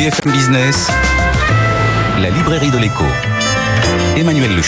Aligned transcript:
BFM 0.00 0.32
Business, 0.32 0.88
la 2.22 2.30
librairie 2.30 2.70
de 2.70 2.78
l'écho. 2.78 3.04
Emmanuel 4.16 4.56
Le. 4.56 4.62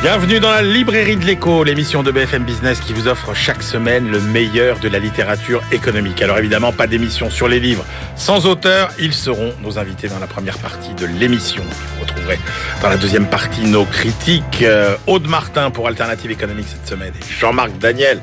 Bienvenue 0.00 0.40
dans 0.40 0.50
la 0.50 0.62
librairie 0.62 1.16
de 1.16 1.24
l'écho, 1.26 1.64
l'émission 1.64 2.02
de 2.02 2.10
BFM 2.10 2.44
Business 2.44 2.80
qui 2.80 2.94
vous 2.94 3.08
offre 3.08 3.34
chaque 3.34 3.62
semaine 3.62 4.10
le 4.10 4.20
meilleur 4.20 4.78
de 4.78 4.88
la 4.88 4.98
littérature 4.98 5.62
économique. 5.70 6.22
Alors 6.22 6.38
évidemment, 6.38 6.72
pas 6.72 6.86
d'émission 6.86 7.28
sur 7.28 7.46
les 7.46 7.60
livres 7.60 7.84
sans 8.16 8.46
auteur. 8.46 8.88
Ils 8.98 9.12
seront 9.12 9.52
nos 9.62 9.78
invités 9.78 10.08
dans 10.08 10.18
la 10.18 10.26
première 10.26 10.56
partie 10.56 10.94
de 10.94 11.04
l'émission. 11.04 11.62
Vous 11.62 12.04
retrouverez 12.04 12.38
dans 12.80 12.88
la 12.88 12.96
deuxième 12.96 13.26
partie 13.26 13.66
nos 13.66 13.84
critiques. 13.84 14.62
Euh, 14.62 14.96
Aude 15.06 15.28
Martin 15.28 15.70
pour 15.70 15.88
Alternative 15.88 16.30
économique 16.30 16.68
cette 16.70 16.88
semaine 16.88 17.12
et 17.20 17.38
Jean-Marc 17.38 17.76
Daniel 17.78 18.22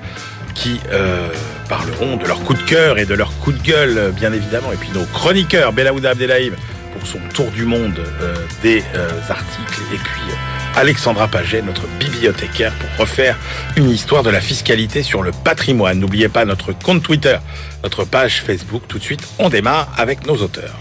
qui 0.54 0.80
euh, 0.92 1.30
parleront 1.70 2.18
de 2.18 2.26
leur 2.26 2.42
coup 2.44 2.54
de 2.54 2.62
cœur 2.62 2.98
et 2.98 3.06
de 3.06 3.14
leur 3.14 3.38
coup 3.40 3.52
de 3.52 3.62
gueule, 3.62 4.12
bien 4.16 4.34
évidemment. 4.34 4.72
Et 4.72 4.78
puis 4.78 4.90
nos 4.94 5.06
chroniqueurs, 5.06 5.74
Belaouda 5.74 6.12
Abdelhaïm 6.12 6.56
pour 6.94 7.08
son 7.08 7.20
tour 7.34 7.50
du 7.52 7.66
monde 7.66 8.00
euh, 8.22 8.36
des 8.62 8.84
euh, 8.96 9.10
articles 9.30 9.82
et 9.94 9.98
puis 9.98 10.22
Alexandra 10.76 11.28
Paget, 11.28 11.62
notre 11.62 11.88
bibliothécaire, 12.00 12.74
pour 12.74 13.06
refaire 13.06 13.38
une 13.76 13.90
histoire 13.90 14.24
de 14.24 14.30
la 14.30 14.42
fiscalité 14.42 15.04
sur 15.04 15.22
le 15.22 15.32
patrimoine. 15.32 16.00
N'oubliez 16.00 16.30
pas 16.30 16.46
notre 16.46 16.72
compte 16.72 17.04
Twitter, 17.04 17.38
notre 17.84 18.06
page 18.06 18.42
Facebook. 18.42 18.84
Tout 18.88 18.98
de 18.98 19.04
suite, 19.04 19.22
on 19.38 19.50
démarre 19.50 19.94
avec 19.98 20.26
nos 20.26 20.36
auteurs. 20.38 20.74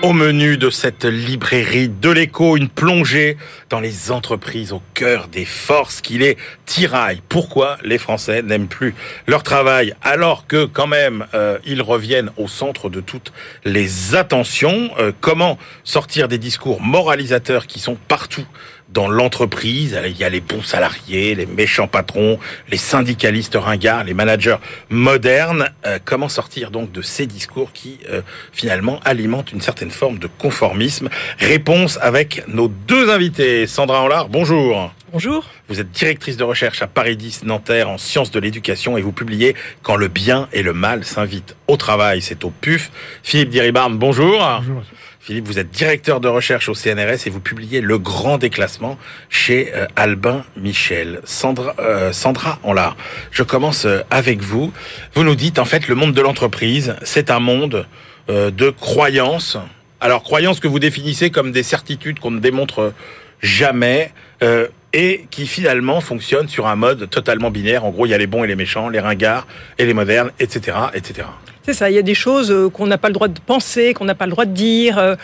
Au 0.00 0.12
menu 0.12 0.58
de 0.58 0.70
cette 0.70 1.04
librairie 1.04 1.88
de 1.88 2.10
l'écho, 2.10 2.56
une 2.56 2.68
plongée 2.68 3.36
dans 3.68 3.80
les 3.80 4.12
entreprises 4.12 4.72
au 4.72 4.80
cœur 4.94 5.26
des 5.26 5.44
forces 5.44 6.00
qui 6.00 6.18
les 6.18 6.36
tiraillent. 6.66 7.20
Pourquoi 7.28 7.78
les 7.82 7.98
Français 7.98 8.42
n'aiment 8.42 8.68
plus 8.68 8.94
leur 9.26 9.42
travail 9.42 9.96
alors 10.02 10.46
que 10.46 10.66
quand 10.66 10.86
même 10.86 11.26
euh, 11.34 11.58
ils 11.66 11.82
reviennent 11.82 12.30
au 12.36 12.46
centre 12.46 12.88
de 12.90 13.00
toutes 13.00 13.32
les 13.64 14.14
attentions? 14.14 14.90
Euh, 15.00 15.10
Comment 15.20 15.58
sortir 15.82 16.28
des 16.28 16.38
discours 16.38 16.80
moralisateurs 16.80 17.66
qui 17.66 17.80
sont 17.80 17.96
partout 18.06 18.46
dans 18.92 19.08
l'entreprise. 19.08 19.98
Il 20.04 20.16
y 20.16 20.24
a 20.24 20.28
les 20.28 20.40
bons 20.40 20.62
salariés, 20.62 21.34
les 21.34 21.46
méchants 21.46 21.88
patrons, 21.88 22.38
les 22.70 22.76
syndicalistes 22.76 23.56
ringards, 23.56 24.04
les 24.04 24.14
managers 24.14 24.56
modernes. 24.88 25.70
Euh, 25.86 25.98
comment 26.04 26.28
sortir 26.28 26.70
donc 26.70 26.92
de 26.92 27.02
ces 27.02 27.26
discours 27.26 27.72
qui 27.72 27.98
euh, 28.10 28.22
finalement 28.52 29.00
alimentent 29.04 29.52
une 29.52 29.60
certaine 29.60 29.90
forme 29.90 30.18
de 30.18 30.28
conformisme? 30.38 31.08
Réponse 31.38 31.98
avec 32.00 32.42
nos 32.48 32.68
deux 32.68 33.10
invités. 33.10 33.66
Sandra 33.66 34.02
Anlard, 34.02 34.28
bonjour. 34.28 34.92
Bonjour. 35.12 35.46
Vous 35.68 35.80
êtes 35.80 35.90
directrice 35.90 36.36
de 36.36 36.44
recherche 36.44 36.82
à 36.82 36.86
Paris 36.86 37.16
10 37.16 37.44
Nanterre 37.44 37.88
en 37.88 37.96
sciences 37.96 38.30
de 38.30 38.40
l'éducation 38.40 38.98
et 38.98 39.02
vous 39.02 39.12
publiez 39.12 39.54
Quand 39.82 39.96
le 39.96 40.08
bien 40.08 40.48
et 40.52 40.62
le 40.62 40.74
mal 40.74 41.04
s'invitent 41.04 41.56
au 41.66 41.76
travail. 41.76 42.20
C'est 42.20 42.44
au 42.44 42.50
PUF. 42.50 42.90
Philippe 43.22 43.48
Diribarne, 43.48 43.96
bonjour. 43.96 44.38
Bonjour. 44.38 44.82
Philippe, 45.28 45.46
vous 45.46 45.58
êtes 45.58 45.70
directeur 45.70 46.20
de 46.20 46.28
recherche 46.28 46.70
au 46.70 46.74
CNRS 46.74 47.26
et 47.26 47.30
vous 47.30 47.38
publiez 47.38 47.82
Le 47.82 47.98
Grand 47.98 48.38
Déclassement 48.38 48.96
chez 49.28 49.74
euh, 49.74 49.84
Albin 49.94 50.42
Michel. 50.56 51.20
Sandra, 51.24 51.74
euh, 51.80 52.14
Sandra 52.14 52.58
Anlard, 52.62 52.96
je 53.30 53.42
commence 53.42 53.84
euh, 53.84 54.00
avec 54.08 54.40
vous. 54.40 54.72
Vous 55.12 55.24
nous 55.24 55.34
dites, 55.34 55.58
en 55.58 55.66
fait, 55.66 55.86
le 55.86 55.94
monde 55.94 56.14
de 56.14 56.22
l'entreprise, 56.22 56.96
c'est 57.02 57.30
un 57.30 57.40
monde 57.40 57.86
euh, 58.30 58.50
de 58.50 58.70
croyances. 58.70 59.58
Alors, 60.00 60.22
croyances 60.22 60.60
que 60.60 60.68
vous 60.68 60.78
définissez 60.78 61.28
comme 61.28 61.52
des 61.52 61.62
certitudes 61.62 62.20
qu'on 62.20 62.30
ne 62.30 62.40
démontre 62.40 62.94
jamais. 63.42 64.14
Euh, 64.42 64.68
et 64.94 65.26
qui 65.30 65.46
finalement 65.46 66.00
fonctionnent 66.00 66.48
sur 66.48 66.66
un 66.66 66.76
mode 66.76 67.10
totalement 67.10 67.50
binaire. 67.50 67.84
En 67.84 67.90
gros, 67.90 68.06
il 68.06 68.08
y 68.08 68.14
a 68.14 68.18
les 68.18 68.26
bons 68.26 68.44
et 68.44 68.46
les 68.46 68.56
méchants, 68.56 68.88
les 68.88 69.00
ringards 69.00 69.46
et 69.76 69.84
les 69.84 69.92
modernes, 69.92 70.30
etc., 70.40 70.78
etc. 70.94 71.26
C'est 71.62 71.74
ça, 71.74 71.90
il 71.90 71.96
y 71.96 71.98
a 71.98 72.02
des 72.02 72.14
choses 72.14 72.50
euh, 72.50 72.70
qu'on 72.70 72.86
n'a 72.86 72.96
pas 72.96 73.08
le 73.08 73.14
droit 73.14 73.28
de 73.28 73.38
penser, 73.38 73.92
qu'on 73.92 74.06
n'a 74.06 74.14
pas 74.14 74.24
le 74.24 74.30
droit 74.30 74.46
de 74.46 74.52
dire. 74.52 74.96
Euh, 74.96 75.16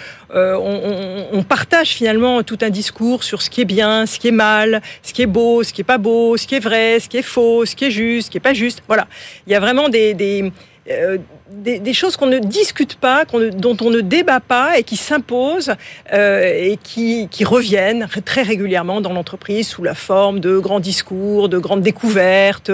on, 1.33 1.42
partage 1.42 1.91
finalement 1.91 2.42
tout 2.42 2.58
un 2.61 2.69
discours 2.69 3.25
sur 3.25 3.41
ce 3.41 3.48
qui 3.48 3.63
est 3.63 3.64
bien, 3.64 4.05
ce 4.05 4.19
qui 4.19 4.29
est 4.29 4.33
mal, 4.33 4.83
ce 5.02 5.14
qui 5.14 5.23
est 5.23 5.27
beau, 5.27 5.63
ce 5.63 5.73
qui 5.73 5.81
est 5.81 5.85
pas 5.85 5.98
beau, 5.98 6.36
ce 6.36 6.46
qui 6.46 6.57
est 6.57 6.61
vrai, 6.61 7.01
ce 7.01 7.08
qui 7.08 7.17
est 7.17 7.23
faux, 7.23 7.64
ce 7.64 7.75
qui 7.75 7.86
est 7.86 7.91
juste, 7.91 8.27
ce 8.27 8.31
qui 8.31 8.36
est 8.36 8.41
pas 8.41 8.52
juste. 8.52 8.83
Voilà, 8.86 9.07
il 9.46 9.52
y 9.55 9.57
a 9.57 9.61
vraiment 9.61 9.89
des 9.89 10.52
euh, 10.90 11.17
des, 11.48 11.78
des, 11.78 11.95
choses 11.95 12.17
qu'on 12.17 12.27
ne 12.27 12.39
discute 12.39 12.96
pas, 12.96 13.24
ne, 13.33 13.48
dont 13.48 13.77
on 13.80 13.89
ne 13.89 14.00
débat 14.00 14.40
pas 14.40 14.78
et 14.78 14.83
qui 14.83 14.96
s'imposent 14.96 15.74
euh, 16.12 16.42
et 16.45 16.78
qui, 16.83 17.28
qui, 17.30 17.45
reviennent 17.45 18.06
très 18.24 18.42
régulièrement 18.42 19.00
dans 19.00 19.14
l'entreprise 19.14 19.67
sous 19.67 19.83
la 19.83 19.95
forme 19.95 20.40
de 20.40 20.58
grands 20.58 20.80
discours, 20.80 21.48
de 21.48 21.56
grandes 21.56 21.80
découvertes. 21.80 22.70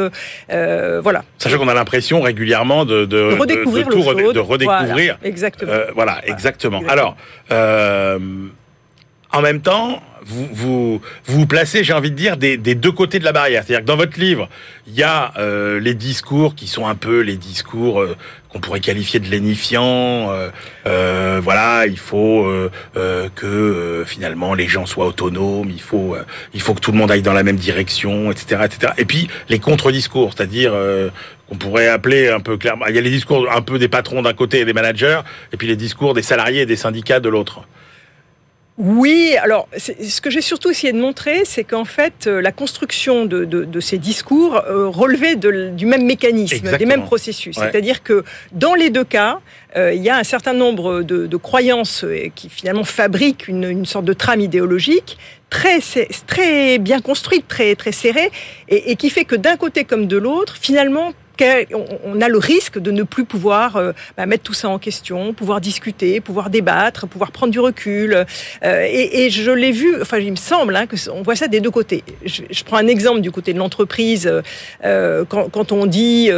Euh, 0.51 1.01
voilà. 1.01 1.23
Sachant 1.39 1.59
qu'on 1.59 1.69
a 1.69 1.75
l'impression 1.75 2.21
régulièrement 2.21 2.85
de, 2.85 3.05
de, 3.05 3.31
de 3.31 3.39
redécouvrir, 3.39 3.87
de, 3.87 3.95
de, 3.95 4.03
tout, 4.03 4.15
de, 4.15 4.33
de 4.33 4.41
redécouvrir. 4.41 5.17
Voilà, 5.21 5.29
exactement. 5.29 5.71
Euh, 5.73 5.87
voilà, 5.95 6.21
exactement. 6.27 6.83
Alors, 6.89 7.17
en 9.33 9.41
même 9.41 9.61
temps, 9.61 10.03
vous 10.31 10.49
vous 10.53 11.01
vous 11.27 11.47
placez, 11.47 11.85
j'ai 11.85 11.93
envie 11.93 12.11
de 12.11 12.17
dire, 12.17 12.37
des, 12.37 12.57
des, 12.57 12.75
deux 12.75 12.93
côtés 12.93 13.19
de 13.19 13.25
la 13.25 13.33
barrière. 13.33 13.65
C'est-à-dire 13.65 13.85
que 13.85 13.87
dans 13.87 13.97
votre 13.97 14.19
livre, 14.19 14.49
il 14.87 14.95
y 14.95 15.03
a 15.03 15.33
euh, 15.39 15.81
les 15.81 15.95
discours 15.95 16.55
qui 16.55 16.67
sont 16.67 16.87
un 16.87 16.95
peu 16.95 17.21
les 17.21 17.37
discours 17.37 18.01
euh, 18.01 18.17
qu'on 18.49 18.61
pourrait 18.61 18.81
qualifier 18.81 19.21
de 19.21 19.29
lénifiants. 19.29 20.31
Euh, 20.31 20.51
euh 20.87 21.41
voilà, 21.43 21.87
il 21.87 21.99
faut 21.99 22.47
euh, 22.47 23.29
que 23.35 24.05
finalement 24.07 24.55
les 24.55 24.69
gens 24.69 24.87
soient 24.87 25.07
autonomes. 25.07 25.71
Il 25.71 25.81
faut 25.81 26.17
il 26.55 26.61
faut 26.61 26.75
que 26.75 26.81
tout 26.81 26.93
le 26.93 26.99
monde 26.99 27.11
aille 27.11 27.23
dans 27.23 27.33
la 27.33 27.43
même 27.43 27.57
direction, 27.57 28.31
etc., 28.31 28.63
etc. 28.65 28.93
Et 28.99 29.05
puis 29.05 29.29
les 29.49 29.59
contre-discours, 29.59 30.33
c'est-à-dire 30.37 30.73
qu'on 31.49 31.57
pourrait 31.57 31.89
appeler 31.89 32.29
un 32.29 32.41
peu 32.41 32.57
clairement. 32.57 32.87
Il 32.87 32.95
y 32.95 32.99
a 32.99 33.03
les 33.03 33.11
discours 33.11 33.51
un 33.51 33.63
peu 33.63 33.79
des 33.79 33.89
patrons 33.89 34.23
d'un 34.23 34.35
côté 34.35 34.61
et 34.61 34.65
des 34.65 34.73
managers, 34.73 35.21
et 35.53 35.57
puis 35.57 35.67
les 35.67 35.77
discours 35.77 36.15
des 36.15 36.23
salariés 36.23 36.63
et 36.63 36.67
des 36.67 36.77
syndicats 36.77 37.21
de 37.21 37.29
l'autre. 37.29 37.63
Oui, 38.83 39.37
alors 39.43 39.69
ce 39.77 40.23
que 40.23 40.31
j'ai 40.31 40.41
surtout 40.41 40.71
essayé 40.71 40.95
de 40.95 40.99
montrer, 40.99 41.43
c'est 41.45 41.65
qu'en 41.65 41.85
fait, 41.85 42.27
euh, 42.27 42.41
la 42.41 42.51
construction 42.51 43.27
de, 43.27 43.45
de, 43.45 43.65
de 43.65 43.81
ces 43.81 43.99
discours 43.99 44.57
euh, 44.57 44.89
relevait 44.89 45.37
de, 45.37 45.69
du 45.69 45.85
même 45.85 46.07
mécanisme, 46.07 46.55
Exactement. 46.55 46.79
des 46.79 46.87
mêmes 46.87 47.05
processus. 47.05 47.59
Ouais. 47.59 47.69
C'est-à-dire 47.71 48.03
que 48.03 48.25
dans 48.53 48.75
les 48.75 48.89
deux 48.89 49.05
cas, 49.05 49.41
euh, 49.77 49.93
il 49.93 50.03
y 50.03 50.09
a 50.09 50.17
un 50.17 50.25
certain 50.25 50.55
nombre 50.55 51.03
de, 51.03 51.27
de 51.27 51.37
croyances 51.37 52.07
qui 52.35 52.49
finalement 52.49 52.85
fabriquent 52.85 53.49
une, 53.49 53.65
une, 53.65 53.85
sorte 53.85 54.07
de 54.07 54.15
trame 54.15 54.41
idéologique 54.41 55.19
très, 55.51 55.81
très 56.27 56.79
bien 56.79 57.03
construite, 57.03 57.49
très, 57.49 57.75
très 57.75 57.93
serrée, 57.93 58.31
et, 58.71 58.93
et 58.93 58.97
qui 58.97 59.11
fait 59.11 59.27
que 59.27 59.37
d'un 59.37 59.57
côté 59.57 59.85
comme 59.85 60.07
de 60.07 60.17
l'autre, 60.17 60.57
finalement, 60.59 61.13
on 62.05 62.21
a 62.21 62.29
le 62.29 62.39
risque 62.39 62.79
de 62.79 62.91
ne 62.91 63.03
plus 63.03 63.25
pouvoir 63.25 63.77
euh, 63.77 63.93
bah, 64.17 64.27
mettre 64.27 64.43
tout 64.43 64.55
ça 64.55 64.69
en 64.69 64.79
question, 64.79 65.33
pouvoir 65.35 65.61
discuter, 65.61 66.21
pouvoir 66.21 66.51
débattre, 66.51 67.07
pouvoir 67.07 67.33
prendre 67.33 67.53
du 67.53 67.61
recul. 67.61 68.25
Euh, 68.65 68.87
et, 68.89 69.31
je 69.31 69.51
l'ai 69.51 69.73
vu, 69.73 70.01
enfin, 70.01 70.19
il 70.19 70.31
me 70.31 70.37
semble 70.37 70.75
hein, 70.77 70.87
que 70.87 70.97
on 71.11 71.23
voit 71.23 71.37
ça 71.37 71.49
des 71.49 71.61
deux 71.61 71.71
côtés. 71.71 72.05
Je, 72.25 72.65
prends 72.65 72.77
un 72.77 72.87
exemple 72.87 73.21
du 73.21 73.31
côté 73.31 73.53
de 73.53 73.59
l'entreprise. 73.59 74.31
Euh, 74.85 75.25
quand, 75.25 75.73
on 75.73 75.87
dit 75.87 76.31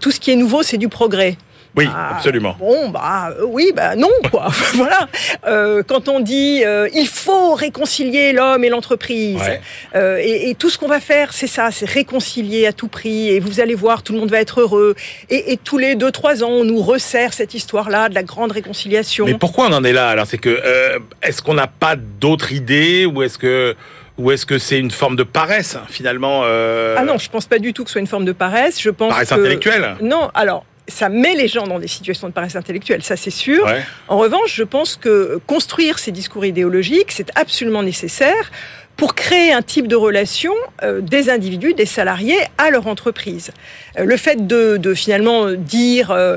tout 0.00 0.10
ce 0.10 0.20
qui 0.20 0.30
est 0.30 0.36
nouveau, 0.36 0.62
c'est 0.62 0.78
du 0.78 0.88
progrès. 0.88 1.36
Oui, 1.76 1.86
bah, 1.86 2.10
absolument. 2.12 2.56
Bon, 2.58 2.88
bah 2.90 3.32
oui, 3.46 3.72
bah 3.74 3.96
non, 3.96 4.10
quoi. 4.30 4.48
voilà. 4.74 5.08
Euh, 5.46 5.82
quand 5.86 6.08
on 6.08 6.20
dit 6.20 6.62
euh, 6.64 6.88
il 6.94 7.08
faut 7.08 7.54
réconcilier 7.54 8.32
l'homme 8.32 8.64
et 8.64 8.68
l'entreprise, 8.68 9.40
ouais. 9.40 9.60
euh, 9.96 10.18
et, 10.22 10.50
et, 10.50 10.54
tout 10.54 10.70
ce 10.70 10.78
qu'on 10.78 10.88
va 10.88 11.00
faire, 11.00 11.32
c'est 11.32 11.46
ça, 11.46 11.70
c'est 11.70 11.88
réconcilier 11.88 12.66
à 12.66 12.72
tout 12.72 12.88
prix. 12.88 13.28
Et 13.30 13.40
vous 13.40 13.60
allez 13.60 13.74
voir, 13.74 14.02
tout 14.02 14.12
le 14.12 14.20
monde 14.20 14.30
va 14.30 14.40
être 14.40 14.60
heureux. 14.60 14.94
Et, 15.30 15.52
et 15.52 15.56
tous 15.56 15.78
les 15.78 15.96
deux, 15.96 16.12
trois 16.12 16.44
ans, 16.44 16.50
on 16.50 16.64
nous 16.64 16.80
resserre 16.80 17.32
cette 17.32 17.54
histoire-là 17.54 18.08
de 18.08 18.14
la 18.14 18.22
grande 18.22 18.52
réconciliation. 18.52 19.26
Mais 19.26 19.34
pourquoi 19.34 19.66
on 19.66 19.72
en 19.72 19.84
est 19.84 19.92
là 19.92 20.08
Alors, 20.08 20.26
c'est 20.26 20.38
que 20.38 20.48
euh, 20.48 20.98
est-ce 21.22 21.42
qu'on 21.42 21.54
n'a 21.54 21.66
pas 21.66 21.96
d'autres 21.96 22.52
idées 22.52 23.06
ou 23.06 23.22
est-ce 23.22 23.38
que 23.38 23.74
ou 24.16 24.30
est-ce 24.30 24.46
que 24.46 24.58
c'est 24.58 24.78
une 24.78 24.92
forme 24.92 25.16
de 25.16 25.24
paresse 25.24 25.76
finalement 25.88 26.42
euh... 26.44 26.94
Ah 26.96 27.04
non, 27.04 27.18
je 27.18 27.28
pense 27.28 27.46
pas 27.46 27.58
du 27.58 27.72
tout 27.72 27.82
que 27.82 27.90
ce 27.90 27.94
soit 27.94 28.00
une 28.00 28.06
forme 28.06 28.24
de 28.24 28.32
paresse. 28.32 28.80
Je 28.80 28.90
pense 28.90 29.12
paresse 29.12 29.28
que... 29.28 29.34
intellectuelle. 29.34 29.96
Non, 30.00 30.30
alors 30.34 30.64
ça 30.86 31.08
met 31.08 31.34
les 31.34 31.48
gens 31.48 31.66
dans 31.66 31.78
des 31.78 31.88
situations 31.88 32.28
de 32.28 32.32
paresse 32.32 32.56
intellectuelle, 32.56 33.02
ça 33.02 33.16
c'est 33.16 33.30
sûr. 33.30 33.64
Ouais. 33.64 33.82
En 34.08 34.18
revanche, 34.18 34.54
je 34.54 34.64
pense 34.64 34.96
que 34.96 35.40
construire 35.46 35.98
ces 35.98 36.12
discours 36.12 36.44
idéologiques, 36.44 37.10
c'est 37.10 37.30
absolument 37.36 37.82
nécessaire 37.82 38.50
pour 38.96 39.14
créer 39.14 39.52
un 39.52 39.62
type 39.62 39.88
de 39.88 39.96
relation 39.96 40.52
euh, 40.82 41.00
des 41.00 41.28
individus, 41.28 41.74
des 41.74 41.86
salariés 41.86 42.38
à 42.58 42.70
leur 42.70 42.86
entreprise. 42.86 43.50
Euh, 43.98 44.04
le 44.04 44.16
fait 44.16 44.46
de, 44.46 44.76
de 44.76 44.94
finalement 44.94 45.50
dire 45.50 46.10
euh, 46.10 46.36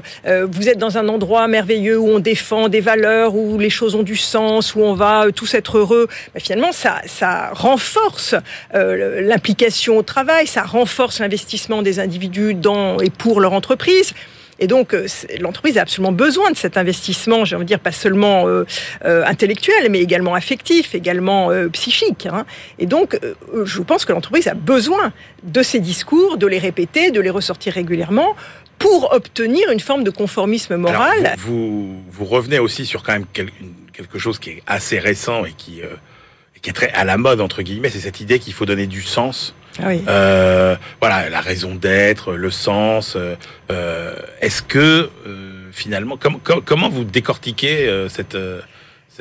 vous 0.50 0.70
êtes 0.70 0.78
dans 0.78 0.98
un 0.98 1.08
endroit 1.08 1.48
merveilleux 1.48 2.00
où 2.00 2.08
on 2.08 2.20
défend 2.20 2.68
des 2.70 2.82
valeurs, 2.82 3.36
où 3.36 3.60
les 3.60 3.70
choses 3.70 3.96
ont 3.96 4.04
du 4.04 4.16
sens, 4.16 4.76
où 4.76 4.82
on 4.82 4.94
va 4.94 5.26
tous 5.36 5.54
être 5.54 5.78
heureux, 5.78 6.08
ben 6.34 6.40
finalement 6.40 6.72
ça, 6.72 7.02
ça 7.06 7.52
renforce 7.54 8.36
l'implication 8.74 9.98
au 9.98 10.04
travail, 10.04 10.48
ça 10.48 10.64
renforce 10.64 11.20
l'investissement 11.20 11.82
des 11.82 12.00
individus 12.00 12.54
dans 12.54 13.00
et 13.00 13.10
pour 13.10 13.40
leur 13.40 13.54
entreprise. 13.54 14.14
Et 14.60 14.68
donc, 14.68 14.94
euh, 14.94 15.08
l'entreprise 15.40 15.78
a 15.78 15.82
absolument 15.82 16.12
besoin 16.12 16.52
de 16.52 16.58
cet 16.58 16.78
investissement, 16.78 17.46
j'ai 17.46 17.56
envie 17.56 17.66
de 17.66 17.70
dire, 17.70 17.80
pas 17.80 17.92
seulement 17.92 18.48
euh, 18.48 18.66
euh, 19.06 19.24
intellectuel, 19.26 19.90
mais 19.90 20.00
également 20.00 20.34
affectif, 20.34 20.96
également 20.96 21.52
euh, 21.52 21.68
psychique. 21.70 22.26
Hein. 22.26 22.46
Et 22.80 22.86
donc, 22.86 23.20
euh, 23.24 23.66
je 23.66 23.82
pense 23.82 24.06
que 24.06 24.14
l'entreprise 24.14 24.48
a 24.48 24.54
besoin 24.54 25.14
de 25.44 25.62
ces 25.62 25.80
discours, 25.80 26.38
de 26.38 26.48
les 26.48 26.60
répéter, 26.60 27.12
de 27.12 27.22
les 27.22 27.30
ressortir 27.30 27.74
régulièrement 27.74 28.36
pour 28.80 29.12
obtenir 29.14 29.72
une 29.72 29.80
forme 29.80 30.04
de 30.04 30.12
conformisme 30.12 30.76
moral. 30.76 31.26
Alors, 31.26 31.34
vous, 31.38 31.88
vous, 31.88 32.04
vous, 32.12 32.26
revenez 32.26 32.60
aussi 32.60 32.86
sur 32.86 33.04
quand 33.04 33.14
même 33.14 33.26
quelque 33.94 34.20
chose 34.20 34.40
qui 34.40 34.52
est 34.52 34.64
assez 34.68 35.00
récent 35.00 35.46
et 35.46 35.54
qui, 35.54 35.82
euh, 35.82 35.88
qui 36.62 36.70
est 36.70 36.74
très 36.74 36.92
à 36.92 37.04
la 37.04 37.18
mode, 37.18 37.42
entre 37.42 37.62
guillemets, 37.62 37.90
c'est 37.90 38.00
cette 38.00 38.22
idée 38.22 38.40
qu'il 38.40 38.54
faut 38.54 38.66
donner 38.66 38.88
du 38.88 39.02
sens. 39.02 39.56
Ah 39.80 39.88
oui. 39.88 40.02
euh, 40.08 40.76
voilà, 41.00 41.30
la 41.30 41.42
raison 41.42 41.76
d'être, 41.76 42.34
le 42.34 42.52
sens. 42.52 43.16
Euh, 43.70 44.16
Est-ce 44.42 44.62
que, 44.62 45.10
euh, 45.28 45.70
finalement, 45.72 46.18
com 46.18 46.40
com 46.44 46.62
comment 46.66 46.90
vous 46.90 47.04
décortiquez 47.04 47.88
euh, 47.88 48.10
cette 48.10 48.38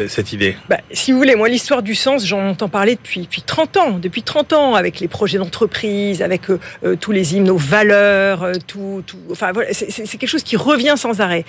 cette 0.09 0.33
idée? 0.35 0.57
Bah, 0.69 0.77
Si 0.93 1.11
vous 1.11 1.17
voulez, 1.19 1.37
moi, 1.37 1.49
l'histoire 1.49 1.83
du 1.83 1.95
sens, 1.95 2.27
j'en 2.27 2.49
entends 2.51 2.69
parler 2.69 2.97
depuis, 2.97 3.23
depuis 3.23 3.41
30 3.41 3.77
ans. 3.79 3.99
Depuis 3.99 4.23
30 4.23 4.53
ans, 4.53 4.75
avec 4.75 5.01
les 5.01 5.09
projets 5.09 5.39
d'entreprise, 5.39 6.21
avec 6.21 6.51
euh, 6.51 6.61
euh, 6.85 6.97
tous 6.97 7.13
les 7.13 7.35
hymnes 7.35 7.49
aux 7.51 7.57
valeurs, 7.57 8.43
euh, 8.43 8.53
tout, 8.67 9.03
tout, 9.07 9.17
enfin, 9.31 9.53
voilà, 9.53 9.73
c'est 9.73 9.91
quelque 10.19 10.27
chose 10.29 10.43
qui 10.43 10.57
revient 10.59 10.95
sans 10.99 11.21
arrêt. 11.23 11.45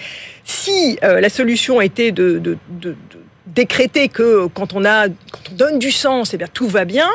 Si 0.46 0.98
euh, 1.04 1.20
la 1.20 1.30
solution 1.30 1.82
était 1.82 2.12
de, 2.14 2.40
de, 2.40 2.58
de, 2.70 2.92
de, 2.92 2.96
décréter 3.48 4.08
que 4.08 4.48
quand 4.48 4.74
on, 4.74 4.86
a, 4.86 5.08
quand 5.10 5.52
on 5.52 5.56
donne 5.56 5.80
du 5.80 5.92
sens, 5.92 6.34
eh 6.34 6.38
bien, 6.38 6.48
tout 6.54 6.68
va 6.68 6.86
bien, 6.86 7.10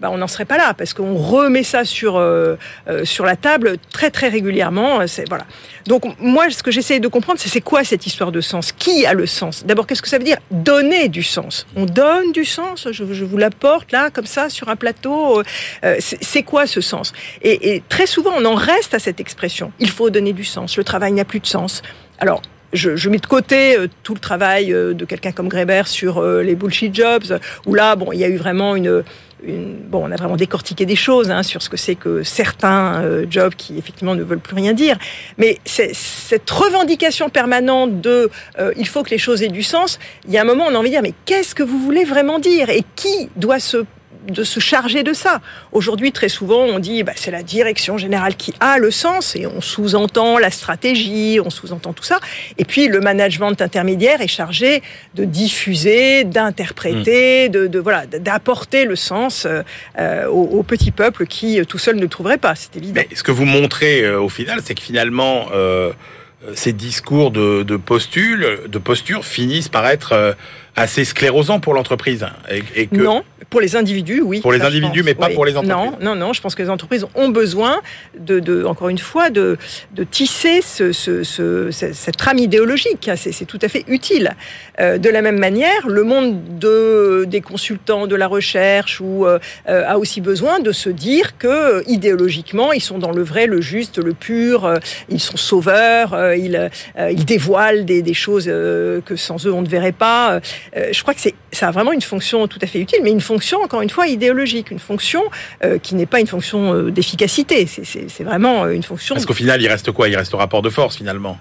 bah, 0.00 0.10
on 0.10 0.18
n'en 0.18 0.28
serait 0.28 0.44
pas 0.44 0.56
là 0.56 0.74
parce 0.74 0.94
qu'on 0.94 1.16
remet 1.16 1.62
ça 1.62 1.84
sur 1.84 2.16
euh, 2.16 2.56
euh, 2.88 3.04
sur 3.04 3.24
la 3.24 3.36
table 3.36 3.76
très 3.90 4.10
très 4.10 4.28
régulièrement. 4.28 5.06
C'est 5.06 5.28
voilà. 5.28 5.46
Donc 5.86 6.04
moi, 6.20 6.50
ce 6.50 6.62
que 6.62 6.70
j'essaie 6.70 7.00
de 7.00 7.08
comprendre, 7.08 7.40
c'est 7.40 7.48
c'est 7.48 7.60
quoi 7.62 7.84
cette 7.84 8.06
histoire 8.06 8.32
de 8.32 8.42
sens? 8.42 8.72
Qui 8.72 9.06
a 9.06 9.14
le 9.14 9.26
sens? 9.26 9.64
D'abord, 9.64 9.86
qu'est-ce 9.86 10.02
que 10.02 10.08
ça 10.08 10.18
veut 10.18 10.24
dire? 10.24 10.36
Donner 10.50 11.08
du 11.08 11.22
sens. 11.22 11.66
On 11.74 11.86
donne 11.86 12.32
du 12.32 12.44
sens? 12.44 12.86
Je, 12.90 13.04
je 13.12 13.24
vous 13.24 13.38
l'apporte 13.38 13.92
là, 13.92 14.10
comme 14.10 14.26
ça, 14.26 14.50
sur 14.50 14.68
un 14.68 14.76
plateau. 14.76 15.42
Euh, 15.84 15.96
c'est 16.00 16.42
quoi 16.42 16.66
ce 16.66 16.82
sens? 16.82 17.14
Et, 17.40 17.74
et 17.74 17.82
très 17.88 18.06
souvent, 18.06 18.32
on 18.36 18.44
en 18.44 18.54
reste 18.54 18.92
à 18.92 18.98
cette 18.98 19.20
expression. 19.20 19.72
Il 19.78 19.88
faut 19.88 20.10
donner 20.10 20.34
du 20.34 20.44
sens. 20.44 20.76
Le 20.76 20.84
travail 20.84 21.12
n'a 21.12 21.24
plus 21.24 21.40
de 21.40 21.46
sens. 21.46 21.80
Alors, 22.18 22.42
je, 22.72 22.96
je, 22.96 23.08
mets 23.08 23.18
de 23.18 23.26
côté 23.26 23.76
euh, 23.76 23.88
tout 24.02 24.14
le 24.14 24.20
travail 24.20 24.72
euh, 24.72 24.94
de 24.94 25.04
quelqu'un 25.04 25.32
comme 25.32 25.48
Greber 25.48 25.86
sur 25.86 26.18
euh, 26.18 26.42
les 26.42 26.54
bullshit 26.54 26.94
jobs, 26.94 27.40
où 27.66 27.74
là, 27.74 27.96
bon, 27.96 28.12
il 28.12 28.18
y 28.18 28.24
a 28.24 28.28
eu 28.28 28.36
vraiment 28.36 28.76
une, 28.76 29.02
bon, 29.42 30.08
on 30.08 30.10
a 30.10 30.16
vraiment 30.16 30.36
décortiqué 30.36 30.86
des 30.86 30.96
choses 30.96 31.30
hein, 31.30 31.42
sur 31.42 31.62
ce 31.62 31.68
que 31.68 31.76
c'est 31.76 31.94
que 31.94 32.22
certains 32.22 33.02
euh, 33.02 33.26
jobs 33.28 33.54
qui 33.54 33.78
effectivement 33.78 34.14
ne 34.14 34.22
veulent 34.22 34.40
plus 34.40 34.56
rien 34.56 34.72
dire. 34.72 34.96
Mais 35.38 35.58
cette 35.64 36.50
revendication 36.50 37.28
permanente 37.28 38.00
de 38.00 38.30
euh, 38.58 38.72
il 38.76 38.88
faut 38.88 39.02
que 39.02 39.10
les 39.10 39.18
choses 39.18 39.42
aient 39.42 39.48
du 39.48 39.62
sens, 39.62 39.98
il 40.26 40.32
y 40.32 40.38
a 40.38 40.42
un 40.42 40.44
moment 40.44 40.64
on 40.68 40.74
a 40.74 40.78
envie 40.78 40.88
de 40.88 40.94
dire 40.94 41.02
mais 41.02 41.14
qu'est-ce 41.24 41.54
que 41.54 41.62
vous 41.62 41.78
voulez 41.78 42.04
vraiment 42.04 42.38
dire? 42.38 42.70
Et 42.70 42.82
qui 42.94 43.28
doit 43.36 43.60
se 43.60 43.84
de 44.26 44.44
se 44.44 44.60
charger 44.60 45.02
de 45.02 45.12
ça. 45.12 45.40
Aujourd'hui, 45.72 46.12
très 46.12 46.28
souvent, 46.28 46.60
on 46.60 46.78
dit 46.78 47.02
bah, 47.02 47.12
c'est 47.16 47.30
la 47.30 47.42
direction 47.42 47.98
générale 47.98 48.36
qui 48.36 48.54
a 48.60 48.78
le 48.78 48.90
sens 48.90 49.36
et 49.36 49.46
on 49.46 49.60
sous-entend 49.60 50.38
la 50.38 50.50
stratégie, 50.50 51.38
on 51.44 51.50
sous-entend 51.50 51.92
tout 51.92 52.04
ça. 52.04 52.20
Et 52.58 52.64
puis 52.64 52.88
le 52.88 53.00
management 53.00 53.60
intermédiaire 53.60 54.20
est 54.20 54.28
chargé 54.28 54.82
de 55.14 55.24
diffuser, 55.24 56.24
d'interpréter, 56.24 57.48
mmh. 57.48 57.52
de, 57.52 57.66
de, 57.66 57.78
voilà, 57.78 58.06
d'apporter 58.06 58.84
le 58.84 58.96
sens 58.96 59.46
euh, 59.46 60.26
au, 60.26 60.58
au, 60.58 60.62
petit 60.62 60.90
peuple 60.90 61.26
qui 61.26 61.60
tout 61.66 61.78
seul 61.78 61.96
ne 61.96 62.06
trouverait 62.06 62.38
pas. 62.38 62.54
C'est 62.54 62.76
évident. 62.76 62.94
Mais 62.94 63.08
ce 63.14 63.22
que 63.22 63.32
vous 63.32 63.44
montrez 63.44 64.02
euh, 64.02 64.20
au 64.20 64.28
final, 64.28 64.60
c'est 64.64 64.74
que 64.74 64.82
finalement. 64.82 65.46
Euh, 65.54 65.92
ces 66.54 66.72
discours 66.72 67.30
de, 67.30 67.62
de, 67.62 67.76
postule, 67.76 68.60
de 68.68 68.78
posture 68.78 69.24
finissent 69.24 69.68
par 69.68 69.86
être 69.86 70.12
euh, 70.12 70.32
assez 70.76 71.04
sclérosant 71.04 71.58
pour 71.58 71.74
l'entreprise. 71.74 72.26
Et, 72.50 72.82
et 72.82 72.86
que... 72.86 72.96
Non, 72.96 73.24
pour 73.48 73.60
les 73.60 73.76
individus, 73.76 74.20
oui. 74.22 74.40
Pour 74.40 74.52
les 74.52 74.60
individus, 74.60 75.02
mais 75.02 75.14
pas 75.14 75.28
oui. 75.28 75.34
pour 75.34 75.46
les 75.46 75.56
entreprises. 75.56 75.92
Non, 76.00 76.14
non, 76.14 76.14
non. 76.14 76.32
Je 76.32 76.40
pense 76.42 76.54
que 76.54 76.62
les 76.62 76.68
entreprises 76.70 77.06
ont 77.14 77.30
besoin 77.30 77.80
de, 78.18 78.40
de 78.40 78.64
encore 78.64 78.90
une 78.90 78.98
fois, 78.98 79.30
de, 79.30 79.56
de 79.94 80.04
tisser 80.04 80.60
ce, 80.60 80.92
ce, 80.92 81.22
ce, 81.22 81.70
cette 81.70 82.16
trame 82.16 82.38
idéologique. 82.38 83.10
C'est 83.16 83.46
tout 83.46 83.58
à 83.62 83.68
fait 83.68 83.84
utile. 83.88 84.34
Euh, 84.80 84.98
de 84.98 85.08
la 85.08 85.22
même 85.22 85.38
manière, 85.38 85.86
le 85.88 86.02
monde 86.02 86.58
de, 86.58 87.24
des 87.26 87.40
consultants 87.40 88.06
de 88.06 88.16
la 88.16 88.26
recherche 88.26 89.00
ou, 89.00 89.26
euh, 89.26 89.38
a 89.66 89.98
aussi 89.98 90.20
besoin 90.20 90.60
de 90.60 90.72
se 90.72 90.90
dire 90.90 91.38
que 91.38 91.88
idéologiquement, 91.88 92.72
ils 92.72 92.82
sont 92.82 92.98
dans 92.98 93.12
le 93.12 93.22
vrai, 93.22 93.46
le 93.46 93.60
juste, 93.60 93.98
le 93.98 94.12
pur. 94.12 94.64
Euh, 94.64 94.76
ils 95.08 95.20
sont 95.20 95.36
sauveurs. 95.36 96.12
euh, 96.12 96.36
ils, 96.36 96.70
ils 96.98 97.24
dévoilent 97.24 97.84
des, 97.84 98.02
des 98.02 98.14
choses 98.14 98.46
euh, 98.48 99.00
que 99.00 99.16
sans 99.16 99.46
eux 99.46 99.52
on 99.52 99.62
ne 99.62 99.68
verrait 99.68 99.92
pas. 99.92 100.40
Euh, 100.76 100.88
je 100.92 101.02
crois 101.02 101.14
que 101.14 101.20
ça 101.52 101.68
a 101.68 101.70
vraiment 101.70 101.92
une 101.92 102.02
fonction 102.02 102.46
tout 102.48 102.58
à 102.62 102.66
fait 102.66 102.78
utile, 102.78 103.00
mais 103.02 103.10
une 103.10 103.20
fonction, 103.20 103.62
encore 103.62 103.82
une 103.82 103.90
fois, 103.90 104.06
idéologique, 104.06 104.70
une 104.70 104.78
fonction 104.78 105.22
euh, 105.64 105.78
qui 105.78 105.94
n'est 105.94 106.06
pas 106.06 106.20
une 106.20 106.26
fonction 106.26 106.74
euh, 106.74 106.90
d'efficacité, 106.90 107.66
c'est 107.66 108.24
vraiment 108.24 108.68
une 108.68 108.82
fonction... 108.82 109.14
Parce 109.14 109.26
qu'au 109.26 109.34
final, 109.34 109.60
il 109.62 109.68
reste 109.68 109.92
quoi? 109.92 110.08
Il 110.08 110.16
reste 110.16 110.34
au 110.34 110.38
rapport 110.38 110.62
de 110.62 110.70
force, 110.70 110.96
finalement. 110.96 111.38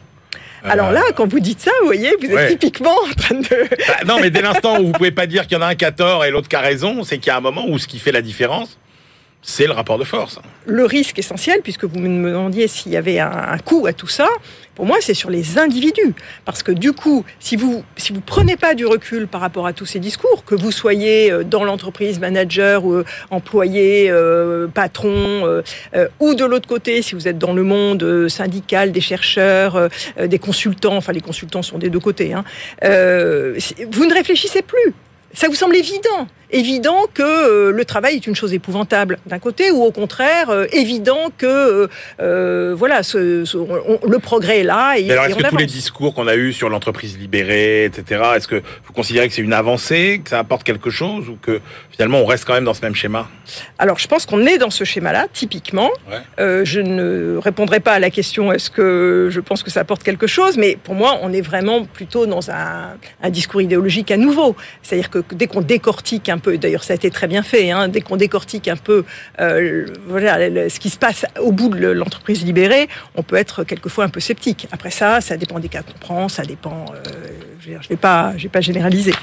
Alors 0.63 0.91
là, 0.91 1.03
quand 1.15 1.27
vous 1.27 1.39
dites 1.39 1.61
ça, 1.61 1.71
vous 1.81 1.87
voyez, 1.87 2.11
vous 2.19 2.25
êtes 2.25 2.33
ouais. 2.33 2.49
typiquement 2.49 2.95
en 3.07 3.13
train 3.13 3.35
de... 3.35 3.69
Bah, 3.87 3.97
non, 4.07 4.19
mais 4.19 4.31
dès 4.31 4.41
l'instant 4.43 4.79
où 4.79 4.87
vous 4.87 4.91
pouvez 4.93 5.11
pas 5.11 5.27
dire 5.27 5.43
qu'il 5.43 5.57
y 5.57 5.59
en 5.59 5.61
a 5.61 5.67
un 5.67 5.75
qui 5.75 5.85
a 5.85 5.91
tort 5.91 6.25
et 6.25 6.31
l'autre 6.31 6.47
qui 6.47 6.55
a 6.55 6.61
raison, 6.61 7.03
c'est 7.03 7.19
qu'il 7.19 7.27
y 7.27 7.29
a 7.31 7.37
un 7.37 7.41
moment 7.41 7.65
où 7.67 7.77
ce 7.77 7.87
qui 7.87 7.99
fait 7.99 8.11
la 8.11 8.23
différence, 8.23 8.79
c'est 9.47 9.67
le 9.67 9.73
rapport 9.73 9.97
de 9.97 10.03
force. 10.03 10.39
Le 10.65 10.85
risque 10.85 11.19
essentiel, 11.19 11.61
puisque 11.61 11.85
vous 11.85 11.99
me 11.99 12.29
demandiez 12.29 12.67
s'il 12.67 12.91
y 12.91 12.97
avait 12.97 13.19
un, 13.19 13.57
coût 13.63 13.85
à 13.87 13.93
tout 13.93 14.07
ça, 14.07 14.27
pour 14.73 14.85
moi, 14.85 14.97
c'est 14.99 15.13
sur 15.13 15.29
les 15.29 15.57
individus. 15.57 16.13
Parce 16.43 16.63
que 16.63 16.71
du 16.71 16.91
coup, 16.91 17.23
si 17.39 17.55
vous 17.55 17.83
si 17.95 18.11
vous 18.11 18.21
prenez 18.21 18.57
pas 18.57 18.73
du 18.73 18.85
recul 18.85 19.27
par 19.27 19.39
rapport 19.39 19.67
à 19.67 19.73
tous 19.73 19.85
ces 19.85 19.99
discours, 19.99 20.43
que 20.43 20.55
vous 20.55 20.71
soyez 20.71 21.31
dans 21.45 21.63
l'entreprise 21.63 22.19
manager 22.19 22.85
ou 22.85 23.03
employé, 23.29 24.09
euh, 24.09 24.67
patron, 24.67 25.13
euh, 25.45 25.61
euh, 25.95 26.07
ou 26.19 26.33
de 26.33 26.43
l'autre 26.43 26.67
côté, 26.67 27.01
si 27.01 27.15
vous 27.15 27.27
êtes 27.27 27.37
dans 27.37 27.53
le 27.53 27.63
monde 27.63 28.27
syndical, 28.27 28.91
des 28.91 29.01
chercheurs, 29.01 29.75
euh, 29.75 30.27
des 30.27 30.39
consultants, 30.39 30.95
enfin 30.95 31.13
les 31.13 31.21
consultants 31.21 31.61
sont 31.61 31.77
des 31.77 31.89
deux 31.89 31.99
côtés, 31.99 32.33
hein, 32.33 32.43
euh, 32.83 33.57
vous 33.91 34.05
ne 34.05 34.13
réfléchissez 34.13 34.61
plus. 34.61 34.93
Ça 35.33 35.47
vous 35.47 35.55
semble 35.55 35.75
évident 35.75 36.27
évident 36.51 37.05
que 37.13 37.23
euh, 37.23 37.71
le 37.71 37.85
travail 37.85 38.15
est 38.15 38.27
une 38.27 38.35
chose 38.35 38.53
épouvantable 38.53 39.19
d'un 39.25 39.39
côté, 39.39 39.71
ou 39.71 39.83
au 39.83 39.91
contraire 39.91 40.49
euh, 40.49 40.65
évident 40.71 41.31
que 41.37 41.89
euh, 42.19 42.75
voilà, 42.77 43.03
ce, 43.03 43.45
ce, 43.45 43.57
on, 43.57 43.99
le 44.07 44.19
progrès 44.19 44.59
est 44.59 44.63
là. 44.63 44.95
Et, 44.97 45.11
alors, 45.11 45.25
est-ce 45.25 45.35
que 45.35 45.39
avance. 45.39 45.51
tous 45.51 45.57
les 45.57 45.65
discours 45.65 46.13
qu'on 46.13 46.27
a 46.27 46.35
eus 46.35 46.53
sur 46.53 46.69
l'entreprise 46.69 47.17
libérée, 47.17 47.85
etc., 47.85 48.21
est-ce 48.35 48.47
que 48.47 48.61
vous 48.85 48.93
considérez 48.93 49.27
que 49.27 49.33
c'est 49.33 49.41
une 49.41 49.53
avancée, 49.53 50.21
que 50.23 50.29
ça 50.29 50.39
apporte 50.39 50.63
quelque 50.63 50.89
chose, 50.89 51.29
ou 51.29 51.37
que 51.41 51.61
finalement 51.91 52.19
on 52.19 52.25
reste 52.25 52.45
quand 52.45 52.53
même 52.53 52.65
dans 52.65 52.73
ce 52.73 52.81
même 52.81 52.95
schéma? 52.95 53.27
Alors, 53.77 53.99
je 53.99 54.07
pense 54.07 54.25
qu'on 54.25 54.45
est 54.45 54.57
dans 54.57 54.69
ce 54.69 54.83
schéma-là, 54.83 55.27
typiquement. 55.31 55.91
Ouais. 56.09 56.65
je 56.65 56.79
ne 56.79 57.37
répondrai 57.37 57.79
pas 57.79 57.93
à 57.93 57.99
la 57.99 58.09
question 58.09 58.51
est-ce 58.51 58.69
que 58.69 59.29
je 59.31 59.39
pense 59.39 59.63
que 59.63 59.69
ça 59.69 59.81
apporte 59.81 60.03
quelque 60.03 60.27
chose, 60.27 60.57
mais 60.57 60.77
pour 60.81 60.95
moi, 60.95 61.19
on 61.21 61.31
est 61.33 61.41
vraiment 61.41 61.85
plutôt 61.85 62.25
dans 62.25 62.49
un, 62.51 62.97
un 63.21 63.29
discours 63.29 63.61
idéologique 63.61 64.11
à 64.11 64.17
nouveau. 64.17 64.55
C'est-à-dire 64.81 65.09
que 65.09 65.23
dès 65.31 65.47
qu'on 65.47 65.61
décortique 65.61 66.29
un 66.29 66.34
d'ailleurs 66.37 66.83
ça 66.83 66.93
a 66.93 66.95
été 66.95 67.09
très 67.09 67.27
bien 67.27 67.43
fait, 67.43 67.71
hein, 67.71 67.87
dès 67.87 68.01
qu'on 68.01 68.17
décortique 68.17 68.67
un 68.67 68.75
peu 68.75 69.05
euh, 69.39 69.85
ce 70.09 70.79
qui 70.79 70.89
se 70.89 70.97
passe 70.97 71.25
au 71.39 71.51
bout 71.51 71.69
de 71.69 71.87
l'entreprise 71.87 72.43
libérée, 72.43 72.87
on 73.15 73.23
peut 73.23 73.35
être 73.35 73.63
quelquefois 73.63 74.05
un 74.05 74.09
peu 74.09 74.19
sceptique. 74.19 74.67
Après 74.71 74.91
ça, 74.91 75.21
ça 75.21 75.37
dépend 75.37 75.59
des 75.59 75.69
cas 75.69 75.81
qu'on 75.81 75.97
prend, 75.97 76.29
ça 76.29 76.43
dépend, 76.43 76.85
euh, 76.93 77.01
je 77.59 77.71
ne 77.71 77.79
vais 77.89 77.95
pas, 77.95 78.33
généraliser. 78.61 79.13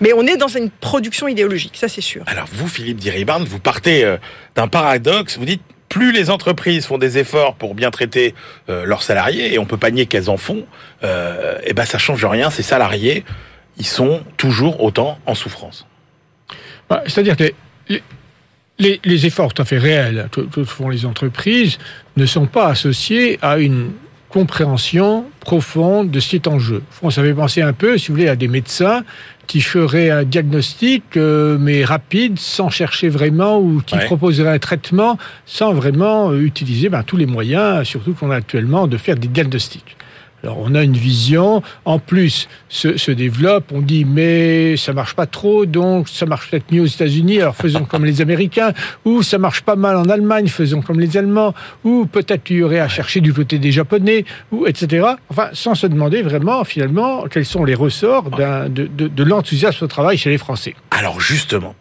Mais 0.00 0.12
on 0.12 0.26
est 0.26 0.36
dans 0.36 0.48
une 0.48 0.70
production 0.70 1.28
idéologique, 1.28 1.76
ça 1.76 1.88
c'est 1.88 2.00
sûr. 2.00 2.22
Alors 2.26 2.46
vous, 2.52 2.68
Philippe 2.68 2.98
Diribarne, 2.98 3.44
vous 3.44 3.60
partez 3.60 4.04
euh, 4.04 4.16
d'un 4.54 4.68
paradoxe, 4.68 5.38
vous 5.38 5.44
dites 5.44 5.62
plus 5.88 6.12
les 6.12 6.30
entreprises 6.30 6.86
font 6.86 6.98
des 6.98 7.18
efforts 7.18 7.56
pour 7.56 7.74
bien 7.74 7.90
traiter 7.90 8.36
leurs 8.68 9.02
salariés, 9.02 9.52
et 9.52 9.58
on 9.58 9.64
peut 9.64 9.76
pas 9.76 9.90
nier 9.90 10.06
qu'elles 10.06 10.30
en 10.30 10.36
font, 10.36 10.64
et 11.02 11.74
ben 11.74 11.84
ça 11.84 11.98
change 11.98 12.24
rien, 12.24 12.48
ces 12.48 12.62
salariés, 12.62 13.24
ils 13.76 13.86
sont 13.86 14.22
toujours 14.36 14.84
autant 14.84 15.18
en 15.26 15.34
souffrance. 15.34 15.88
Bah, 16.90 17.02
C'est-à-dire 17.06 17.36
que 17.36 17.44
les, 17.88 18.02
les, 18.78 19.00
les, 19.04 19.26
efforts 19.26 19.54
tout 19.54 19.62
à 19.62 19.64
fait 19.64 19.78
réels 19.78 20.28
que 20.52 20.64
font 20.64 20.88
les 20.88 21.06
entreprises 21.06 21.78
ne 22.16 22.26
sont 22.26 22.46
pas 22.46 22.68
associés 22.68 23.38
à 23.40 23.58
une 23.58 23.90
compréhension 24.30 25.24
profonde 25.40 26.10
de 26.10 26.20
ce 26.20 26.30
qui 26.30 26.36
est 26.36 26.46
en 26.46 26.58
jeu. 26.58 26.82
On 27.02 27.10
savait 27.10 27.34
penser 27.34 27.62
un 27.62 27.72
peu, 27.72 27.98
si 27.98 28.08
vous 28.08 28.14
voulez, 28.14 28.28
à 28.28 28.36
des 28.36 28.48
médecins 28.48 29.02
qui 29.48 29.60
feraient 29.60 30.10
un 30.10 30.22
diagnostic, 30.22 31.16
euh, 31.16 31.58
mais 31.58 31.84
rapide, 31.84 32.38
sans 32.38 32.70
chercher 32.70 33.08
vraiment, 33.08 33.58
ou 33.58 33.82
qui 33.84 33.96
ouais. 33.96 34.04
proposeraient 34.04 34.54
un 34.54 34.58
traitement 34.60 35.18
sans 35.46 35.72
vraiment 35.72 36.30
euh, 36.30 36.40
utiliser 36.40 36.88
ben, 36.88 37.02
tous 37.02 37.16
les 37.16 37.26
moyens, 37.26 37.84
surtout 37.86 38.14
qu'on 38.14 38.30
a 38.30 38.36
actuellement, 38.36 38.86
de 38.86 38.96
faire 38.96 39.16
des 39.16 39.26
diagnostics. 39.26 39.96
Alors 40.42 40.58
on 40.60 40.74
a 40.74 40.82
une 40.82 40.96
vision, 40.96 41.62
en 41.84 41.98
plus 41.98 42.48
se, 42.68 43.10
développe, 43.10 43.72
on 43.72 43.80
dit 43.80 44.04
mais 44.04 44.76
ça 44.76 44.92
marche 44.92 45.14
pas 45.14 45.26
trop, 45.26 45.66
donc 45.66 46.08
ça 46.08 46.26
marche 46.26 46.50
peut-être 46.50 46.72
mieux 46.72 46.82
aux 46.82 46.86
États-Unis, 46.86 47.40
alors 47.40 47.56
faisons 47.56 47.84
comme 47.84 48.04
les 48.04 48.20
Américains, 48.20 48.72
ou 49.04 49.22
ça 49.22 49.38
marche 49.38 49.62
pas 49.62 49.76
mal 49.76 49.96
en 49.96 50.04
Allemagne, 50.04 50.48
faisons 50.48 50.80
comme 50.80 50.98
les 50.98 51.16
Allemands, 51.16 51.54
ou 51.84 52.06
peut-être 52.06 52.50
il 52.50 52.56
y 52.58 52.62
aurait 52.62 52.80
à 52.80 52.88
chercher 52.88 53.20
du 53.20 53.34
côté 53.34 53.58
des 53.58 53.72
Japonais, 53.72 54.24
ou 54.50 54.66
etc. 54.66 55.06
Enfin, 55.28 55.50
sans 55.52 55.74
se 55.74 55.86
demander 55.86 56.22
vraiment 56.22 56.64
finalement 56.64 57.26
quels 57.28 57.46
sont 57.46 57.64
les 57.64 57.74
ressorts 57.74 58.30
de, 58.30 58.86
de, 58.86 59.08
de 59.08 59.24
l'enthousiasme 59.24 59.84
au 59.84 59.88
travail 59.88 60.16
chez 60.16 60.30
les 60.30 60.38
Français. 60.38 60.74
Alors 60.90 61.20
justement, 61.20 61.74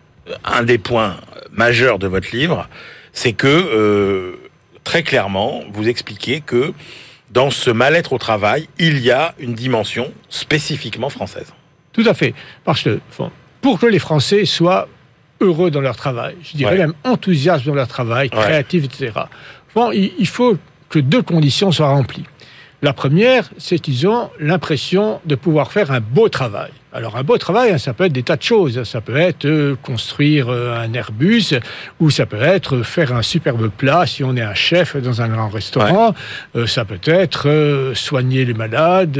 un 0.44 0.64
des 0.64 0.78
points 0.78 1.16
majeurs 1.52 2.00
de 2.00 2.08
votre 2.08 2.36
livre, 2.36 2.68
c'est 3.14 3.34
que 3.34 3.48
euh, 3.48 4.36
très 4.84 5.04
clairement, 5.04 5.62
vous 5.72 5.88
expliquez 5.88 6.42
que 6.42 6.74
dans 7.32 7.52
ce 7.52 7.70
mal-être 7.70 8.14
au 8.14 8.18
travail, 8.18 8.68
il 8.78 9.00
y 9.00 9.12
a 9.12 9.36
une 9.40 9.54
dimension 9.54 10.12
spécifiquement 10.30 11.10
française. 11.10 11.54
Tout 11.94 12.04
à 12.06 12.14
fait. 12.14 12.34
Parce 12.64 12.84
que 12.84 13.00
pour 13.62 13.80
que 13.80 13.86
les 13.86 14.00
Français 14.00 14.46
soient 14.46 14.88
heureux 15.42 15.72
dans 15.72 15.82
leur 15.82 15.96
travail, 15.96 16.36
je 16.44 16.58
dirais 16.58 16.78
même 16.78 16.94
enthousiastes 17.04 17.66
dans 17.66 17.76
leur 17.76 17.88
travail, 17.88 18.30
créatifs, 18.30 18.86
etc. 18.86 19.12
Bon, 19.76 19.92
il 19.92 20.28
faut 20.28 20.58
que 20.90 21.00
deux 21.00 21.22
conditions 21.22 21.72
soient 21.72 21.90
remplies. 21.90 22.26
La 22.82 22.94
première, 22.94 23.50
c'est 23.58 23.78
qu'ils 23.78 24.08
ont 24.08 24.30
l'impression 24.40 25.20
de 25.26 25.36
pouvoir 25.36 25.74
faire 25.74 25.92
un 25.92 26.00
beau 26.00 26.30
travail. 26.30 26.72
Alors 26.94 27.18
un 27.18 27.24
beau 27.24 27.38
travail, 27.38 27.72
hein, 27.72 27.78
ça 27.78 27.94
peut 27.94 28.06
être 28.06 28.14
des 28.14 28.24
tas 28.24 28.38
de 28.38 28.42
choses. 28.42 28.84
Ça 28.84 29.02
peut 29.02 29.18
être 29.18 29.46
euh, 29.46 29.76
construire 29.84 30.48
euh, 30.48 30.80
un 30.80 30.94
Airbus, 30.94 31.60
ou 32.00 32.10
ça 32.10 32.26
peut 32.26 32.42
être 32.42 32.82
faire 32.84 33.14
un 33.14 33.22
superbe 33.22 33.70
plat 33.70 34.06
si 34.06 34.24
on 34.24 34.36
est 34.38 34.42
un 34.42 34.54
chef 34.54 34.96
dans 34.96 35.22
un 35.22 35.28
grand 35.28 35.50
restaurant. 35.50 36.16
Euh, 36.56 36.68
ça 36.68 36.86
peut 36.86 37.00
être 37.04 37.92
soigner 37.96 38.46
les 38.46 38.54
malades 38.54 39.20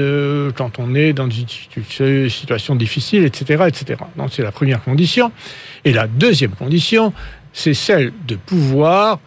quand 0.56 0.80
on 0.80 0.96
est 0.96 1.12
dans 1.12 1.30
une 1.30 2.30
situation 2.30 2.76
difficile, 2.76 3.26
etc., 3.26 3.66
etc. 3.68 4.00
Donc 4.16 4.30
c'est 4.32 4.44
la 4.44 4.54
première 4.54 4.82
condition. 4.82 5.32
Et 5.84 5.92
la 5.92 6.08
deuxième 6.08 6.52
condition, 6.52 7.14
c'est 7.52 7.74
celle 7.74 8.14
de 8.26 8.36
pouvoir 8.36 9.20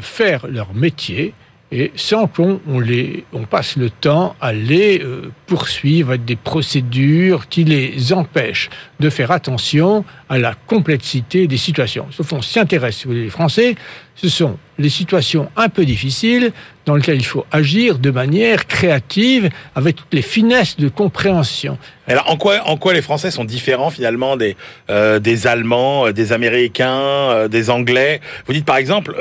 faire 0.00 0.46
leur 0.46 0.74
métier 0.74 1.34
et 1.72 1.92
sans 1.94 2.26
qu'on 2.26 2.60
on 2.66 2.80
les, 2.80 3.24
on 3.32 3.44
passe 3.44 3.76
le 3.76 3.90
temps 3.90 4.34
à 4.40 4.52
les 4.52 5.00
euh, 5.02 5.30
poursuivre 5.46 6.10
avec 6.10 6.24
des 6.24 6.36
procédures 6.36 7.48
qui 7.48 7.62
les 7.64 8.12
empêchent 8.12 8.70
de 8.98 9.08
faire 9.08 9.30
attention 9.30 10.04
à 10.28 10.38
la 10.38 10.54
complexité 10.66 11.46
des 11.46 11.56
situations. 11.56 12.06
Au 12.18 12.22
fond, 12.24 12.42
s'y 12.42 12.58
intéresse, 12.58 13.06
les 13.06 13.30
Français, 13.30 13.76
ce 14.16 14.28
sont 14.28 14.58
les 14.78 14.88
situations 14.88 15.48
un 15.56 15.68
peu 15.68 15.84
difficiles 15.84 16.52
dans 16.86 16.96
lesquelles 16.96 17.16
il 17.16 17.24
faut 17.24 17.46
agir 17.52 17.98
de 17.98 18.10
manière 18.10 18.66
créative 18.66 19.48
avec 19.76 19.96
toutes 19.96 20.12
les 20.12 20.22
finesses 20.22 20.76
de 20.76 20.88
compréhension. 20.88 21.78
Alors, 22.08 22.28
en 22.28 22.36
quoi, 22.36 22.66
en 22.66 22.76
quoi 22.76 22.94
les 22.94 23.02
Français 23.02 23.30
sont 23.30 23.44
différents 23.44 23.90
finalement 23.90 24.36
des, 24.36 24.56
euh, 24.90 25.20
des 25.20 25.46
Allemands, 25.46 26.06
euh, 26.06 26.12
des 26.12 26.32
Américains, 26.32 27.48
des 27.48 27.70
Anglais? 27.70 28.20
Vous 28.46 28.52
dites 28.52 28.64
par 28.64 28.76
exemple, 28.76 29.14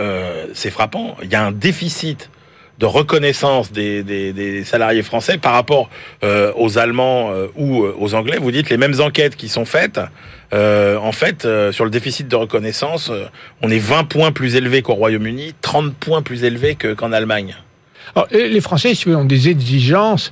c'est 0.54 0.72
frappant, 0.72 1.16
il 1.22 1.30
y 1.30 1.36
a 1.36 1.46
un 1.46 1.52
déficit 1.52 2.30
de 2.80 2.86
reconnaissance 2.86 3.72
des, 3.72 4.04
des, 4.04 4.64
salariés 4.64 5.04
français 5.04 5.38
par 5.38 5.54
rapport 5.54 5.90
euh, 6.24 6.54
aux 6.56 6.78
Allemands 6.78 7.32
euh, 7.32 7.48
ou 7.56 7.84
euh, 7.84 7.94
aux 8.00 8.16
Anglais. 8.16 8.38
Vous 8.40 8.52
dites 8.52 8.70
les 8.70 8.78
mêmes 8.78 9.00
enquêtes 9.02 9.36
qui 9.36 9.50
sont 9.50 9.66
faites. 9.66 10.00
en 10.54 11.12
fait, 11.12 11.48
sur 11.72 11.84
le 11.84 11.92
déficit 11.92 12.28
de 12.28 12.36
reconnaissance, 12.36 13.12
on 13.62 13.70
est 13.70 13.80
20 13.80 14.06
points 14.06 14.32
plus 14.32 14.56
élevé 14.56 14.82
qu'au 14.82 14.96
Royaume-Uni, 14.96 15.54
30 15.62 15.94
points 15.94 16.22
plus 16.22 16.44
élevé 16.44 16.76
qu'en 16.76 17.12
Allemagne. 17.12 17.56
les 18.32 18.62
Français 18.62 18.94
ont 19.08 19.26
des 19.26 19.50
exigences. 19.50 20.32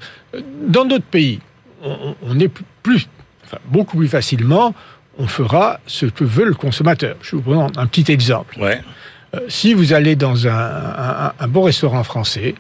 Dans 0.68 0.86
d'autres 0.86 1.12
pays, 1.12 1.40
on, 1.84 2.40
est 2.40 2.52
plus, 2.82 3.08
beaucoup 3.66 3.98
plus 3.98 4.08
facilement, 4.08 4.74
on 5.20 5.28
fera 5.28 5.80
ce 5.86 6.06
que 6.06 6.24
veut 6.24 6.46
le 6.46 6.56
consommateur. 6.56 7.18
Je 7.22 7.36
vous 7.36 7.42
prends 7.42 7.70
un 7.76 7.88
petit 7.88 8.12
exemple. 8.12 8.58
Ouais. 8.60 8.82
Euh, 9.36 9.40
si 9.50 9.74
vous 9.74 9.94
allez 9.94 10.16
dans 10.16 10.48
un, 10.48 11.34
bon 11.48 11.64
restaurant 11.64 12.04
français, 12.04 12.56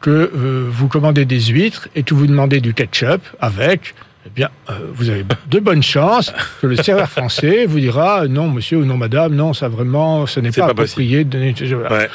que 0.00 0.10
euh, 0.10 0.68
vous 0.70 0.88
commandez 0.88 1.24
des 1.24 1.40
huîtres 1.40 1.88
et 1.94 2.02
que 2.02 2.14
vous 2.14 2.26
demandez 2.26 2.60
du 2.60 2.74
ketchup 2.74 3.22
avec, 3.40 3.94
eh 4.26 4.30
bien, 4.34 4.48
euh, 4.70 4.72
vous 4.94 5.10
avez 5.10 5.24
de 5.50 5.58
bonnes 5.60 5.82
chances 5.82 6.32
que 6.62 6.66
le 6.66 6.76
serveur 6.76 7.10
français 7.10 7.66
vous 7.66 7.78
dira 7.78 8.26
non, 8.26 8.48
monsieur 8.48 8.78
ou 8.78 8.84
non, 8.84 8.96
madame, 8.96 9.34
non, 9.34 9.52
ça 9.52 9.68
vraiment, 9.68 10.26
ce 10.26 10.40
n'est 10.40 10.50
pas, 10.50 10.66
approprié 10.66 11.24
de 11.24 11.30
donner. 11.30 11.54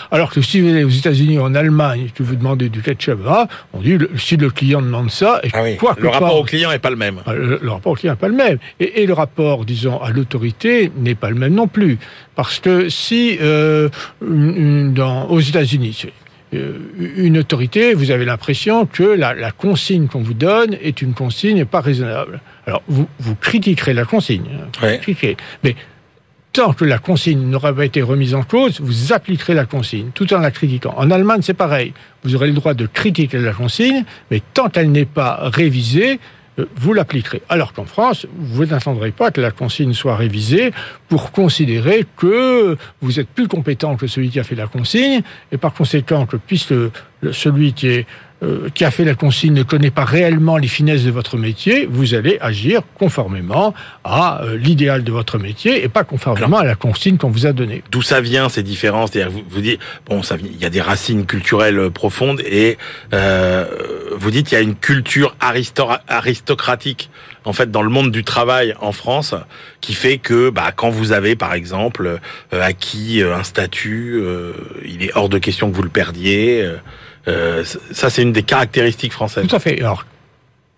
Alors 0.10 0.32
que 0.32 0.42
si 0.42 0.60
vous 0.60 0.70
allez 0.70 0.84
aux 0.84 0.90
États-Unis 0.90 1.38
ou 1.38 1.44
en 1.44 1.54
Allemagne, 1.54 2.10
que 2.16 2.24
vous 2.24 2.36
demandez 2.36 2.70
du 2.70 2.82
ketchup, 2.82 3.20
ah, 3.28 3.48
on 3.74 3.82
dit 3.82 3.98
si 4.18 4.38
le 4.38 4.50
client 4.50 4.82
demande 4.82 5.12
ça, 5.12 5.40
et 5.44 5.50
ah 5.54 5.62
quoi 5.78 5.96
le 6.00 6.10
rapport 6.10 6.40
au 6.40 6.44
client 6.44 6.72
n'est 6.72 6.80
pas 6.80 6.90
le 6.90 6.96
même. 6.96 7.20
Ah, 7.28 7.34
le, 7.34 7.60
rapport 7.70 7.92
au 7.92 7.96
client 7.96 8.14
n'est 8.14 8.20
pas 8.20 8.28
le 8.28 8.36
même, 8.36 8.58
et, 8.80 9.04
et 9.04 9.06
le 9.06 9.14
rapport, 9.14 9.66
disons, 9.66 10.02
à 10.02 10.10
l'autorité 10.10 10.92
n'est 10.98 11.16
pas 11.16 11.30
le 11.30 11.36
même 11.36 11.54
non 11.54 11.68
plus. 11.68 12.00
Parce 12.36 12.60
que 12.60 12.88
si 12.88 13.38
euh, 13.42 13.90
dans, 14.22 15.28
aux 15.28 15.42
États-Unis, 15.42 16.04
euh, 16.06 16.10
une 16.52 17.38
autorité, 17.38 17.94
vous 17.94 18.12
avez 18.12 18.26
l'impression 18.26 18.86
que 18.86 19.04
la, 19.04 19.52
consigne 19.52 20.08
qu'on 20.08 20.22
vous 20.22 20.34
donne 20.34 20.76
est 20.82 21.02
une 21.02 21.14
consigne 21.14 21.66
pas 21.66 21.82
raisonnable. 21.82 22.42
Alors, 22.66 22.82
vous, 22.88 23.08
vous 23.20 23.36
critiquerez 23.36 23.94
la 23.94 24.06
consigne. 24.06 24.46
Hein, 24.82 24.96
mais 25.64 25.76
tant 26.52 26.74
que 26.74 26.86
la 26.86 26.98
consigne 26.98 27.42
n'aura 27.50 27.74
pas 27.74 27.86
été 27.86 28.02
remise 28.02 28.34
en 28.34 28.44
cause, 28.44 28.82
vous 28.82 29.14
appliquerez 29.14 29.54
la 29.54 29.66
consigne, 29.66 30.10
tout 30.14 30.34
en 30.34 30.40
la 30.40 30.52
critiquant. 30.52 30.94
En 30.98 31.12
Allemagne, 31.12 31.42
c'est 31.44 31.54
pareil. 31.54 31.94
Vous 32.24 32.36
aurez 32.36 32.48
le 32.48 32.54
droit 32.54 32.74
de 32.74 32.88
critiquer 32.88 33.38
la 33.38 33.54
consigne, 33.54 34.04
mais 34.32 34.42
tant 34.54 34.70
qu'elle 34.70 34.92
n'est 34.92 35.06
pas 35.06 35.40
révisée, 35.44 36.14
euh, 36.14 36.18
vous 36.76 36.94
l'appliquerez. 36.94 37.42
Alors 37.50 37.74
qu'en 37.74 37.86
France, 37.86 38.28
vous 38.38 38.66
n'attendrez 38.66 39.12
pas 39.12 39.32
que 39.32 39.42
la 39.42 39.52
consigne 39.52 39.94
soit 39.94 40.16
révisée 40.16 40.72
pour 41.08 41.32
considérer 41.32 42.06
que 42.18 42.78
vous 43.02 43.20
êtes 43.20 43.30
plus 43.30 43.48
compétent 43.48 43.96
que 43.96 44.08
celui 44.08 44.30
qui 44.30 44.40
a 44.40 44.44
fait 44.44 44.56
la 44.56 44.68
consigne, 44.68 45.22
et 45.52 45.58
par 45.58 45.74
conséquent 45.74 46.26
que 46.26 46.38
puisque 46.38 46.74
celui 47.32 47.74
qui 47.74 47.88
est 47.88 48.06
euh, 48.42 48.70
qui 48.74 48.86
a 48.86 48.92
fait 48.92 49.04
la 49.04 49.16
consigne 49.16 49.54
ne 49.54 49.64
connaît 49.64 49.92
pas 49.92 50.06
réellement 50.06 50.56
les 50.56 50.70
finesses 50.70 51.04
de 51.04 51.12
votre 51.12 51.38
métier, 51.38 51.86
vous 51.92 52.14
allez 52.14 52.38
agir 52.40 52.84
conformément 52.96 53.74
à 54.06 54.42
euh, 54.44 54.56
l'idéal 54.56 55.04
de 55.04 55.12
votre 55.12 55.38
métier 55.38 55.84
et 55.84 55.90
pas 55.90 56.06
conformément 56.06 56.58
à 56.58 56.64
la 56.64 56.76
consigne 56.76 57.18
qu'on 57.18 57.32
vous 57.32 57.46
a 57.46 57.52
donnée. 57.52 57.84
D'où 57.92 58.02
ça 58.02 58.22
vient 58.22 58.48
ces 58.48 58.64
différences? 58.64 59.12
C'est-à-dire 59.12 59.34
vous, 59.34 59.44
vous 59.50 59.60
dites 59.60 59.82
bon, 60.08 60.24
ça 60.24 60.38
il 60.42 60.58
y 60.58 60.64
a 60.64 60.70
des 60.70 60.80
racines 60.80 61.26
culturelles 61.26 61.80
euh, 61.80 61.90
profondes 61.90 62.40
et 62.50 62.78
euh, 63.14 63.66
vous 64.20 64.32
dites 64.32 64.52
il 64.52 64.56
y 64.56 64.58
a 64.58 64.62
une 64.62 64.76
culture 64.76 65.36
aristocratique 65.40 67.10
en 67.46 67.54
fait 67.54 67.72
dans 67.72 67.82
le 67.82 67.90
monde 67.90 68.12
du 68.12 68.24
travail 68.24 68.76
en 68.80 68.92
France 68.92 69.34
qui 69.82 69.94
fait 69.94 70.18
que 70.18 70.50
bah, 70.50 70.72
quand 70.76 70.90
vous 70.90 71.12
avez 71.12 71.36
par 71.36 71.54
exemple 71.54 72.20
acquis 72.52 73.24
un 73.24 73.44
statut, 73.44 74.22
il 74.86 75.04
est 75.04 75.16
hors 75.16 75.30
de 75.30 75.38
question 75.38 75.72
que 75.72 75.76
vous 75.76 75.84
le 75.84 75.90
perdiez. 75.90 76.70
Euh, 77.28 77.64
ça, 77.92 78.10
c'est 78.10 78.22
une 78.22 78.34
des 78.34 78.44
caractéristiques 78.44 79.14
françaises. 79.14 79.48
Tout 79.48 79.56
à 79.56 79.60
fait. 79.60 79.82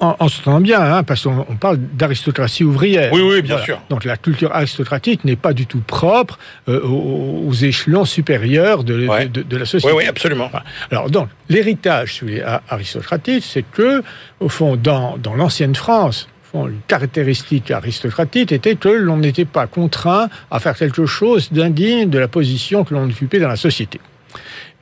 En, 0.01 0.27
se 0.27 0.41
tenant 0.41 0.59
bien, 0.59 0.81
hein, 0.81 1.03
parce 1.03 1.23
qu'on 1.23 1.55
parle 1.59 1.77
d'aristocratie 1.77 2.63
ouvrière. 2.63 3.13
Oui, 3.13 3.21
oui, 3.21 3.41
bien 3.41 3.59
sûr. 3.59 3.79
Donc 3.89 4.03
la 4.03 4.17
culture 4.17 4.53
aristocratique 4.53 5.23
n'est 5.23 5.35
pas 5.35 5.53
du 5.53 5.67
tout 5.67 5.81
propre 5.81 6.39
euh, 6.67 6.81
aux, 6.83 7.53
échelons 7.53 8.05
supérieurs 8.05 8.83
de, 8.83 9.05
la 9.05 9.65
société. 9.65 9.93
Oui, 9.93 10.03
oui, 10.03 10.07
absolument. 10.07 10.49
Alors 10.89 11.09
donc 11.11 11.29
l'héritage 11.49 12.23
aristocratique, 12.67 13.43
c'est 13.47 13.63
que 13.63 14.01
au 14.39 14.49
fond, 14.49 14.75
dans, 14.75 15.17
dans 15.17 15.35
l'ancienne 15.35 15.75
France, 15.75 16.27
une 16.53 16.81
caractéristique 16.87 17.71
aristocratique 17.71 18.51
était 18.51 18.75
que 18.75 18.89
l'on 18.89 19.17
n'était 19.17 19.45
pas 19.45 19.67
contraint 19.67 20.29
à 20.49 20.59
faire 20.59 20.75
quelque 20.75 21.05
chose 21.05 21.51
d'indigne 21.51 22.09
de 22.09 22.19
la 22.19 22.27
position 22.27 22.83
que 22.83 22.93
l'on 22.93 23.05
occupait 23.05 23.39
dans 23.39 23.47
la 23.47 23.55
société. 23.55 23.99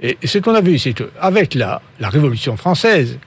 Et 0.01 0.17
ce 0.23 0.37
qu'on 0.37 0.55
a 0.55 0.61
vu, 0.61 0.79
c'est 0.79 0.93
qu'avec 0.93 1.55
la, 1.55 1.81
la 1.99 2.09
Révolution 2.09 2.55
française, 2.55 3.19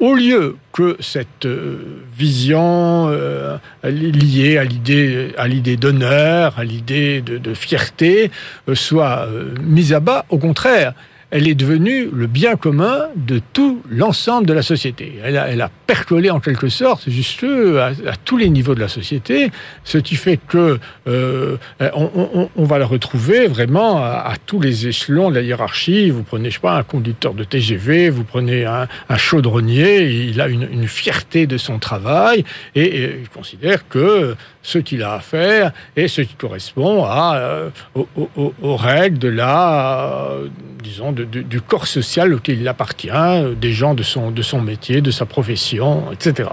au 0.00 0.14
lieu 0.14 0.56
que 0.72 0.96
cette 0.98 1.44
euh, 1.44 2.02
vision 2.16 3.08
euh, 3.10 3.58
liée 3.84 4.56
à 4.56 4.64
l'idée 4.64 5.32
à 5.36 5.46
l'idée 5.46 5.76
d'honneur, 5.76 6.58
à 6.58 6.64
l'idée 6.64 7.20
de, 7.20 7.54
fierté, 7.54 8.30
euh, 8.68 8.74
soit 8.74 9.28
mise 9.62 9.92
à 9.92 10.00
bas, 10.00 10.24
au 10.30 10.38
contraire, 10.38 10.94
elle 11.30 11.48
est 11.48 11.54
devenue 11.54 12.08
le 12.12 12.26
bien 12.26 12.56
commun 12.56 13.08
de 13.14 13.40
tout 13.52 13.82
l'ensemble 13.88 14.46
de 14.46 14.52
la 14.52 14.62
société. 14.62 15.14
Elle 15.22 15.36
a, 15.36 15.70
percolé 15.86 16.30
en 16.30 16.38
quelque 16.38 16.68
sorte 16.68 17.10
juste 17.10 17.42
à, 17.42 17.86
à, 17.86 18.16
tous 18.24 18.36
les 18.36 18.48
niveaux 18.48 18.76
de 18.76 18.80
la 18.80 18.88
société, 18.88 19.50
ce 19.82 19.98
qui 19.98 20.14
fait 20.14 20.36
que 20.36 20.78
euh, 21.08 21.56
on, 21.80 22.64
va 22.64 22.78
la 22.78 22.86
retrouver 22.86 23.48
vraiment 23.48 23.98
à, 23.98 24.34
tous 24.46 24.60
les 24.60 24.86
échelons 24.86 25.30
de 25.30 25.36
la 25.36 25.42
hiérarchie. 25.42 26.10
Vous 26.10 26.22
prenez, 26.22 26.50
je 26.50 26.54
sais 26.54 26.60
pas, 26.60 26.76
un 26.76 26.84
conducteur 26.84 27.34
de 27.34 27.42
TGV, 27.42 28.10
vous 28.10 28.22
prenez 28.22 28.64
un, 28.64 28.86
un 29.08 29.16
chaudronnier, 29.16 30.02
il 30.02 30.40
a 30.40 30.48
une, 30.48 30.86
fierté 30.86 31.46
de 31.46 31.56
son 31.56 31.78
travail 31.78 32.44
et 32.74 33.12
il 33.20 33.28
considère 33.28 33.88
que 33.88 34.34
ce 34.62 34.78
qu'il 34.78 35.02
a 35.02 35.14
à 35.14 35.20
faire 35.20 35.72
et 35.96 36.08
ce 36.08 36.20
qui 36.20 36.34
correspond 36.34 37.04
à, 37.04 37.36
euh, 37.36 37.70
aux, 37.94 38.08
aux, 38.16 38.54
aux, 38.60 38.76
règles 38.76 39.18
de 39.18 39.28
la, 39.28 40.28
euh, 40.30 40.48
disons, 40.82 41.12
de, 41.12 41.24
de, 41.24 41.40
du 41.40 41.60
corps 41.60 41.86
social 41.86 42.34
auquel 42.34 42.60
il 42.60 42.68
appartient, 42.68 43.10
euh, 43.10 43.54
des 43.54 43.72
gens 43.72 43.94
de 43.94 44.02
son, 44.02 44.30
de 44.30 44.42
son 44.42 44.60
métier, 44.60 45.00
de 45.00 45.10
sa 45.10 45.26
profession, 45.26 46.12
etc. 46.12 46.50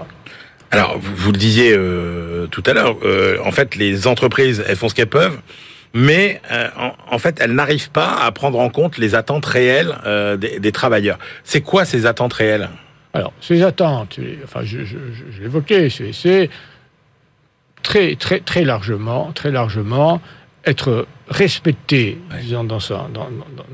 Alors, 0.70 0.98
vous, 0.98 1.14
vous 1.14 1.32
le 1.32 1.38
disiez 1.38 1.72
euh, 1.74 2.46
tout 2.46 2.62
à 2.66 2.72
l'heure, 2.72 2.96
en 3.44 3.52
fait, 3.52 3.74
les 3.76 4.06
entreprises, 4.06 4.64
elles 4.66 4.76
font 4.76 4.88
ce 4.88 4.94
qu'elles 4.94 5.06
peuvent, 5.06 5.38
mais 5.94 6.40
en, 6.76 6.92
en, 7.10 7.18
fait, 7.18 7.38
elles 7.40 7.54
n'arrivent 7.54 7.90
pas 7.90 8.18
à 8.22 8.30
prendre 8.32 8.58
en 8.58 8.68
compte 8.68 8.98
les 8.98 9.14
attentes 9.14 9.46
réelles 9.46 9.94
des, 10.38 10.60
des 10.60 10.72
travailleurs. 10.72 11.18
C'est 11.44 11.62
quoi 11.62 11.86
ces 11.86 12.04
attentes 12.04 12.34
réelles? 12.34 12.68
Alors, 13.14 13.32
ces 13.40 13.62
attentes, 13.62 14.20
enfin, 14.44 14.60
je, 14.62 14.84
je, 14.84 14.98
je 15.30 15.40
l'évoquais, 15.40 15.88
c'est 15.88 16.50
très, 17.82 18.16
très, 18.16 18.40
très 18.40 18.64
largement, 18.64 19.32
très 19.32 19.50
largement 19.50 20.20
être 20.64 21.06
respecté, 21.28 22.18
disons, 22.42 22.64
dans, 22.64 22.80
sa, 22.80 23.08
dans, 23.12 23.28
dans, 23.30 23.64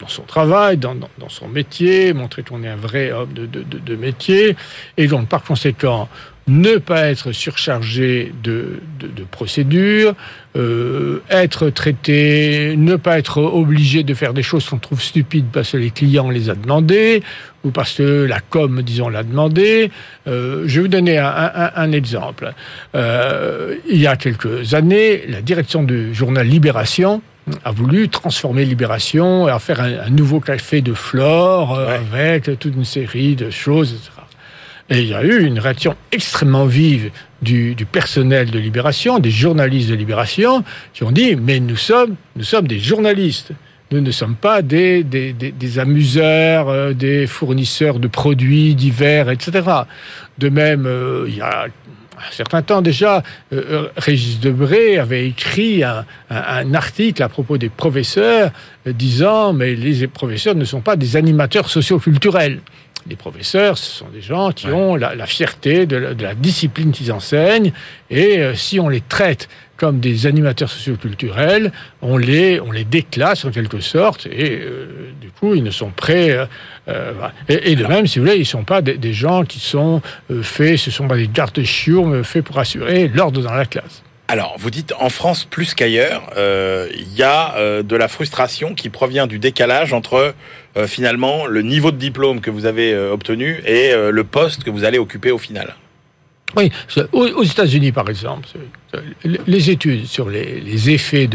dans 0.00 0.08
son 0.08 0.22
travail, 0.22 0.78
dans, 0.78 0.96
son 1.28 1.48
métier, 1.48 2.12
montrer 2.12 2.42
qu'on 2.42 2.62
est 2.62 2.68
un 2.68 2.76
vrai 2.76 3.12
homme 3.12 3.32
de, 3.32 3.46
de, 3.46 3.62
de, 3.62 3.96
métier, 3.96 4.56
et 4.96 5.06
donc 5.06 5.28
par 5.28 5.42
conséquent 5.42 6.08
ne 6.48 6.76
pas 6.78 7.02
être 7.08 7.32
surchargé 7.32 8.32
de, 8.42 8.80
de 8.98 9.24
procédures, 9.30 10.14
euh, 10.56 11.20
être 11.30 11.70
traité, 11.70 12.74
ne 12.76 12.96
pas 12.96 13.18
être 13.18 13.38
obligé 13.38 14.02
de 14.02 14.14
faire 14.14 14.34
des 14.34 14.42
choses 14.42 14.68
qu'on 14.68 14.78
trouve 14.78 15.00
stupides 15.00 15.46
parce 15.52 15.72
que 15.72 15.76
les 15.76 15.90
clients 15.90 16.30
les 16.30 16.50
a 16.50 16.54
demandées 16.54 17.22
ou 17.62 17.70
parce 17.70 17.94
que 17.94 18.24
la 18.24 18.40
com, 18.40 18.82
disons, 18.82 19.08
l'a 19.08 19.22
demandé. 19.22 19.90
Euh, 20.26 20.64
je 20.66 20.76
vais 20.76 20.80
vous 20.82 20.88
donner 20.88 21.18
un, 21.18 21.28
un, 21.28 21.70
un 21.76 21.92
exemple. 21.92 22.52
Euh, 22.94 23.76
il 23.88 24.00
y 24.00 24.06
a 24.06 24.16
quelques 24.16 24.74
années, 24.74 25.24
la 25.28 25.42
direction 25.42 25.82
du 25.82 26.14
journal 26.14 26.46
Libération 26.46 27.22
a 27.64 27.70
voulu 27.70 28.08
transformer 28.08 28.64
Libération 28.64 29.48
et 29.48 29.52
en 29.52 29.58
faire 29.58 29.80
un, 29.80 29.98
un 30.06 30.10
nouveau 30.10 30.40
café 30.40 30.80
de 30.80 30.94
flore 30.94 31.78
euh, 31.78 31.98
ouais. 32.12 32.20
avec 32.30 32.58
toute 32.58 32.74
une 32.74 32.84
série 32.84 33.36
de 33.36 33.50
choses, 33.50 33.92
etc. 33.92 34.19
Et 34.90 35.02
il 35.02 35.08
y 35.08 35.14
a 35.14 35.22
eu 35.22 35.44
une 35.44 35.60
réaction 35.60 35.94
extrêmement 36.10 36.66
vive 36.66 37.12
du, 37.42 37.76
personnel 37.90 38.50
de 38.50 38.58
Libération, 38.58 39.20
des 39.20 39.30
journalistes 39.30 39.88
de 39.88 39.94
Libération, 39.94 40.64
qui 40.92 41.04
ont 41.04 41.12
dit 41.12 41.36
mais 41.36 41.60
nous 41.60 41.76
sommes, 41.76 42.16
nous 42.34 42.44
sommes 42.44 42.66
des 42.66 42.80
journalistes. 42.80 43.52
Nous 43.92 44.00
ne 44.00 44.10
sommes 44.12 44.36
pas 44.36 44.62
des, 44.62 45.04
amuseurs, 45.78 46.68
euh, 46.68 46.92
des 46.92 47.26
fournisseurs 47.26 47.98
de 47.98 48.06
produits 48.06 48.76
divers, 48.76 49.30
etc. 49.30 49.62
De 50.38 50.48
même, 50.48 50.86
euh, 50.86 51.24
il 51.26 51.36
y 51.36 51.40
a 51.40 51.64
un 51.64 52.32
certain 52.32 52.62
temps 52.62 52.82
déjà, 52.82 53.24
euh, 53.52 53.88
Régis 53.96 54.38
Debré 54.38 54.98
avait 54.98 55.26
écrit 55.26 55.82
un, 55.82 56.04
article 56.74 57.22
à 57.22 57.28
propos 57.28 57.58
des 57.58 57.68
professeurs 57.68 58.50
disant 58.86 59.52
mais 59.54 59.74
les 59.74 60.06
professeurs 60.06 60.54
ne 60.54 60.64
sont 60.64 60.82
pas 60.82 60.96
des 60.96 61.16
animateurs 61.16 61.68
socioculturels. 61.68 62.60
Les 63.08 63.16
professeurs, 63.16 63.78
ce 63.78 63.90
sont 63.90 64.08
des 64.08 64.20
gens 64.20 64.52
qui 64.52 64.66
ouais. 64.66 64.72
ont 64.72 64.96
la, 64.96 65.14
la 65.14 65.26
fierté 65.26 65.86
de 65.86 65.96
la, 65.96 66.14
de 66.14 66.22
la 66.22 66.34
discipline 66.34 66.92
qu'ils 66.92 67.12
enseignent, 67.12 67.72
et 68.10 68.38
euh, 68.38 68.54
si 68.54 68.78
on 68.78 68.88
les 68.88 69.00
traite 69.00 69.48
comme 69.80 69.98
des 69.98 70.26
animateurs 70.26 70.68
socioculturels, 70.68 71.72
on 72.02 72.18
les, 72.18 72.60
on 72.60 72.70
les 72.70 72.84
déclasse 72.84 73.46
en 73.46 73.50
quelque 73.50 73.80
sorte, 73.80 74.26
et 74.26 74.60
euh, 74.60 75.10
du 75.22 75.30
coup, 75.30 75.54
ils 75.54 75.62
ne 75.62 75.70
sont 75.70 75.88
prêts. 75.88 76.46
Euh, 76.88 77.12
et, 77.48 77.72
et, 77.72 77.76
de 77.76 77.86
même, 77.86 78.06
si 78.06 78.18
vous 78.18 78.26
voulez, 78.26 78.36
ils 78.36 78.40
ne 78.40 78.44
sont 78.44 78.64
pas 78.64 78.82
des, 78.82 78.98
des, 78.98 79.14
gens 79.14 79.44
qui 79.44 79.58
sont 79.58 80.02
euh, 80.30 80.42
faits, 80.42 80.76
ce 80.76 80.90
ne 80.90 80.92
sont 80.92 81.08
pas 81.08 81.16
des 81.16 81.28
gardes-chiourmes 81.28 82.22
faits 82.24 82.44
pour 82.44 82.58
assurer 82.58 83.08
l'ordre 83.08 83.40
dans 83.40 83.54
la 83.54 83.64
classe. 83.64 84.02
Alors, 84.30 84.54
vous 84.60 84.70
dites 84.70 84.94
en 85.00 85.10
France 85.10 85.44
plus 85.44 85.74
qu'ailleurs, 85.74 86.22
il 86.28 86.38
euh, 86.38 86.88
y 87.16 87.24
a 87.24 87.56
euh, 87.56 87.82
de 87.82 87.96
la 87.96 88.06
frustration 88.06 88.76
qui 88.76 88.88
provient 88.88 89.26
du 89.26 89.40
décalage 89.40 89.92
entre 89.92 90.36
euh, 90.76 90.86
finalement 90.86 91.46
le 91.46 91.62
niveau 91.62 91.90
de 91.90 91.96
diplôme 91.96 92.40
que 92.40 92.48
vous 92.48 92.64
avez 92.64 92.96
obtenu 92.96 93.60
et 93.66 93.92
le 93.92 94.22
poste 94.22 94.62
que 94.62 94.70
vous 94.70 94.84
allez 94.84 94.98
occuper 94.98 95.32
au 95.32 95.38
final. 95.38 95.74
Oui, 96.56 96.70
aux 97.12 97.42
États-Unis, 97.42 97.90
par 97.90 98.08
exemple, 98.08 98.46
les 99.24 99.70
études 99.70 100.06
sur 100.06 100.30
les, 100.30 100.90
effets 100.90 101.28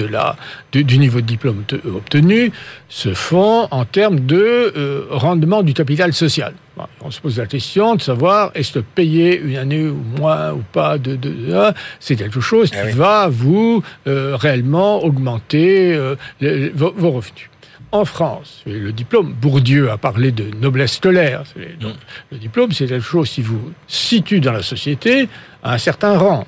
du 0.71 0.97
niveau 0.97 1.19
de 1.19 1.25
diplôme 1.25 1.65
obtenu 1.93 2.53
se 2.87 3.13
font 3.13 3.67
en 3.71 3.83
termes 3.83 4.21
de 4.21 5.05
rendement 5.09 5.63
du 5.63 5.73
capital 5.73 6.13
social. 6.13 6.53
On 7.01 7.11
se 7.11 7.21
pose 7.21 7.37
la 7.37 7.45
question 7.45 7.95
de 7.95 8.01
savoir 8.01 8.51
est-ce 8.53 8.73
que 8.73 8.79
payer 8.79 9.39
une 9.39 9.55
année 9.55 9.87
ou 9.87 10.01
moins 10.17 10.51
ou 10.51 10.63
pas 10.71 10.97
de, 10.97 11.15
de, 11.15 11.29
de 11.29 11.73
c'est 11.99 12.15
quelque 12.15 12.41
chose 12.41 12.69
qui 12.69 12.77
ah 12.77 12.85
oui. 12.85 12.91
va 12.91 13.27
vous 13.29 13.83
euh, 14.07 14.35
réellement 14.35 15.03
augmenter 15.03 15.93
euh, 15.93 16.15
les, 16.41 16.69
vos, 16.69 16.93
vos 16.95 17.11
revenus 17.11 17.49
en 17.91 18.03
France. 18.03 18.61
Le 18.65 18.91
diplôme, 18.91 19.33
Bourdieu 19.33 19.89
a 19.89 19.97
parlé 19.97 20.31
de 20.31 20.45
noblesse 20.59 20.95
scolaire. 20.95 21.43
Donc, 21.79 21.93
mmh. 21.93 21.97
Le 22.31 22.37
diplôme, 22.37 22.71
c'est 22.73 22.87
quelque 22.87 23.05
chose 23.05 23.29
qui 23.29 23.41
vous 23.41 23.71
situe 23.87 24.41
dans 24.41 24.51
la 24.51 24.63
société 24.63 25.29
à 25.63 25.73
un 25.73 25.77
certain 25.77 26.17
rang. 26.17 26.45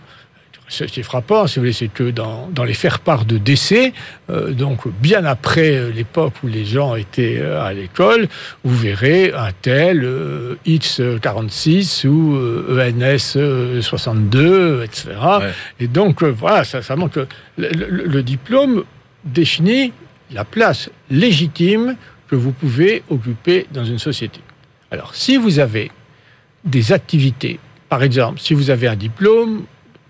Ce 0.69 0.83
qui 0.83 0.99
est 0.99 1.03
frappant, 1.03 1.47
si 1.47 1.55
vous 1.55 1.61
voulez, 1.61 1.71
c'est 1.71 1.87
que 1.87 2.11
dans, 2.11 2.49
dans 2.51 2.65
les 2.65 2.73
faire-part 2.73 3.23
de 3.23 3.37
décès, 3.37 3.93
euh, 4.29 4.51
donc 4.51 4.87
bien 4.99 5.23
après 5.23 5.75
euh, 5.75 5.91
l'époque 5.91 6.33
où 6.43 6.47
les 6.47 6.65
gens 6.65 6.95
étaient 6.95 7.37
euh, 7.39 7.63
à 7.63 7.71
l'école, 7.71 8.27
vous 8.65 8.75
verrez 8.75 9.31
un 9.33 9.51
tel 9.61 10.03
euh, 10.03 10.55
X46 10.67 12.05
ou 12.05 12.35
euh, 12.35 12.91
ENS 12.91 13.81
62, 13.81 14.83
etc. 14.83 15.11
Ouais. 15.39 15.51
Et 15.79 15.87
donc, 15.87 16.23
voilà, 16.23 16.65
ça, 16.65 16.81
ça 16.81 16.97
montre 16.97 17.13
que 17.13 17.27
le, 17.57 17.69
le, 17.69 18.05
le 18.05 18.23
diplôme 18.23 18.83
définit 19.23 19.93
la 20.31 20.43
place 20.43 20.89
légitime 21.09 21.95
que 22.27 22.35
vous 22.35 22.51
pouvez 22.51 23.03
occuper 23.09 23.67
dans 23.71 23.85
une 23.85 23.99
société. 23.99 24.41
Alors, 24.91 25.15
si 25.15 25.37
vous 25.37 25.59
avez 25.59 25.91
des 26.63 26.91
activités, 26.91 27.59
par 27.89 28.03
exemple, 28.03 28.39
si 28.39 28.53
vous 28.53 28.69
avez 28.69 28.87
un 28.87 28.95
diplôme 28.95 29.63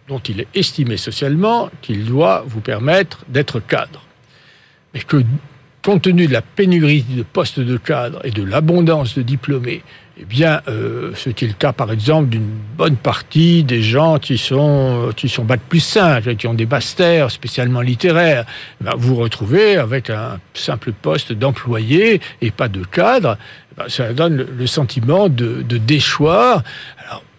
dont 0.08 0.20
il 0.20 0.42
est 0.42 0.48
estimé 0.56 0.98
socialement 0.98 1.70
qu'il 1.82 2.06
doit 2.06 2.44
vous 2.48 2.62
permettre 2.62 3.26
d'être 3.28 3.60
cadre, 3.60 4.04
mais 4.94 5.02
que, 5.02 5.24
compte 5.84 6.02
tenu 6.02 6.28
de 6.28 6.34
la 6.34 6.42
pénurie 6.42 7.04
de 7.04 7.24
postes 7.24 7.60
de 7.60 7.78
cadre 7.78 8.20
et 8.26 8.32
de 8.32 8.44
l'abondance 8.44 9.18
de 9.18 9.22
diplômés, 9.22 9.84
eh 10.20 10.26
bien, 10.26 10.62
euh, 10.68 11.12
ce 11.16 11.30
est 11.30 11.44
le 11.44 11.54
cas, 11.54 11.74
par 11.74 11.92
exemple, 11.92 12.30
d'une 12.30 12.58
bonne 12.76 12.96
partie 12.96 13.64
des 13.64 13.84
gens 13.84 14.18
qui 14.18 14.40
sont, 14.40 15.12
qui 15.16 15.30
sont 15.30 15.44
bac 15.44 15.60
plus 15.70 15.80
5, 15.80 16.36
qui 16.38 16.48
ont 16.48 16.56
des 16.56 16.66
masters 16.66 17.30
spécialement 17.30 17.82
littéraires, 17.82 18.46
eh 18.82 18.84
ben, 18.84 18.94
vous 18.98 19.16
retrouvez 19.16 19.78
avec 19.78 20.10
un 20.10 20.40
simple 20.56 20.92
poste 20.92 21.34
d'employé 21.34 22.20
et 22.42 22.50
pas 22.50 22.68
de 22.68 22.84
cadre. 22.84 23.38
Eh 23.74 23.76
ben, 23.78 23.90
ça 23.90 24.12
donne 24.14 24.48
le, 24.58 24.68
sentiment 24.68 25.30
de, 25.30 25.62
déchoir. 25.62 26.64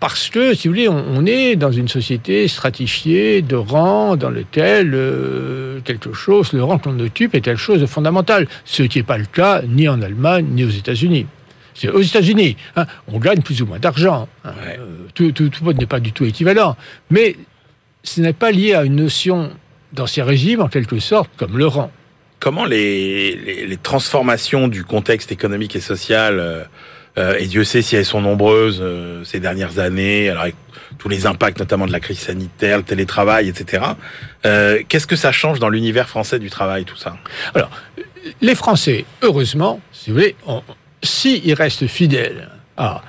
Parce 0.01 0.29
que, 0.31 0.55
si 0.55 0.69
vous 0.69 0.75
voulez, 0.75 0.89
on, 0.89 1.05
on, 1.17 1.27
est 1.27 1.57
dans 1.57 1.73
une 1.73 1.89
société 1.89 2.47
stratifiée 2.49 3.43
de 3.43 3.57
rang 3.57 4.17
dans 4.17 4.31
lequel 4.31 4.93
euh, 4.95 5.81
quelque 5.81 6.13
chose, 6.13 6.53
le 6.53 6.63
rang 6.63 6.79
qu'on 6.79 6.99
occupe 7.01 7.35
est 7.35 7.41
quelque 7.41 7.61
chose 7.61 7.81
de 7.81 7.87
fondamental, 7.87 8.47
ce 8.65 8.85
qui 8.85 8.99
n'est 8.99 9.05
pas 9.05 9.19
le 9.19 9.27
cas 9.27 9.63
ni 9.67 9.89
en 9.89 10.01
Allemagne 10.01 10.47
ni 10.51 10.65
aux 10.65 10.71
États-Unis 10.71 11.27
aux 11.87 12.03
États-Unis, 12.03 12.57
hein, 12.77 12.87
on 13.07 13.19
gagne 13.19 13.41
plus 13.41 13.63
ou 13.63 13.67
moins 13.67 13.79
d'argent. 13.79 14.29
Hein, 14.45 14.53
ouais. 14.67 14.77
euh, 14.79 15.07
tout, 15.15 15.31
tout, 15.33 15.49
tout 15.49 15.73
n'est 15.73 15.87
pas 15.87 16.01
du 16.01 16.13
tout 16.13 16.25
équivalent. 16.25 16.77
Mais 17.11 17.37
ce 18.03 18.21
n'est 18.21 18.33
pas 18.33 18.51
lié 18.51 18.75
à 18.75 18.85
une 18.85 18.97
notion 18.97 19.53
d'ancien 19.93 20.25
régime, 20.25 20.61
en 20.61 20.69
quelque 20.69 20.99
sorte, 20.99 21.31
comme 21.37 21.57
le 21.57 21.67
rang. 21.67 21.91
Comment 22.41 22.65
les, 22.65 23.37
les, 23.37 23.67
les 23.67 23.77
transformations 23.77 24.69
du 24.69 24.85
contexte 24.85 25.33
économique 25.33 25.77
et 25.77 25.81
social, 25.81 26.39
euh, 26.39 26.65
et 27.39 27.47
Dieu 27.47 27.65
sait 27.65 27.83
si 27.83 27.97
elles 27.97 28.05
sont 28.05 28.21
nombreuses 28.21 28.81
euh, 28.81 29.25
ces 29.25 29.41
dernières 29.41 29.79
années, 29.79 30.29
alors 30.29 30.43
avec 30.43 30.55
tous 30.99 31.09
les 31.09 31.27
impacts 31.27 31.59
notamment 31.59 31.87
de 31.87 31.93
la 31.93 32.01
crise 32.01 32.19
sanitaire, 32.19 32.79
le 32.79 32.85
télétravail, 32.85 33.49
etc., 33.49 33.83
euh, 34.47 34.83
qu'est-ce 34.89 35.07
que 35.07 35.17
ça 35.17 35.33
change 35.33 35.59
dans 35.59 35.69
l'univers 35.69 36.09
français 36.09 36.39
du 36.39 36.51
travail, 36.51 36.85
tout 36.85 36.97
ça? 36.97 37.17
Alors, 37.55 37.71
les 38.41 38.55
Français, 38.55 39.05
heureusement, 39.23 39.81
si 39.93 40.11
vous 40.11 40.17
voulez, 40.17 40.37
s'ils 41.03 41.43
si 41.43 41.55
restent 41.55 41.87
fidèles 41.87 42.51
à 42.77 43.03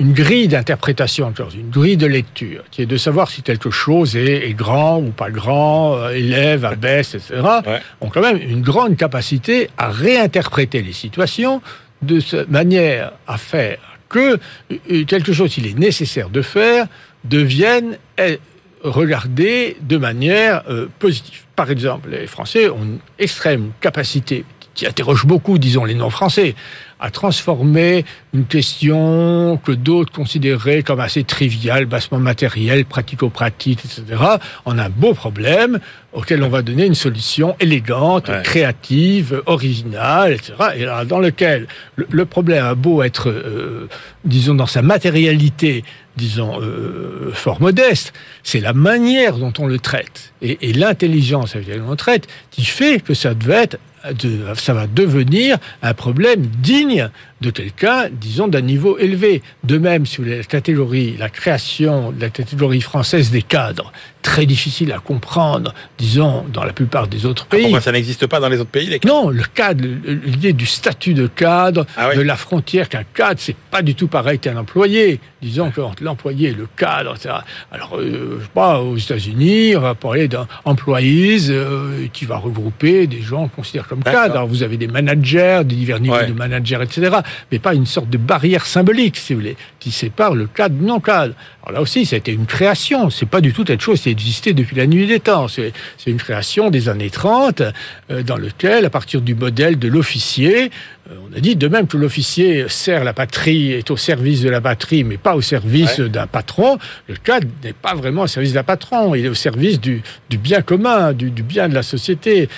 une 0.00 0.12
grille 0.12 0.46
d'interprétation, 0.46 1.32
une 1.54 1.70
grille 1.70 1.96
de 1.96 2.06
lecture, 2.06 2.62
qui 2.70 2.82
est 2.82 2.86
de 2.86 2.96
savoir 2.96 3.30
si 3.30 3.42
quelque 3.42 3.70
chose 3.70 4.16
est, 4.16 4.48
est 4.48 4.54
grand 4.54 4.98
ou 4.98 5.10
pas 5.10 5.30
grand, 5.30 5.96
euh, 5.96 6.10
élève, 6.10 6.64
abaisse, 6.64 7.14
etc., 7.14 7.42
ouais. 7.66 7.80
ont 8.00 8.08
quand 8.08 8.20
même 8.20 8.36
une 8.36 8.62
grande 8.62 8.96
capacité 8.96 9.70
à 9.76 9.88
réinterpréter 9.88 10.82
les 10.82 10.92
situations 10.92 11.60
de 12.02 12.20
manière 12.48 13.12
à 13.26 13.38
faire 13.38 13.78
que 14.08 14.38
euh, 14.70 15.04
quelque 15.04 15.32
chose 15.32 15.52
qu'il 15.52 15.66
est 15.66 15.78
nécessaire 15.78 16.30
de 16.30 16.42
faire 16.42 16.86
devienne 17.24 17.98
regardé 18.82 19.76
de 19.82 19.96
manière 19.96 20.62
euh, 20.68 20.88
positive. 20.98 21.42
Par 21.56 21.70
exemple, 21.70 22.10
les 22.10 22.26
Français 22.26 22.68
ont 22.68 22.82
une 22.82 22.98
extrême 23.18 23.72
capacité 23.80 24.44
qui 24.74 24.86
interroge 24.86 25.26
beaucoup, 25.26 25.58
disons, 25.58 25.84
les 25.84 25.94
non-français, 25.94 26.54
à 27.00 27.10
transformer 27.10 28.04
une 28.34 28.44
question 28.44 29.60
que 29.64 29.72
d'autres 29.72 30.12
considéraient 30.12 30.82
comme 30.82 31.00
assez 31.00 31.24
triviale, 31.24 31.86
bassement 31.86 32.18
matérielle, 32.18 32.84
pratico-pratique, 32.84 33.80
etc., 33.84 34.20
en 34.64 34.78
un 34.78 34.88
beau 34.88 35.14
problème 35.14 35.78
auquel 36.12 36.42
on 36.42 36.48
va 36.48 36.62
donner 36.62 36.86
une 36.86 36.94
solution 36.94 37.54
élégante, 37.60 38.28
ouais. 38.28 38.42
créative, 38.42 39.42
originale, 39.46 40.32
etc., 40.32 40.54
et 40.76 40.84
là, 40.84 41.04
dans 41.04 41.20
lequel 41.20 41.68
le, 41.96 42.06
le, 42.10 42.24
problème 42.24 42.64
a 42.64 42.74
beau 42.74 43.02
être, 43.02 43.28
euh, 43.28 43.88
disons, 44.24 44.54
dans 44.54 44.66
sa 44.66 44.82
matérialité, 44.82 45.84
disons, 46.16 46.60
euh, 46.60 47.30
fort 47.32 47.60
modeste, 47.60 48.12
c'est 48.42 48.60
la 48.60 48.72
manière 48.72 49.36
dont 49.36 49.52
on 49.58 49.66
le 49.66 49.78
traite 49.78 50.32
et, 50.42 50.68
et 50.68 50.72
l'intelligence 50.72 51.54
avec 51.54 51.68
laquelle 51.68 51.84
on 51.86 51.90
le 51.90 51.96
traite 51.96 52.26
qui 52.50 52.64
fait 52.64 53.00
que 53.00 53.14
ça 53.14 53.34
devait 53.34 53.62
être 53.62 53.78
ça 54.54 54.74
va 54.74 54.86
devenir 54.86 55.58
un 55.82 55.94
problème 55.94 56.46
digne 56.46 57.10
de 57.40 57.50
quelqu'un, 57.50 58.08
disons, 58.10 58.48
d'un 58.48 58.60
niveau 58.60 58.98
élevé. 58.98 59.42
De 59.64 59.78
même, 59.78 60.06
si 60.06 60.16
vous 60.18 60.24
voulez, 60.24 60.38
la 60.38 60.44
catégorie, 60.44 61.16
la 61.18 61.28
création 61.28 62.10
de 62.12 62.20
la 62.20 62.30
catégorie 62.30 62.80
française 62.80 63.30
des 63.30 63.42
cadres, 63.42 63.92
très 64.22 64.44
difficile 64.46 64.92
à 64.92 64.98
comprendre, 64.98 65.72
disons, 65.98 66.44
dans 66.52 66.64
la 66.64 66.72
plupart 66.72 67.06
des 67.06 67.24
autres 67.26 67.46
pays. 67.46 67.62
Pourquoi 67.62 67.80
ça 67.80 67.92
n'existe 67.92 68.26
pas 68.26 68.40
dans 68.40 68.48
les 68.48 68.58
autres 68.58 68.70
pays 68.70 68.86
les... 68.88 69.00
Non, 69.06 69.30
le 69.30 69.44
cadre, 69.54 69.84
l'idée 70.24 70.52
du 70.52 70.66
statut 70.66 71.14
de 71.14 71.28
cadre, 71.28 71.86
Ah 71.96 72.08
oui. 72.10 72.16
de 72.16 72.22
la 72.22 72.36
frontière 72.36 72.88
qu'un 72.88 73.04
cadre, 73.14 73.38
c'est 73.40 73.56
pas 73.56 73.82
du 73.82 73.94
tout 73.94 74.08
pareil 74.08 74.38
qu'un 74.38 74.56
employé. 74.56 75.20
Disons 75.40 75.70
que 75.70 75.80
entre 75.80 76.02
l'employé 76.02 76.48
et 76.48 76.52
le 76.54 76.66
cadre, 76.76 77.14
etc. 77.14 77.36
Alors, 77.70 77.96
euh, 77.96 78.38
je 78.40 78.44
sais 78.44 78.50
pas, 78.52 78.80
aux 78.80 78.96
États-Unis, 78.96 79.76
on 79.76 79.80
va 79.80 79.94
parler 79.94 80.26
d'un 80.26 80.48
employees 80.64 81.46
euh, 81.50 82.06
qui 82.12 82.24
va 82.24 82.36
regrouper 82.38 83.06
des 83.06 83.22
gens 83.22 83.42
qu'on 83.48 83.62
considère 83.62 83.86
comme 83.86 84.02
cadres. 84.02 84.34
Alors, 84.34 84.48
vous 84.48 84.62
avez 84.64 84.76
des 84.76 84.88
managers, 84.88 85.62
des 85.64 85.76
divers 85.76 86.00
niveaux 86.00 86.16
Ouais. 86.16 86.26
de 86.26 86.32
managers, 86.32 86.78
etc. 86.82 87.18
Mais 87.52 87.58
pas 87.58 87.74
une 87.74 87.86
sorte 87.86 88.10
de 88.10 88.18
barrière 88.18 88.66
symbolique, 88.66 89.16
si 89.16 89.34
vous 89.34 89.40
voulez, 89.40 89.56
qui 89.80 89.90
sépare 89.90 90.34
le 90.34 90.46
cadre 90.46 90.74
du 90.76 90.84
non-cadre. 90.84 91.34
Alors 91.62 91.72
là 91.74 91.80
aussi, 91.82 92.06
ça 92.06 92.16
a 92.16 92.18
été 92.18 92.32
une 92.32 92.46
création. 92.46 93.10
C'est 93.10 93.26
pas 93.28 93.40
du 93.40 93.52
tout 93.52 93.64
quelque 93.64 93.82
chose 93.82 94.00
qui 94.00 94.08
existait 94.10 94.52
depuis 94.52 94.76
la 94.76 94.86
nuit 94.86 95.06
des 95.06 95.20
temps. 95.20 95.48
C'est 95.48 95.72
c'est 95.96 96.10
une 96.10 96.16
création 96.18 96.70
des 96.70 96.88
années 96.88 97.10
30, 97.10 97.62
euh, 98.10 98.22
dans 98.22 98.36
lequel, 98.36 98.84
à 98.84 98.90
partir 98.90 99.20
du 99.20 99.34
modèle 99.34 99.78
de 99.78 99.88
l'officier, 99.88 100.70
euh, 101.10 101.14
on 101.30 101.36
a 101.36 101.40
dit 101.40 101.56
de 101.56 101.68
même 101.68 101.86
que 101.86 101.96
l'officier 101.96 102.66
sert 102.68 103.04
la 103.04 103.12
patrie, 103.12 103.72
est 103.72 103.90
au 103.90 103.96
service 103.96 104.40
de 104.42 104.48
la 104.48 104.60
patrie, 104.60 105.04
mais 105.04 105.16
pas 105.18 105.34
au 105.34 105.40
service 105.40 105.98
Ouais. 105.98 106.08
d'un 106.08 106.26
patron, 106.26 106.78
le 107.08 107.16
cadre 107.16 107.46
n'est 107.64 107.72
pas 107.72 107.94
vraiment 107.94 108.22
au 108.22 108.26
service 108.26 108.52
d'un 108.52 108.62
patron. 108.62 109.14
Il 109.14 109.24
est 109.26 109.28
au 109.28 109.34
service 109.34 109.80
du, 109.80 110.02
du 110.30 110.38
bien 110.38 110.62
commun, 110.62 111.12
du, 111.12 111.30
du 111.30 111.42
bien 111.42 111.68
de 111.68 111.74
la 111.74 111.82
société. 111.82 112.48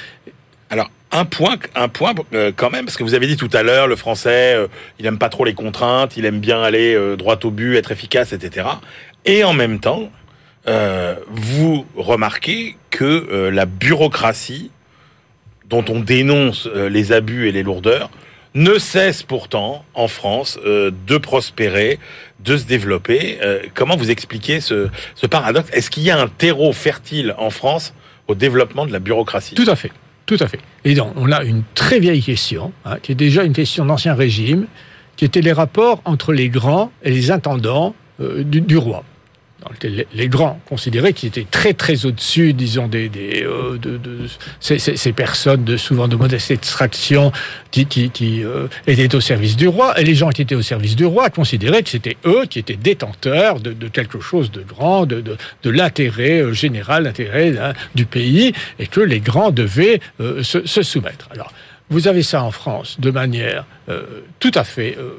Alors, 0.69 0.91
un 1.13 1.25
point, 1.25 1.57
un 1.75 1.89
point 1.89 2.15
euh, 2.33 2.53
quand 2.55 2.71
même, 2.71 2.85
parce 2.85 2.97
que 2.97 3.03
vous 3.03 3.15
avez 3.15 3.27
dit 3.27 3.37
tout 3.37 3.51
à 3.53 3.63
l'heure, 3.63 3.89
le 3.89 3.97
français, 3.97 4.55
euh, 4.55 4.69
il 4.99 5.07
aime 5.07 5.19
pas 5.19 5.29
trop 5.29 5.45
les 5.45 5.55
contraintes, 5.55 6.17
il 6.17 6.25
aime 6.25 6.41
bien 6.41 6.63
aller 6.63 6.95
euh, 6.95 7.17
droit 7.17 7.39
au 7.43 7.51
but, 7.51 7.77
être 7.77 7.93
efficace, 7.93 8.33
etc. 8.33 8.67
Et 9.25 9.45
en 9.45 9.53
même 9.53 9.81
temps, 9.81 10.11
euh, 10.69 11.17
vous 11.29 11.87
remarquez 11.97 12.77
que 12.91 13.05
euh, 13.05 13.51
la 13.51 13.67
bureaucratie, 13.67 14.71
dont 15.69 15.85
on 15.89 16.01
dénonce 16.01 16.69
euh, 16.75 16.89
les 16.89 17.13
abus 17.13 17.49
et 17.49 17.53
les 17.53 17.63
lourdeurs, 17.63 18.11
ne 18.55 18.79
cesse 18.79 19.23
pourtant 19.23 19.85
en 19.95 20.09
France 20.09 20.59
euh, 20.65 20.91
de 21.07 21.17
prospérer, 21.19 21.99
de 22.41 22.57
se 22.57 22.65
développer. 22.65 23.39
Euh, 23.43 23.63
comment 23.75 23.97
vous 23.97 24.11
expliquez 24.11 24.61
ce, 24.61 24.89
ce 25.15 25.27
paradoxe? 25.27 25.71
Est-ce 25.73 25.91
qu'il 25.91 26.03
y 26.03 26.11
a 26.11 26.19
un 26.21 26.27
terreau 26.27 26.73
fertile 26.73 27.35
en 27.39 27.51
France 27.51 27.95
au 28.27 28.35
développement 28.35 28.87
de 28.87 28.93
la 28.93 28.99
bureaucratie? 28.99 29.55
Tout 29.55 29.71
à 29.71 29.77
fait, 29.77 29.93
tout 30.27 30.37
à 30.41 30.47
fait. 30.47 30.61
Et 30.85 30.95
donc, 30.95 31.13
on 31.17 31.31
a 31.33 31.43
une 31.43 31.63
très 31.75 31.99
vieille 31.99 32.23
question, 32.23 32.73
hein, 32.85 32.97
qui 33.03 33.13
est 33.13 33.17
déjà 33.17 33.45
une 33.45 33.53
question 33.53 33.85
d'ancien 33.85 34.15
régime, 34.15 34.67
qui 35.17 35.25
était 35.25 35.41
les 35.41 35.53
rapports 35.53 36.01
entre 36.05 36.33
les 36.33 36.49
grands 36.49 36.91
et 37.03 37.11
les 37.11 37.31
intendants 37.31 37.95
euh, 38.21 38.43
du, 38.45 38.61
du 38.61 38.77
roi. 38.77 39.05
Les 40.15 40.29
grands 40.29 40.61
considéraient 40.67 41.13
qu'ils 41.13 41.29
étaient 41.29 41.47
très 41.51 41.75
très 41.75 42.07
au-dessus, 42.07 42.53
disons, 42.55 42.89
des, 42.89 43.09
des 43.09 43.45
euh, 43.45 43.77
de, 43.79 43.99
de 43.99 44.19
ces, 44.59 44.79
ces- 44.79 44.97
ces 44.97 45.13
personnes 45.13 45.65
de 45.65 45.77
souvent 45.77 46.09
de 46.09 46.17
modeste 46.17 46.51
extraction 46.51 47.31
qui, 47.71 47.85
qui, 47.87 48.11
qui 48.11 48.43
euh, 48.43 48.69
étaient 48.87 49.15
au 49.15 49.21
service 49.21 49.57
du 49.57 49.69
roi, 49.69 49.99
et 50.01 50.05
les 50.05 50.15
gens 50.15 50.31
qui 50.31 50.43
étaient 50.43 50.55
au 50.55 50.63
service 50.63 50.97
du 50.97 51.05
roi 51.05 51.29
considéraient 51.31 51.83
que 51.83 51.91
c'était 51.91 52.17
eux 52.25 52.47
qui 52.49 52.59
étaient 52.59 52.77
détenteurs 52.77 53.61
de, 53.61 53.73
de 53.73 53.89
quelque 53.89 54.21
chose 54.21 54.51
de 54.51 54.63
grand, 54.63 55.05
de, 55.07 55.21
de, 55.21 55.37
de 55.63 55.71
l'intérêt 55.71 56.41
euh, 56.41 56.53
général, 56.53 57.05
l'intérêt 57.05 57.57
hein, 57.59 57.75
du 57.95 58.07
pays, 58.07 58.53
et 58.79 58.87
que 58.87 59.01
les 59.01 59.21
grands 59.21 59.51
devaient 59.51 60.01
euh, 60.21 60.43
se, 60.43 60.67
se 60.67 60.83
soumettre. 60.83 61.29
Alors, 61.33 61.53
vous 61.91 62.07
avez 62.09 62.23
ça 62.23 62.43
en 62.45 62.51
France 62.53 62.97
de 63.01 63.11
manière 63.11 63.67
euh, 63.89 64.03
tout 64.39 64.53
à 64.55 64.65
fait 64.65 64.97
euh, 64.99 65.11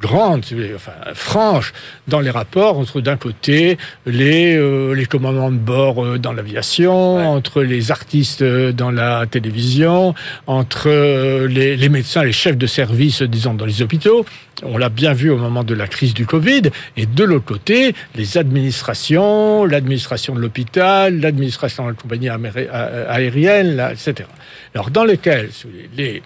grande, 0.00 0.44
enfin 0.74 0.92
franche, 1.14 1.72
dans 2.08 2.20
les 2.20 2.30
rapports 2.30 2.78
entre 2.78 3.00
d'un 3.00 3.16
côté 3.16 3.76
les 4.06 4.56
euh, 4.56 4.94
les 4.94 5.06
commandements 5.06 5.50
de 5.52 5.58
bord 5.58 6.02
euh, 6.04 6.18
dans 6.18 6.32
l'aviation, 6.32 7.16
Ouais. 7.16 7.24
entre 7.24 7.62
les 7.62 7.90
artistes 7.90 8.42
euh, 8.42 8.72
dans 8.72 8.90
la 8.90 9.26
télévision, 9.26 10.14
entre 10.46 10.84
euh, 10.88 11.46
les, 11.48 11.76
les 11.76 11.88
médecins, 11.88 12.24
les 12.24 12.32
chefs 12.32 12.56
de 12.56 12.66
service, 12.66 13.22
disons 13.22 13.54
dans 13.54 13.66
les 13.66 13.82
hôpitaux. 13.82 14.24
On 14.62 14.76
l'a 14.76 14.90
bien 14.90 15.12
vu 15.14 15.30
au 15.30 15.38
moment 15.38 15.64
de 15.64 15.74
la 15.74 15.86
crise 15.86 16.12
du 16.12 16.26
Covid. 16.26 16.62
Et 16.96 17.06
de 17.06 17.24
l'autre 17.24 17.46
côté, 17.46 17.94
les 18.14 18.36
administrations, 18.36 19.64
l'administration 19.64 20.34
de 20.34 20.40
l'hôpital, 20.40 21.18
l'administration 21.18 21.84
de 21.84 21.90
la 21.90 21.94
compagnie 21.94 22.28
aérienne, 22.28 23.80
etc. 23.92 24.28
Alors 24.74 24.90
dans 24.90 25.04
voulez, 25.04 25.88
les 25.96 26.22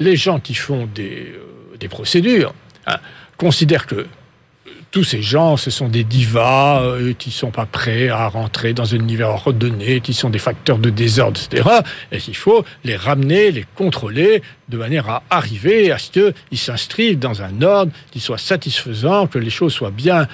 les 0.00 0.16
gens 0.16 0.38
qui 0.38 0.54
font 0.54 0.88
des, 0.94 1.26
euh, 1.36 1.76
des 1.78 1.88
procédures 1.88 2.54
hein, 2.88 2.98
considèrent 3.36 3.86
que 3.86 3.94
euh, 3.96 4.06
tous 4.90 5.04
ces 5.04 5.20
gens, 5.20 5.56
ce 5.56 5.70
sont 5.70 5.88
des 5.88 6.02
divas 6.02 6.80
euh, 6.80 7.12
qui 7.12 7.30
sont 7.30 7.50
pas 7.50 7.66
prêts 7.66 8.08
à 8.08 8.26
rentrer 8.28 8.72
dans 8.72 8.94
un 8.94 8.98
univers 8.98 9.28
ordonné, 9.28 10.00
qui 10.00 10.14
sont 10.14 10.30
des 10.30 10.38
facteurs 10.38 10.78
de 10.78 10.88
désordre, 10.88 11.38
etc. 11.38 11.68
Et 12.10 12.18
qu'il 12.18 12.36
faut 12.36 12.64
les 12.84 12.96
ramener, 12.96 13.50
les 13.50 13.66
contrôler 13.74 14.42
de 14.68 14.78
manière 14.78 15.08
à 15.10 15.22
arriver 15.28 15.92
à 15.92 15.98
ce 15.98 16.10
qu'ils 16.10 16.58
s'inscrivent 16.58 17.18
dans 17.18 17.42
un 17.42 17.60
ordre 17.60 17.92
qui 18.10 18.20
soit 18.20 18.38
satisfaisant, 18.38 19.26
que 19.26 19.38
les 19.38 19.50
choses 19.50 19.74
soient 19.74 19.90
bien, 19.90 20.26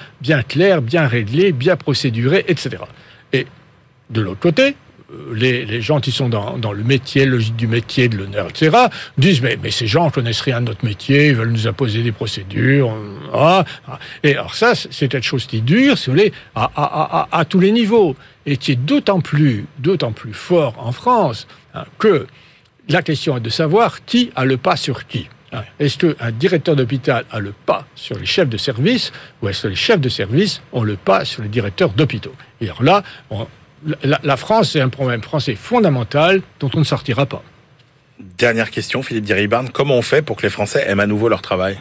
claires, 0.47 0.81
bien 0.81 1.05
réglées, 1.05 1.51
bien 1.51 1.75
procédurées, 1.75 2.45
etc. 2.47 2.77
Et 3.33 3.47
de 4.09 4.21
l'autre 4.21 4.39
côté, 4.39 4.75
les, 5.33 5.65
les 5.65 5.81
gens 5.81 5.99
qui 5.99 6.11
sont 6.11 6.29
dans, 6.29 6.71
le 6.73 6.83
métier, 6.83 7.25
logique 7.25 7.55
du 7.55 7.67
métier, 7.67 8.07
de 8.09 8.17
l'honneur, 8.17 8.49
etc., 8.49 8.75
disent 9.17 9.41
mais, 9.41 9.57
mais 9.61 9.71
ces 9.71 9.87
gens 9.87 10.09
connaissent 10.09 10.41
rien 10.41 10.61
de 10.61 10.67
notre 10.67 10.85
métier, 10.85 11.29
ils 11.29 11.35
veulent 11.35 11.51
nous 11.51 11.67
imposer 11.67 12.01
des 12.03 12.11
procédures. 12.11 12.91
euh, 12.91 13.17
ah. 13.33 13.65
Et 14.23 14.31
alors 14.35 14.55
ça, 14.55 14.73
c'est 14.75 15.07
quelque 15.07 15.25
chose 15.25 15.45
qui 15.45 15.61
dure, 15.61 15.97
si 15.97 16.07
vous 16.07 16.13
voulez, 16.17 16.33
à, 16.55 17.45
tous 17.47 17.59
les 17.59 17.71
niveaux, 17.71 18.15
et 18.45 18.57
qui 18.57 18.73
est 18.73 18.75
d'autant 18.75 19.21
plus, 19.21 19.65
d'autant 19.79 20.11
plus 20.11 20.33
fort 20.33 20.75
en 20.77 20.91
France 20.91 21.47
hein, 21.73 21.85
que 21.97 22.27
la 22.89 23.01
question 23.01 23.37
est 23.37 23.41
de 23.41 23.49
savoir 23.49 24.05
qui 24.05 24.31
a 24.35 24.45
le 24.45 24.57
pas 24.57 24.75
sur 24.75 25.07
qui. 25.07 25.27
Est-ce 25.79 25.97
qu'un 25.97 26.31
directeur 26.31 26.75
d'hôpital 26.75 27.23
a 27.31 27.39
le 27.39 27.53
pas 27.65 27.87
sur 27.95 28.17
les 28.19 28.25
chefs 28.25 28.49
de 28.49 28.57
service 28.57 29.13
ou 29.41 29.47
est-ce 29.47 29.63
que 29.63 29.67
les 29.69 29.75
chefs 29.75 30.01
de 30.01 30.09
service 30.09 30.61
ont 30.73 30.83
le 30.83 30.97
pas 30.97 31.23
sur 31.23 31.43
les 31.43 31.47
directeurs 31.49 31.91
d'hôpitaux? 31.91 32.35
Et 32.59 32.65
alors 32.65 32.83
là, 32.83 33.03
on- 33.29 33.47
la, 34.03 34.19
la 34.23 34.37
France, 34.37 34.71
c'est 34.71 34.81
un 34.81 34.89
problème 34.89 35.21
français 35.21 35.55
fondamental 35.55 36.41
dont 36.59 36.69
on 36.75 36.79
ne 36.79 36.83
sortira 36.85 37.25
pas. 37.25 37.43
Dernière 38.37 38.71
question, 38.71 39.03
Philippe 39.03 39.25
Diribarne. 39.25 39.69
Comment 39.71 39.95
on 39.95 40.01
fait 40.01 40.21
pour 40.21 40.37
que 40.37 40.43
les 40.43 40.49
Français 40.49 40.83
aiment 40.87 41.01
à 41.01 41.07
nouveau 41.07 41.27
leur 41.29 41.41
travail? 41.41 41.77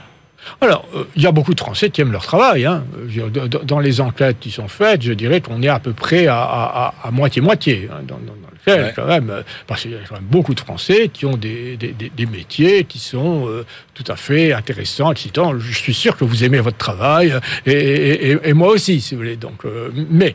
Alors, 0.61 0.87
euh, 0.95 1.05
il 1.17 1.23
y 1.23 1.27
a 1.27 1.33
beaucoup 1.33 1.55
de 1.55 1.61
Français 1.61 1.89
qui 1.91 2.01
aiment 2.03 2.13
leur 2.13 2.27
travail. 2.27 2.67
Hein. 2.67 2.85
Dans- 3.65 3.79
les 3.81 4.01
enquêtes 4.01 4.39
qui 4.41 4.51
sont 4.51 4.69
faites, 4.69 5.01
je 5.03 5.13
dirais 5.13 5.41
qu'on 5.41 5.63
est 5.63 5.69
à 5.69 5.79
peu 5.79 5.93
près 5.93 6.27
à- 6.27 6.93
moitié-moitié. 7.13 7.89
hein, 7.91 8.01
dans, 8.07 8.17
dans- 8.17 8.35
dans 8.35 8.51
lequel, 8.53 8.85
Ouais. 8.87 8.93
quand 8.95 9.07
même, 9.07 9.31
euh, 9.31 9.43
parce 9.67 9.83
qu'il 9.83 9.93
y 9.93 9.95
a 9.95 9.99
quand 10.09 10.17
même 10.17 10.25
beaucoup 10.25 10.55
de 10.55 10.61
Français 10.61 11.09
qui 11.11 11.25
ont 11.25 11.37
des, 11.37 11.77
des- 11.79 11.93
des- 11.93 12.11
des 12.11 12.27
métiers 12.27 12.85
qui 12.85 12.99
sont 12.99 13.47
euh, 13.49 13.65
tout 13.95 14.05
à 14.09 14.17
fait 14.17 14.53
intéressants, 14.53 15.13
excitants. 15.13 15.59
Je 15.59 15.73
suis 15.73 15.95
sûr 15.95 16.17
que 16.17 16.25
vous 16.25 16.45
aimez 16.45 16.61
votre 16.61 16.77
travail, 16.79 17.33
et, 17.65 17.73
et- 17.73 18.31
et- 18.33 18.39
et 18.45 18.53
moi 18.53 18.69
aussi, 18.69 19.01
si 19.01 19.15
vous 19.15 19.21
voulez. 19.23 19.37
Donc, 19.37 19.65
euh, 19.65 19.89
mais 20.11 20.35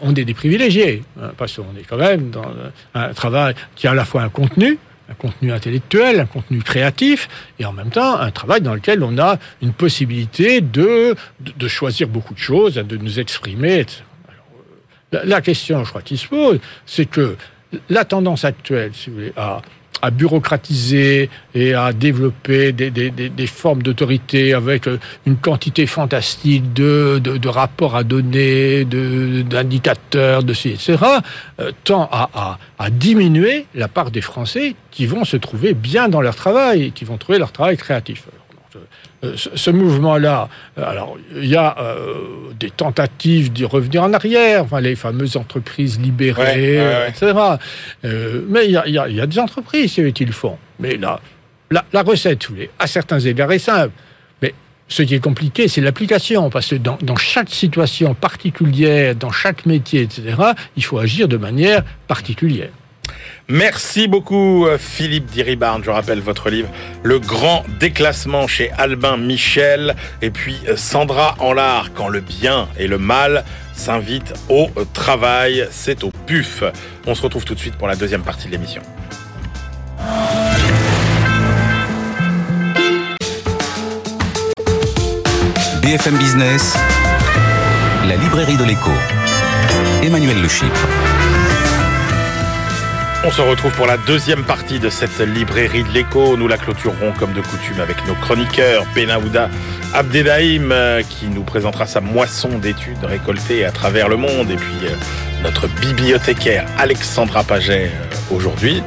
on, 0.00 0.14
est 0.14 0.24
des 0.24 0.34
privilégiés, 0.34 1.02
hein, 1.20 1.32
parce 1.36 1.56
qu'on 1.56 1.76
est 1.78 1.84
quand 1.88 1.96
même 1.96 2.30
dans 2.30 2.46
un 2.94 3.12
travail 3.14 3.54
qui 3.74 3.86
a 3.86 3.92
à 3.92 3.94
la 3.94 4.04
fois 4.04 4.22
un 4.22 4.28
contenu, 4.28 4.78
un 5.10 5.14
contenu 5.14 5.52
intellectuel, 5.52 6.20
un 6.20 6.26
contenu 6.26 6.62
créatif, 6.62 7.28
et 7.58 7.64
en 7.64 7.72
même 7.72 7.90
temps 7.90 8.16
un 8.16 8.30
travail 8.30 8.60
dans 8.60 8.74
lequel 8.74 9.02
on 9.02 9.18
a 9.18 9.38
une 9.62 9.72
possibilité 9.72 10.60
de, 10.60 11.14
de, 11.40 11.68
choisir 11.68 12.08
beaucoup 12.08 12.34
de 12.34 12.38
choses, 12.38 12.74
de 12.74 12.96
nous 12.96 13.18
exprimer. 13.18 13.80
euh, 13.80 14.32
la, 15.12 15.24
la 15.24 15.40
question, 15.40 15.84
je 15.84 15.90
crois, 15.90 16.02
qui 16.02 16.16
se 16.16 16.28
pose, 16.28 16.60
c'est 16.86 17.06
que 17.06 17.36
la 17.88 18.04
tendance 18.04 18.44
actuelle, 18.44 18.92
si 18.94 19.10
vous 19.10 19.16
voulez, 19.16 19.32
à, 19.36 19.60
à 20.02 20.10
bureaucratiser 20.10 21.30
et 21.54 21.74
à 21.74 21.92
développer 21.92 22.72
des, 22.72 22.90
des, 22.90 23.10
des, 23.10 23.28
des 23.28 23.46
formes 23.46 23.82
d'autorité 23.82 24.54
avec 24.54 24.86
euh, 24.86 24.98
une 25.26 25.36
quantité 25.36 25.86
fantastique 25.86 26.72
de, 26.72 27.20
de, 27.22 27.36
de 27.36 27.48
rapports 27.48 27.96
à 27.96 28.04
donner, 28.04 28.84
d'indicateurs, 28.84 30.42
de, 30.42 30.52
etc., 30.52 30.96
euh, 31.60 31.72
tend 31.84 32.08
à, 32.12 32.30
à, 32.34 32.58
à 32.78 32.90
diminuer 32.90 33.66
la 33.74 33.88
part 33.88 34.10
des 34.10 34.20
Français 34.20 34.74
qui 34.90 35.06
vont 35.06 35.24
se 35.24 35.36
trouver 35.36 35.74
bien 35.74 36.08
dans 36.08 36.20
leur 36.20 36.34
travail 36.34 36.92
qui 36.92 37.04
vont 37.04 37.16
trouver 37.16 37.38
leur 37.38 37.52
travail 37.52 37.76
créatif. 37.76 38.24
Euh, 39.22 39.34
ce, 39.36 39.70
mouvement-là, 39.70 40.48
euh, 40.78 40.84
alors 40.90 41.18
il 41.36 41.44
y 41.44 41.54
a 41.56 41.76
euh, 41.78 42.14
des 42.58 42.70
tentatives 42.70 43.52
d'y 43.52 43.66
revenir 43.66 44.02
en 44.02 44.14
arrière, 44.14 44.64
enfin, 44.64 44.80
les 44.80 44.96
fameuses 44.96 45.36
entreprises 45.36 46.00
libérées, 46.00 46.78
Ouais, 46.78 46.86
ouais, 46.86 46.86
ouais. 46.86 47.08
etc. 47.10 47.32
Euh, 48.06 48.40
mais 48.48 48.64
il 48.64 48.70
y 48.72 48.76
a, 48.78 48.84
il 48.86 48.94
y 48.94 48.98
a- 48.98 49.08
il 49.08 49.16
y 49.16 49.20
a 49.20 49.26
des 49.26 49.38
entreprises 49.38 50.00
qui, 50.14 50.24
le 50.24 50.32
font. 50.32 50.56
Mais 50.78 50.96
là, 50.96 51.20
la, 51.70 51.84
la 51.92 52.02
recette, 52.02 52.46
vous 52.48 52.54
voulez, 52.54 52.70
à 52.78 52.86
certains 52.86 53.20
égards 53.20 53.52
est 53.52 53.58
simple. 53.58 53.92
Mais 54.40 54.54
ce 54.88 55.02
qui 55.02 55.14
est 55.14 55.20
compliqué, 55.20 55.68
c'est 55.68 55.82
l'application, 55.82 56.48
parce 56.48 56.68
que 56.68 56.76
dans, 56.76 56.96
dans 57.02 57.16
chaque 57.16 57.50
situation 57.50 58.14
particulière, 58.14 59.14
dans 59.14 59.30
chaque 59.32 59.66
métier, 59.66 60.00
etc., 60.00 60.34
il 60.78 60.84
faut 60.84 60.98
agir 60.98 61.28
de 61.28 61.36
manière 61.36 61.82
particulière. 62.08 62.70
Merci 63.50 64.06
beaucoup 64.06 64.64
euh, 64.64 64.78
Philippe 64.78 65.26
Diribarne. 65.26 65.82
Je 65.82 65.90
rappelle 65.90 66.20
votre 66.20 66.50
livre 66.50 66.68
Le 67.02 67.18
grand 67.18 67.64
déclassement 67.80 68.46
chez 68.46 68.70
Albin 68.78 69.16
Michel 69.16 69.96
et 70.22 70.30
puis 70.30 70.60
euh, 70.68 70.76
Sandra 70.76 71.34
Enlard 71.40 71.92
quand 71.92 72.06
le 72.06 72.20
bien 72.20 72.68
et 72.78 72.86
le 72.86 72.96
mal 72.96 73.44
s'invitent 73.74 74.34
au 74.48 74.70
travail. 74.94 75.66
C'est 75.72 76.04
au 76.04 76.12
PUF. 76.26 76.62
On 77.08 77.16
se 77.16 77.22
retrouve 77.22 77.44
tout 77.44 77.56
de 77.56 77.58
suite 77.58 77.74
pour 77.74 77.88
la 77.88 77.96
deuxième 77.96 78.22
partie 78.22 78.46
de 78.46 78.52
l'émission. 78.52 78.82
BFM 85.82 86.16
Business, 86.18 86.76
la 88.06 88.14
librairie 88.14 88.56
de 88.56 88.64
l'écho. 88.64 88.92
Emmanuel 90.04 90.40
Le 90.40 90.48
Chypre. 90.48 90.99
On 93.22 93.30
se 93.30 93.42
retrouve 93.42 93.72
pour 93.74 93.86
la 93.86 93.98
deuxième 93.98 94.44
partie 94.44 94.78
de 94.78 94.88
cette 94.88 95.20
librairie 95.20 95.82
de 95.84 95.90
l'écho. 95.90 96.38
Nous 96.38 96.48
la 96.48 96.56
clôturerons 96.56 97.12
comme 97.18 97.34
de 97.34 97.42
coutume 97.42 97.78
avec 97.78 98.06
nos 98.06 98.14
chroniqueurs, 98.14 98.86
Benaouda 98.94 99.50
Abdelhaim, 99.92 100.72
euh, 100.72 101.02
qui 101.02 101.26
nous 101.26 101.42
présentera 101.42 101.86
sa 101.86 102.00
moisson 102.00 102.58
d'études 102.58 103.04
récoltées 103.04 103.66
à 103.66 103.72
travers 103.72 104.08
le 104.08 104.16
monde, 104.16 104.50
et 104.50 104.56
puis 104.56 104.86
euh, 104.86 104.94
notre 105.42 105.68
bibliothécaire 105.68 106.64
Alexandra 106.78 107.44
Paget 107.44 107.90
euh, 107.92 108.34
aujourd'hui. 108.34 108.82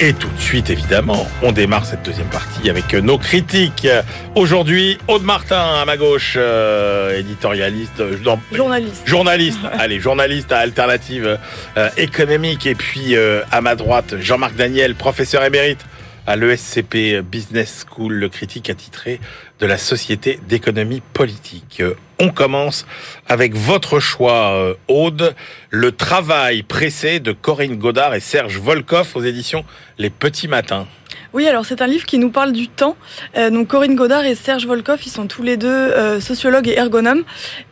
Et 0.00 0.14
tout 0.14 0.28
de 0.28 0.40
suite, 0.40 0.68
évidemment, 0.70 1.26
on 1.42 1.52
démarre 1.52 1.84
cette 1.84 2.02
deuxième 2.02 2.26
partie 2.26 2.68
avec 2.68 2.92
nos 2.94 3.18
critiques. 3.18 3.86
Aujourd'hui, 4.34 4.98
Aude 5.06 5.22
Martin 5.22 5.60
à 5.80 5.84
ma 5.84 5.96
gauche, 5.96 6.34
euh, 6.36 7.16
éditorialiste, 7.18 8.00
euh, 8.00 8.16
non, 8.24 8.40
Journaliste. 8.52 9.06
journaliste. 9.06 9.60
Allez, 9.78 10.00
journaliste 10.00 10.50
à 10.50 10.58
Alternative 10.58 11.38
euh, 11.76 11.88
économique. 11.98 12.66
Et 12.66 12.74
puis 12.74 13.14
euh, 13.14 13.42
à 13.52 13.60
ma 13.60 13.76
droite, 13.76 14.14
Jean-Marc 14.18 14.56
Daniel, 14.56 14.96
professeur 14.96 15.44
émérite 15.44 15.84
à 16.26 16.36
l'ESCP 16.36 17.20
Business 17.22 17.84
School, 17.88 18.14
le 18.14 18.28
critique 18.28 18.70
attitré 18.70 19.20
de 19.60 19.66
la 19.66 19.78
Société 19.78 20.38
d'économie 20.48 21.02
politique. 21.12 21.82
On 22.18 22.30
commence 22.30 22.86
avec 23.28 23.54
votre 23.54 23.98
choix, 23.98 24.52
euh, 24.52 24.74
Aude, 24.88 25.34
Le 25.70 25.92
travail 25.92 26.62
pressé 26.62 27.20
de 27.20 27.32
Corinne 27.32 27.76
Godard 27.76 28.14
et 28.14 28.20
Serge 28.20 28.58
Volkov 28.58 29.12
aux 29.14 29.22
éditions 29.22 29.64
Les 29.98 30.10
Petits 30.10 30.48
Matins. 30.48 30.86
Oui, 31.32 31.48
alors 31.48 31.64
c'est 31.64 31.80
un 31.80 31.86
livre 31.86 32.04
qui 32.04 32.18
nous 32.18 32.30
parle 32.30 32.52
du 32.52 32.68
temps. 32.68 32.96
Euh, 33.36 33.50
donc 33.50 33.68
Corinne 33.68 33.94
Godard 33.94 34.24
et 34.24 34.34
Serge 34.34 34.66
Volkov, 34.66 35.00
ils 35.04 35.10
sont 35.10 35.26
tous 35.26 35.42
les 35.42 35.56
deux 35.56 35.68
euh, 35.68 36.20
sociologues 36.20 36.68
et 36.68 36.76
ergonomes. 36.76 37.22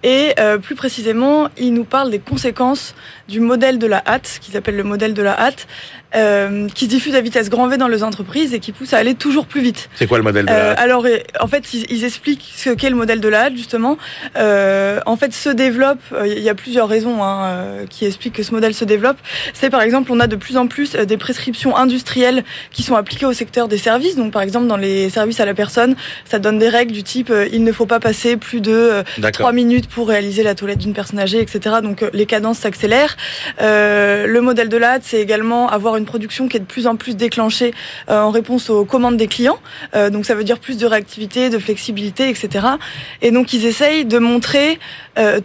Et 0.03 0.33
euh, 0.39 0.59
plus 0.59 0.75
précisément, 0.75 1.49
ils 1.59 1.73
nous 1.75 1.85
parlent 1.85 2.11
des 2.11 2.19
conséquences 2.19 2.95
du 3.29 3.41
modèle 3.41 3.79
de 3.79 3.87
la 3.87 4.03
hâte, 4.07 4.39
qu'ils 4.41 4.57
appellent 4.57 4.77
le 4.77 4.85
modèle 4.85 5.15
de 5.15 5.23
la 5.23 5.39
hâte, 5.39 5.67
euh, 6.15 6.69
qui 6.75 6.87
se 6.87 6.91
diffuse 6.91 7.15
à 7.15 7.21
vitesse 7.21 7.51
grand 7.51 7.69
V 7.69 7.77
dans 7.77 7.87
les 7.87 8.03
entreprises 8.03 8.53
et 8.55 8.59
qui 8.59 8.73
pousse 8.73 8.93
à 8.93 8.99
aller 8.99 9.15
toujours 9.15 9.47
plus 9.47 9.61
vite. 9.61 9.89
C'est 9.95 10.07
quoi 10.07 10.19
le 10.19 10.25
modèle 10.25 10.47
de 10.47 10.51
la 10.51 10.71
Euh, 10.71 10.75
alors, 10.77 11.07
en 11.39 11.47
fait, 11.47 11.73
ils, 11.73 11.87
ils 11.91 12.05
expliquent 12.05 12.53
ce 12.57 12.71
qu'est 12.71 12.91
le 12.91 12.97
modèle 12.97 13.21
de 13.21 13.29
la 13.29 13.45
hâte, 13.45 13.57
justement. 13.57 13.97
Euh, 14.37 15.01
en 15.07 15.17
fait, 15.17 15.33
se 15.33 15.51
développe, 15.51 16.01
il 16.25 16.41
y 16.41 16.49
a 16.49 16.55
plusieurs 16.55 16.89
raisons 16.89 17.23
hein, 17.23 17.45
euh, 17.45 17.87
qui 17.87 18.07
expliquent 18.07 18.35
que 18.35 18.43
ce 18.43 18.53
modèle 18.53 18.75
se 18.75 18.85
développe. 18.85 19.19
C'est 19.53 19.71
par 19.71 19.83
exemple, 19.83 20.11
on 20.13 20.19
a 20.19 20.27
de 20.27 20.37
plus 20.37 20.57
en 20.57 20.67
plus 20.67 20.95
des 20.95 21.17
prescriptions 21.17 21.77
industrielles 21.77 22.45
qui 22.73 22.83
sont 22.83 22.97
appliquées 22.97 23.27
au 23.27 23.33
secteur 23.33 23.50
des 23.69 23.79
services. 23.79 24.17
Donc, 24.17 24.33
par 24.33 24.43
exemple, 24.43 24.67
dans 24.67 24.77
les 24.77 25.11
services 25.11 25.41
à 25.41 25.45
la 25.45 25.55
personne, 25.55 25.97
ça 26.25 26.39
donne 26.39 26.59
des 26.59 26.69
règles 26.69 26.93
du 26.93 27.03
type 27.03 27.31
euh, 27.31 27.49
il 27.53 27.65
ne 27.65 27.73
faut 27.73 27.87
pas 27.87 28.01
passer 28.01 28.37
plus 28.37 28.61
de 28.61 28.73
euh, 28.73 29.03
trois 29.33 29.53
minutes 29.53 29.89
pour 29.89 30.09
réaliser 30.09 30.43
la 30.43 30.55
toilette 30.55 30.79
d'une 30.79 30.93
personne 30.93 31.19
âgée, 31.19 31.41
etc. 31.41 31.77
Donc, 31.83 32.03
euh, 32.03 32.11
les 32.13 32.27
cadences 32.27 32.59
s'accélèrent. 32.59 33.17
Euh, 33.61 34.27
le 34.27 34.41
modèle 34.41 34.69
de 34.69 34.77
la 34.77 34.95
hâte, 34.95 35.03
c'est 35.05 35.21
également 35.21 35.69
avoir 35.69 35.97
une 35.97 36.05
production 36.05 36.49
qui 36.49 36.57
est 36.57 36.61
de 36.61 36.65
plus 36.65 36.87
en 36.87 36.97
plus 36.97 37.17
déclenchée 37.17 37.73
en 38.09 38.31
réponse 38.31 38.71
aux 38.71 38.85
commandes 38.85 39.17
des 39.17 39.27
clients. 39.27 39.59
Donc 39.95 40.25
ça 40.25 40.35
veut 40.35 40.45
dire 40.45 40.59
plus 40.59 40.77
de 40.77 40.87
réactivité, 40.87 41.51
de 41.51 41.59
flexibilité, 41.59 42.29
etc. 42.29 42.67
Et 43.23 43.31
donc 43.31 43.53
ils 43.53 43.67
essayent 43.67 44.05
de 44.05 44.19
montrer 44.19 44.79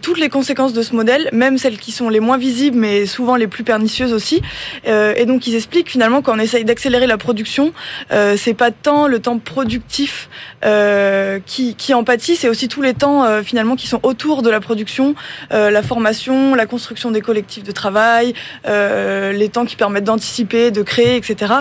toutes 0.02 0.18
les 0.18 0.28
conséquences 0.28 0.72
de 0.72 0.82
ce 0.82 0.94
modèle, 0.94 1.28
même 1.32 1.58
celles 1.58 1.78
qui 1.78 1.92
sont 1.92 2.08
les 2.08 2.20
moins 2.20 2.38
visibles, 2.38 2.76
mais 2.76 3.06
souvent 3.06 3.36
les 3.36 3.46
plus 3.46 3.64
pernicieuses 3.64 4.12
aussi. 4.12 4.42
Et 4.84 5.26
donc 5.26 5.46
ils 5.46 5.54
expliquent 5.54 5.90
finalement 5.90 6.22
quand 6.22 6.36
on 6.36 6.38
essaye 6.38 6.64
d'accélérer 6.64 7.06
la 7.06 7.18
production, 7.18 7.72
c'est 8.10 8.54
pas 8.54 8.70
tant 8.70 9.06
le 9.08 9.20
temps 9.20 9.38
productif 9.38 10.28
euh, 10.66 11.38
qui, 11.44 11.74
qui 11.74 11.94
en 11.94 12.04
pâtit, 12.04 12.36
c'est 12.36 12.48
aussi 12.48 12.68
tous 12.68 12.82
les 12.82 12.94
temps 12.94 13.24
euh, 13.24 13.42
finalement 13.42 13.76
qui 13.76 13.86
sont 13.86 14.00
autour 14.02 14.42
de 14.42 14.50
la 14.50 14.60
production, 14.60 15.14
euh, 15.52 15.70
la 15.70 15.82
formation, 15.82 16.54
la 16.54 16.66
construction 16.66 17.10
des 17.10 17.20
collectifs 17.20 17.62
de 17.62 17.72
travail, 17.72 18.34
euh, 18.66 19.32
les 19.32 19.48
temps 19.48 19.64
qui 19.64 19.76
permettent 19.76 20.04
d'anticiper, 20.04 20.70
de 20.70 20.82
créer, 20.82 21.16
etc. 21.16 21.54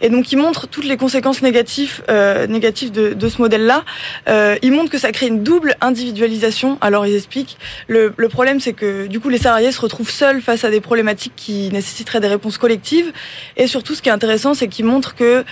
Et 0.00 0.10
donc 0.10 0.32
ils 0.32 0.36
montrent 0.36 0.68
toutes 0.68 0.84
les 0.84 0.96
conséquences 0.96 1.42
négatives, 1.42 2.02
euh, 2.08 2.46
négatives 2.46 2.92
de, 2.92 3.14
de 3.14 3.28
ce 3.28 3.40
modèle-là. 3.40 3.84
Euh, 4.28 4.56
ils 4.62 4.72
montrent 4.72 4.90
que 4.90 4.98
ça 4.98 5.12
crée 5.12 5.26
une 5.26 5.42
double 5.42 5.76
individualisation. 5.80 6.78
Alors 6.80 7.06
ils 7.06 7.16
expliquent. 7.16 7.58
Le, 7.88 8.12
le 8.16 8.28
problème, 8.28 8.60
c'est 8.60 8.72
que 8.72 9.06
du 9.06 9.20
coup 9.20 9.28
les 9.28 9.38
salariés 9.38 9.72
se 9.72 9.80
retrouvent 9.80 10.10
seuls 10.10 10.40
face 10.40 10.64
à 10.64 10.70
des 10.70 10.80
problématiques 10.80 11.34
qui 11.36 11.70
nécessiteraient 11.72 12.20
des 12.20 12.28
réponses 12.28 12.58
collectives. 12.58 13.12
Et 13.56 13.66
surtout, 13.66 13.94
ce 13.94 14.02
qui 14.02 14.08
est 14.08 14.12
intéressant, 14.12 14.54
c'est 14.54 14.68
qu'ils 14.68 14.84
montrent 14.84 15.14
que 15.14 15.44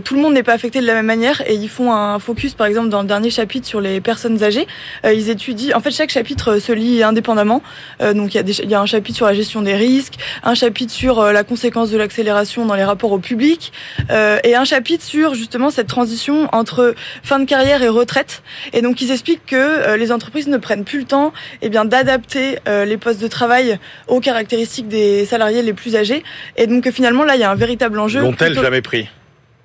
tout 0.00 0.14
le 0.14 0.20
monde 0.20 0.34
n'est 0.34 0.42
pas 0.42 0.52
affecté 0.52 0.80
de 0.80 0.86
la 0.86 0.94
même 0.94 1.06
manière. 1.06 1.42
Et 1.48 1.54
ils 1.54 1.68
font 1.68 1.92
un 1.92 2.18
focus, 2.18 2.43
par 2.52 2.66
exemple, 2.66 2.90
dans 2.90 3.00
le 3.00 3.08
dernier 3.08 3.30
chapitre 3.30 3.66
sur 3.66 3.80
les 3.80 4.02
personnes 4.02 4.42
âgées. 4.44 4.66
Euh, 5.06 5.14
ils 5.14 5.30
étudient. 5.30 5.74
En 5.76 5.80
fait, 5.80 5.90
chaque 5.90 6.10
chapitre 6.10 6.56
euh, 6.56 6.60
se 6.60 6.72
lit 6.72 7.02
indépendamment. 7.02 7.62
Euh, 8.02 8.12
donc 8.12 8.34
il 8.34 8.46
y, 8.46 8.66
y 8.66 8.74
a 8.74 8.80
un 8.80 8.86
chapitre 8.86 9.16
sur 9.16 9.26
la 9.26 9.32
gestion 9.34 9.62
des 9.62 9.74
risques, 9.74 10.14
un 10.42 10.54
chapitre 10.54 10.92
sur 10.92 11.22
la 11.32 11.44
conséquence 11.44 11.90
de 11.90 11.96
l'accélération 11.96 12.66
dans 12.66 12.74
les 12.74 12.84
rapports 12.84 13.12
au 13.12 13.18
public, 13.18 13.72
euh, 14.10 14.38
et 14.44 14.54
un 14.54 14.64
chapitre 14.64 15.04
sur 15.04 15.34
justement 15.34 15.70
cette 15.70 15.86
transition 15.86 16.48
entre 16.52 16.94
fin 17.22 17.38
de 17.38 17.46
carrière 17.46 17.82
et 17.82 17.88
retraite. 17.88 18.42
Et 18.72 18.82
donc 18.82 19.00
ils 19.00 19.10
expliquent 19.10 19.46
que 19.46 19.56
euh, 19.56 19.96
les 19.96 20.12
entreprises 20.12 20.48
ne 20.48 20.58
prennent 20.58 20.84
plus 20.84 20.98
le 20.98 21.04
temps 21.06 21.32
eh 21.62 21.68
bien 21.68 21.84
d'adapter 21.84 22.58
euh, 22.68 22.84
les 22.84 22.96
postes 22.96 23.20
de 23.22 23.28
travail 23.28 23.78
aux 24.08 24.20
caractéristiques 24.20 24.88
des 24.88 25.24
salariés 25.24 25.62
les 25.62 25.72
plus 25.72 25.96
âgés. 25.96 26.22
Et 26.56 26.66
donc 26.66 26.90
finalement 26.90 27.24
là 27.24 27.36
il 27.36 27.40
y 27.40 27.44
a 27.44 27.50
un 27.50 27.54
véritable 27.54 27.98
enjeu. 27.98 28.20
L'ont-elles 28.20 28.48
plutôt- 28.48 28.62
jamais 28.62 28.82
pris? 28.82 29.08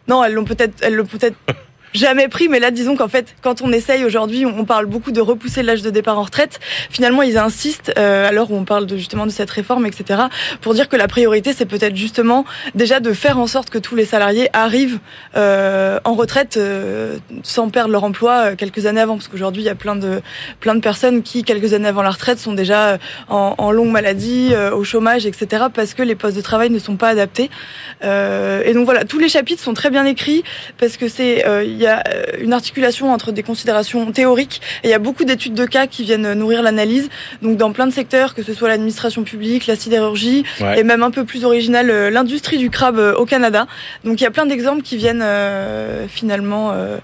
Non, 0.08 0.24
elles 0.24 0.34
l'ont 0.34 0.46
peut-être, 0.46 0.76
elles 0.82 0.96
l'ont 0.96 1.06
peut-être 1.06 1.36
jamais 1.93 2.28
pris, 2.28 2.47
mais 2.47 2.60
là, 2.60 2.71
disons 2.71 2.95
qu'en 2.95 3.08
fait, 3.08 3.36
quand 3.41 3.62
on 3.62 3.71
essaye 3.71 4.04
aujourd'hui, 4.06 4.45
on 4.45 4.65
parle 4.65 4.86
beaucoup 4.86 5.12
de 5.12 5.21
repousser 5.21 5.63
l'âge 5.63 5.82
de 5.82 5.89
départ 5.89 6.17
en 6.17 6.23
retraite. 6.23 6.60
Finalement, 6.89 7.21
ils 7.21 7.38
insistent, 7.38 7.91
euh, 7.97 8.30
où 8.49 8.56
on 8.56 8.63
parle 8.63 8.86
de, 8.86 8.95
justement 8.95 9.25
de 9.25 9.32
cette 9.32 9.49
réforme, 9.49 9.86
etc., 9.86 10.21
pour 10.62 10.73
dire 10.73 10.88
que 10.88 10.95
la 10.95 11.08
priorité, 11.08 11.54
c'est 11.54 11.65
peut-être 11.65 11.95
justement 11.95 12.45
déjà 12.73 12.99
de 12.99 13.12
faire 13.12 13.38
en 13.38 13.47
sorte 13.47 13.69
que 13.69 13.78
tous 13.78 13.95
les 13.95 14.06
salariés 14.06 14.49
arrivent 14.54 14.99
euh, 15.36 15.99
en 16.06 16.13
retraite 16.13 16.56
euh, 16.58 17.17
sans 17.43 17.69
perdre 17.69 17.91
leur 17.91 18.04
emploi 18.04 18.32
euh, 18.32 18.56
quelques 18.56 18.86
années 18.86 19.02
avant, 19.02 19.15
parce 19.15 19.28
qu'aujourd'hui, 19.28 19.63
il 19.63 19.65
y 19.65 19.69
a 19.69 19.75
plein 19.75 19.95
de 19.95 20.21
plein 20.60 20.75
de 20.75 20.80
personnes 20.80 21.21
qui, 21.21 21.43
quelques 21.43 21.73
années 21.73 21.88
avant 21.88 22.02
la 22.02 22.12
retraite, 22.12 22.39
sont 22.39 22.54
déjà 22.54 22.89
euh, 22.89 22.97
en, 23.28 23.56
en 23.58 23.71
longue 23.71 23.91
maladie, 23.91 24.49
euh, 24.52 24.71
au 24.71 24.84
chômage, 24.84 25.25
etc., 25.25 25.65
parce 25.73 25.93
que 25.93 26.04
les 26.04 26.15
postes 26.15 26.38
de 26.38 26.41
travail 26.41 26.69
ne 26.69 26.80
sont 26.80 26.95
pas 26.95 27.10
adaptés. 27.10 27.49
Et 28.02 28.73
donc 28.73 28.86
voilà, 28.86 29.04
tous 29.04 29.19
les 29.19 29.30
chapitres 29.30 29.62
sont 29.62 29.73
très 29.73 29.89
bien 29.89 30.06
écrits 30.06 30.43
parce 30.78 30.97
que 30.97 31.08
c'est 31.08 31.43
y 31.82 31.88
a 31.88 32.04
euh, 32.08 32.24
une 32.42 32.54
articulation 32.54 33.12
entre 33.12 33.32
des 33.32 33.44
considérations 33.44 34.12
théoriques 34.12 34.62
et 34.84 34.88
il 34.88 34.92
y 34.92 34.94
a 34.94 35.00
beaucoup 35.00 35.24
d'études 35.26 35.54
de 35.54 35.65
cas 35.65 35.88
qui 35.88 36.04
viennent 36.04 36.34
nourrir 36.34 36.62
l'analyse. 36.62 37.10
Donc 37.42 37.58
dans 37.58 37.72
plein 37.72 37.88
de 37.88 37.94
secteurs, 37.94 38.34
que 38.36 38.44
ce 38.44 38.54
soit 38.54 38.68
l'administration 38.70 39.24
publique, 39.24 39.68
la 39.68 39.76
sidérurgie 39.76 40.44
Ouais. 40.62 40.80
et 40.80 40.84
même 40.84 41.04
un 41.04 41.12
peu 41.12 41.26
plus 41.26 41.46
original 41.46 41.89
euh, 41.89 42.10
l'industrie 42.10 42.58
du 42.58 42.70
crabe 42.70 43.00
euh, 43.00 43.13
au 43.15 43.26
Canada. 43.26 43.68
Donc 44.04 44.20
il 44.20 44.24
y 44.24 44.28
a 44.28 44.32
plein 44.32 44.46
d'exemples 44.46 44.82
qui 44.82 44.98
viennent 44.98 45.22
euh, 45.24 46.08
finalement 46.08 46.72
euh, 46.72 46.98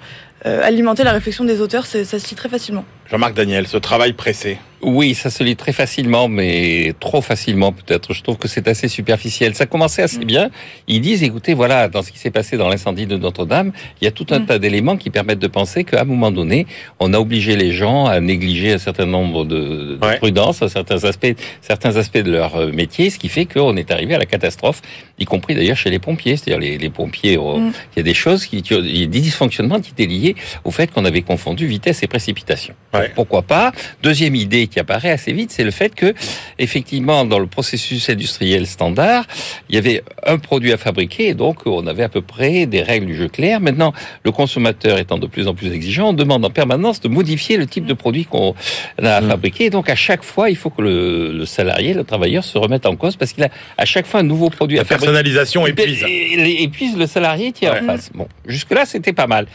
euh, 0.46 0.62
alimenter 0.64 1.04
la 1.04 1.12
réflexion 1.12 1.44
des 1.44 1.62
auteurs. 1.62 1.86
Ça 1.86 2.04
se 2.06 2.30
lit 2.30 2.36
très 2.36 2.50
facilement. 2.50 2.86
Jean-Marc 3.10 3.34
Daniel, 3.36 3.68
ce 3.68 3.78
travail 3.78 4.14
pressé. 4.14 4.58
Oui, 4.82 5.16
ça 5.16 5.32
se 5.32 5.44
lit 5.44 5.56
très 5.56 5.72
facilement, 5.72 6.28
mais 6.28 6.94
trop 7.00 7.22
facilement 7.22 7.72
peut-être. 7.72 8.14
Je 8.14 8.22
trouve 8.22 8.38
que 8.38 8.48
c'est 8.48 8.68
assez 8.68 8.88
superficiel. 8.88 9.56
Ça 9.56 9.66
commençait 9.66 10.04
assez 10.04 10.20
Mm. 10.20 10.26
bien. 10.26 10.50
Ils 10.88 11.02
disent, 11.02 11.24
écoutez, 11.24 11.56
voilà, 11.56 11.88
dans 11.88 12.04
ce 12.04 12.12
qui 12.12 12.20
s'est 12.20 12.30
passé 12.30 12.56
dans 12.56 12.68
l'incendie 12.70 13.08
de 13.08 13.18
Notre-Dame, 13.18 13.72
il 14.00 14.06
y 14.06 14.08
a 14.08 14.12
tout 14.12 14.28
un 14.30 14.40
Mm. 14.40 14.46
tas 14.46 14.60
d'éléments 14.60 14.96
qui 14.98 15.10
permettent 15.10 15.40
de 15.40 15.48
penser 15.48 15.86
qu'à 15.86 16.02
un 16.02 16.04
moment 16.04 16.30
donné, 16.30 16.68
on 17.00 17.14
a 17.14 17.20
obligé 17.20 17.56
les 17.56 17.72
gens 17.72 18.06
à 18.06 18.20
négliger 18.20 18.74
un 18.74 18.78
certain 18.78 19.08
nombre 19.08 19.44
de, 19.46 19.96
de 19.96 20.06
Ouais. 20.06 20.18
prudences, 20.18 20.62
à 20.62 20.70
certains 20.70 21.04
aspects, 21.04 21.34
certains 21.62 21.96
aspects 21.96 22.20
de 22.20 22.32
leur 22.32 22.56
euh, 22.56 22.72
métier, 22.72 23.10
ce 23.10 23.18
qui 23.18 23.30
fait 23.30 23.46
qu'on 23.46 23.76
est 23.78 23.90
arrivé 23.90 24.14
à 24.14 24.20
la 24.20 24.26
catastrophe, 24.28 24.82
y 25.18 25.26
compris 25.26 25.56
d'ailleurs 25.56 25.78
chez 25.78 25.90
les 25.90 26.00
pompiers. 26.00 26.38
C'est-à-dire 26.38 26.60
les, 26.60 26.78
les 26.78 26.90
pompiers, 26.92 27.38
oh, 27.38 27.58
Mm. 27.58 27.72
il 27.96 27.98
y 27.98 28.00
a 28.02 28.04
des 28.04 28.14
choses 28.14 28.46
qui- 28.46 28.58
il 28.60 28.98
y 29.00 29.04
a 29.04 29.08
des 29.08 29.20
dysfonctionnements 29.22 29.80
qui 29.80 29.92
étaient 29.92 30.06
liés 30.06 30.36
au 30.64 30.70
fait 30.72 30.92
qu'on 30.92 31.06
avait 31.06 31.24
confondu 31.24 31.66
vitesse 31.66 32.04
et 32.04 32.08
précipitation. 32.08 32.76
Ouais. 33.00 33.12
Pourquoi 33.16 33.42
pas 33.42 33.72
Deuxième 34.04 34.36
idée 34.36 34.68
qui 34.68 34.80
apparaît 34.80 35.12
assez 35.12 35.34
vite, 35.34 35.52
c'est 35.52 35.64
le 35.64 35.72
fait 35.72 35.94
que, 35.96 36.14
effectivement, 36.60 37.26
dans 37.26 37.40
le 37.40 37.48
processus 37.48 38.10
industriel 38.10 38.68
standard, 38.68 39.26
il 39.70 39.76
y 39.76 39.78
avait 39.78 40.04
un 40.26 40.38
produit 40.38 40.72
à 40.74 40.78
fabriquer, 40.78 41.28
et 41.30 41.34
donc 41.34 41.66
on 41.66 41.86
avait 41.88 42.04
à 42.04 42.10
peu 42.10 42.22
près 42.22 42.66
des 42.66 42.82
règles 42.82 43.06
du 43.08 43.16
jeu 43.16 43.28
claires. 43.28 43.60
Maintenant, 43.60 43.94
le 44.24 44.32
consommateur 44.32 44.98
étant 45.00 45.18
de 45.18 45.28
plus 45.28 45.48
en 45.48 45.54
plus 45.56 45.72
exigeant, 45.72 46.10
on 46.10 46.14
demande 46.14 46.44
en 46.46 46.50
permanence 46.50 47.00
de 47.02 47.08
modifier 47.08 47.58
le 47.58 47.66
type 47.66 47.86
de 47.86 47.94
produit 47.94 48.26
qu'on 48.26 48.56
a 49.02 49.16
à 49.18 49.22
Mm. 49.22 49.30
fabriquer. 49.30 49.66
Et 49.66 49.70
donc, 49.70 49.90
à 49.90 49.96
chaque 49.96 50.24
fois, 50.24 50.50
il 50.50 50.56
faut 50.56 50.70
que 50.70 50.82
le, 50.82 51.32
le 51.32 51.46
salarié, 51.46 51.94
le 51.94 52.04
travailleur, 52.04 52.44
se 52.44 52.58
remette 52.58 52.86
en 52.86 52.96
cause 52.96 53.16
parce 53.16 53.34
qu'il 53.34 53.44
a 53.44 53.50
à 53.78 53.86
chaque 53.86 54.06
fois 54.06 54.20
un 54.22 54.24
nouveau 54.24 54.50
produit 54.50 54.78
La 54.78 54.82
à 54.84 54.86
fabriquer. 54.86 55.06
personnalisation 55.08 55.66
épuise. 55.68 56.04
Épuise 56.08 56.98
le 56.98 57.08
salarié 57.08 57.52
qui 57.52 57.66
est 57.66 57.70
Ouais. 57.70 57.82
en 57.82 57.86
face. 57.86 58.10
Bon, 58.14 58.28
jusque-là, 58.46 58.86
c'était 58.86 59.14
pas 59.14 59.28
mal. 59.28 59.48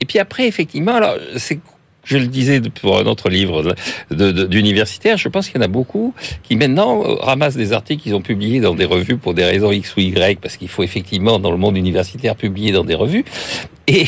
Et 0.00 0.04
puis 0.04 0.18
après, 0.18 0.46
effectivement, 0.46 0.94
alors, 0.96 1.16
c'est 1.36 1.58
je 2.06 2.16
le 2.16 2.28
disais 2.28 2.60
pour 2.60 2.98
un 2.98 3.04
autre 3.04 3.28
livre 3.28 3.74
d'universitaire, 4.10 5.18
je 5.18 5.28
pense 5.28 5.48
qu'il 5.48 5.60
y 5.60 5.62
en 5.62 5.66
a 5.66 5.68
beaucoup 5.68 6.14
qui 6.44 6.56
maintenant 6.56 7.02
euh, 7.04 7.14
ramassent 7.16 7.56
des 7.56 7.72
articles 7.72 8.02
qu'ils 8.02 8.14
ont 8.14 8.22
publiés 8.22 8.60
dans 8.60 8.74
des 8.74 8.84
revues 8.84 9.18
pour 9.18 9.34
des 9.34 9.44
raisons 9.44 9.72
X 9.72 9.96
ou 9.96 10.00
Y, 10.00 10.40
parce 10.40 10.56
qu'il 10.56 10.68
faut 10.68 10.84
effectivement 10.84 11.38
dans 11.38 11.50
le 11.50 11.58
monde 11.58 11.76
universitaire 11.76 12.36
publier 12.36 12.72
dans 12.72 12.84
des 12.84 12.94
revues, 12.94 13.24
et, 13.96 14.04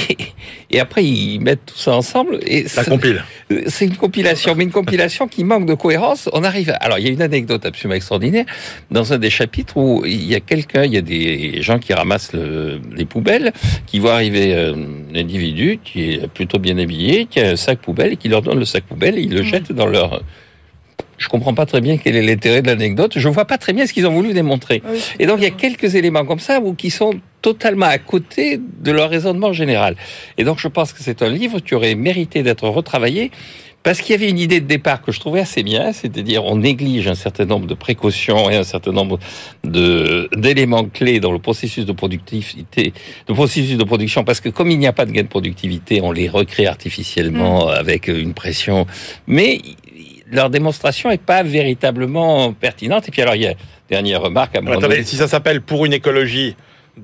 et 0.71 0.81
après 0.81 1.05
ils 1.05 1.39
mettent 1.41 1.67
tout 1.67 1.79
ça 1.79 1.95
ensemble. 1.95 2.39
Et 2.47 2.67
Ça 2.69 2.85
compile. 2.85 3.23
c'est 3.69 3.85
une 3.87 3.97
compilation, 3.97 4.55
mais 4.57 4.65
une 4.65 4.71
compilation 4.73 5.29
qui 5.29 5.45
manque 5.45 5.67
de 5.67 5.75
cohérence. 5.75 6.29
On 6.33 6.43
arrive. 6.45 6.71
À... 6.71 6.75
Alors, 6.75 6.99
il 6.99 7.07
y 7.07 7.09
a 7.09 7.13
une 7.13 7.23
anecdote 7.23 7.65
absolument 7.65 7.95
extraordinaire 7.95 8.45
dans 8.91 9.13
un 9.13 9.19
des 9.19 9.31
chapitres 9.31 9.77
où 9.77 10.05
il 10.05 10.25
y 10.25 10.35
a 10.35 10.41
quelqu'un, 10.41 10.85
il 10.85 10.93
y 10.93 10.97
a 10.99 11.03
des 11.03 11.63
gens 11.63 11.79
qui 11.79 11.93
ramassent 11.95 12.33
le- 12.33 12.81
les 12.95 13.05
poubelles, 13.05 13.53
qui 13.87 13.99
voient 14.01 14.15
arriver 14.15 14.55
euh, 14.55 14.75
un 15.13 15.19
individu 15.19 15.79
qui 15.85 16.13
est 16.15 16.29
plutôt 16.29 16.59
bien 16.59 16.77
habillé, 16.79 17.27
qui 17.27 17.41
a 17.41 17.51
un 17.51 17.57
sac 17.57 17.79
poubelle 17.79 18.13
et 18.13 18.17
qui 18.17 18.29
leur 18.29 18.43
donne 18.43 18.59
le 18.59 18.65
sac 18.65 18.85
poubelle 18.85 19.17
et 19.19 19.23
ils 19.23 19.33
le 19.35 19.43
jettent 19.43 19.73
dans 19.73 19.87
leur. 19.87 20.23
Je 21.19 21.29
comprends 21.29 21.55
pas 21.55 21.67
très 21.67 21.81
bien 21.81 21.99
quel 21.99 22.17
est 22.17 22.23
l'intérêt 22.23 22.63
de 22.63 22.69
l'anecdote. 22.69 23.13
Je 23.17 23.29
vois 23.29 23.45
pas 23.45 23.59
très 23.59 23.73
bien 23.73 23.87
ce 23.87 23.93
qu'ils 23.93 24.07
ont 24.07 24.13
voulu 24.13 24.33
démontrer. 24.33 24.83
Oui. 24.89 24.99
Et 25.19 25.27
donc 25.27 25.39
il 25.39 25.45
y 25.45 25.47
a 25.47 25.51
quelques 25.51 25.95
éléments 25.95 26.25
comme 26.25 26.39
ça 26.39 26.61
où 26.61 26.75
qui 26.75 26.91
sont 26.91 27.15
totalement 27.43 27.87
à 27.87 27.99
côté 27.99 28.59
de 28.59 28.91
leur 28.93 29.11
raisonnement 29.11 29.53
général. 29.53 29.97
Et 30.39 30.45
donc 30.45 30.59
je 30.59 30.69
pense 30.69 30.93
que 30.93 31.03
c'est 31.03 31.23
un 31.23 31.29
livre 31.29 31.61
qui 31.61 31.75
aurait 31.75 31.95
mérité 31.95 32.43
d'être 32.43 32.69
retravaillé 32.69 33.31
parce 33.83 34.01
qu'il 34.01 34.13
y 34.13 34.15
avait 34.19 34.29
une 34.29 34.39
idée 34.39 34.61
de 34.61 34.67
départ 34.67 35.03
que 35.03 35.13
je 35.13 35.21
trouvais 35.21 35.41
assez 35.41 35.63
bien, 35.63 35.93
c'est-à-dire 35.93 36.45
on 36.45 36.57
néglige 36.57 37.07
un 37.09 37.15
certain 37.15 37.45
nombre 37.45 37.67
de 37.67 37.75
précautions 37.75 38.51
et 38.51 38.57
un 38.57 38.65
certain 38.65 38.93
nombre 38.93 39.19
de 39.65 40.29
d'éléments 40.37 40.85
clés 40.85 41.21
dans 41.21 41.33
le 41.33 41.39
processus 41.39 41.87
de 41.87 41.93
productivité, 41.93 42.93
de 43.27 43.33
processus 43.33 43.79
de 43.79 43.85
production, 43.85 44.25
parce 44.25 44.41
que 44.41 44.49
comme 44.49 44.71
il 44.71 44.79
n'y 44.79 44.87
a 44.87 44.93
pas 44.93 45.07
de 45.07 45.13
gain 45.13 45.23
de 45.23 45.29
productivité, 45.29 46.01
on 46.03 46.13
les 46.13 46.29
recrée 46.29 46.67
artificiellement 46.67 47.69
avec 47.69 48.09
une 48.09 48.35
pression, 48.35 48.87
mais 49.27 49.61
leur 50.31 50.51
démonstration 50.51 51.11
est 51.11 51.23
pas 51.23 51.43
véritablement 51.43 52.53
pertinente. 52.53 53.09
Et 53.09 53.11
puis 53.11 53.23
alors 53.23 53.35
il 53.35 53.43
y 53.43 53.47
a 53.47 53.55
dernière 53.89 54.21
remarque 54.21 54.57
à 54.57 54.61
mon 54.61 54.73
Attendez, 54.73 55.03
si 55.05 55.17
ça 55.17 55.29
s'appelle 55.29 55.61
pour 55.61 55.87
une 55.87 55.93
écologie 55.93 56.57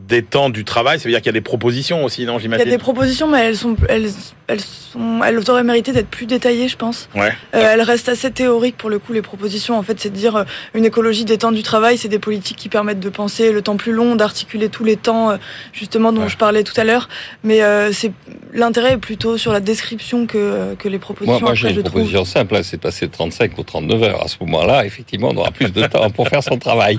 des 0.09 0.23
temps 0.23 0.51
du 0.51 0.65
travail, 0.65 0.99
ça 0.99 1.05
veut 1.05 1.11
dire 1.11 1.21
qu'il 1.21 1.27
y 1.27 1.31
a 1.31 1.33
des 1.33 1.41
propositions 1.41 2.05
aussi, 2.05 2.25
non, 2.27 2.33
Il 2.33 2.35
y 2.35 2.37
a 2.37 2.41
j'imagine 2.43 2.69
des 2.69 2.79
propositions, 2.79 3.29
mais 3.29 3.41
elles 3.41 3.57
sont, 3.57 3.77
elles, 3.89 4.11
elles 4.49 4.61
sont, 4.61 5.21
elles 5.25 5.51
auraient 5.51 5.63
mérité 5.65 5.93
d'être 5.93 6.09
plus 6.09 6.27
détaillées, 6.27 6.69
je 6.69 6.77
pense. 6.77 7.09
Ouais. 7.15 7.33
Euh, 7.55 7.73
elles 7.73 7.83
restent 7.83 8.09
assez 8.09 8.31
théoriques 8.31 8.77
pour 8.77 8.91
le 8.91 8.99
coup. 8.99 9.13
Les 9.13 9.23
propositions, 9.23 9.79
en 9.79 9.83
fait, 9.83 9.99
c'est 10.01 10.11
de 10.11 10.17
dire 10.17 10.37
euh, 10.37 10.45
une 10.75 10.85
écologie 10.85 11.25
des 11.25 11.39
temps 11.39 11.53
du 11.53 11.63
travail, 11.63 11.97
c'est 11.97 12.09
des 12.09 12.19
politiques 12.19 12.57
qui 12.59 12.69
permettent 12.69 13.01
de 13.01 13.09
penser 13.09 13.53
le 13.53 13.63
temps 13.63 13.77
plus 13.77 13.93
long, 13.93 14.17
d'articuler 14.17 14.69
tous 14.69 14.85
les 14.85 14.97
temps, 14.97 15.31
euh, 15.31 15.37
justement 15.73 16.13
dont 16.13 16.23
Ouais. 16.23 16.29
je 16.29 16.37
parlais 16.37 16.65
tout 16.65 16.79
à 16.81 16.85
l'heure. 16.85 17.09
Mais 17.43 17.63
euh, 17.63 17.93
c'est 17.93 18.13
l'intérêt 18.53 18.93
est 18.93 18.99
plutôt 18.99 19.37
sur 19.39 19.53
la 19.53 19.61
description 19.61 20.27
que 20.27 20.75
que 20.79 20.89
les 20.89 20.99
propositions. 20.99 21.41
Moi, 21.41 21.49
moi 21.51 21.55
j'ai 21.55 21.69
je 21.71 21.75
une 21.75 21.83
trouve. 21.83 21.91
proposition 21.93 22.25
simple, 22.25 22.57
hein, 22.57 22.61
c'est 22.63 22.77
de 22.77 22.83
passer 22.83 23.07
de 23.07 23.13
35 23.13 23.57
ou 23.59 23.63
39 23.63 24.03
heures. 24.03 24.23
À 24.25 24.29
ce 24.29 24.37
moment-là, 24.41 24.85
effectivement, 24.87 25.31
on 25.33 25.37
aura 25.37 25.51
plus 25.51 25.73
de 25.73 25.87
temps 25.87 26.09
pour 26.11 26.29
faire 26.29 26.43
son 26.43 26.59
travail. 26.59 26.99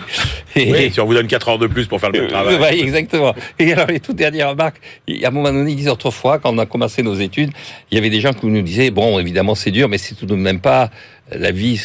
Et- 0.55 0.71
Oui, 0.71 0.91
si 0.91 0.99
on 0.99 1.05
vous 1.05 1.13
donne 1.13 1.27
4 1.27 1.49
heures 1.49 1.59
de 1.59 1.67
plus 1.67 1.87
pour 1.87 1.99
faire 1.99 2.11
le 2.11 2.21
même 2.21 2.29
travail. 2.29 2.84
Exactement. 2.85 3.33
Et 3.59 3.73
alors, 3.73 3.87
les 3.87 3.99
toutes 3.99 4.15
dernières 4.15 4.49
remarques, 4.49 4.77
il 5.07 5.17
y 5.17 5.25
a 5.25 5.27
un 5.27 5.31
moment 5.31 5.51
donné, 5.51 5.71
ils 5.71 5.75
disaient 5.75 5.89
autrefois, 5.89 6.39
quand 6.39 6.53
on 6.53 6.57
a 6.57 6.65
commencé 6.65 7.03
nos 7.03 7.15
études, 7.15 7.51
il 7.91 7.95
y 7.95 7.97
avait 7.97 8.09
des 8.09 8.21
gens 8.21 8.33
qui 8.33 8.45
nous 8.45 8.61
disaient, 8.61 8.91
bon, 8.91 9.19
évidemment, 9.19 9.55
c'est 9.55 9.71
dur, 9.71 9.89
mais 9.89 9.97
c'est 9.97 10.15
tout 10.15 10.25
de 10.25 10.35
même 10.35 10.59
pas 10.59 10.89
la 11.31 11.51
vie 11.51 11.81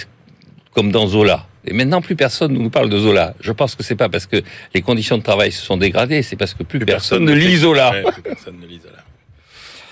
comme 0.75 0.93
dans 0.93 1.07
Zola. 1.07 1.47
Et 1.67 1.73
maintenant, 1.75 2.01
plus 2.01 2.17
personne 2.17 2.53
ne 2.53 2.59
nous 2.59 2.71
parle 2.71 2.89
de 2.89 2.99
Zola. 2.99 3.35
Je 3.41 3.53
pense 3.53 3.75
que 3.75 3.83
c'est 3.83 3.97
pas 3.97 4.09
parce 4.09 4.27
que 4.27 4.43
les 4.75 4.81
conditions 4.83 5.19
de 5.19 5.23
travail 5.23 5.53
se 5.53 5.63
sont 5.65 5.77
dégradées, 5.77 6.23
c'est 6.23 6.37
parce 6.37 6.55
que 6.55 6.63
plus, 6.63 6.79
Plus 6.79 6.87
personne, 6.87 7.25
ne 7.25 7.33
lit 7.35 7.57
Zola. 7.57 7.91
Ouais, 7.91 8.03
plus 8.13 8.23
personne 8.23 8.57
ne 8.61 8.67
lit 8.67 8.81
Zola. 8.83 8.97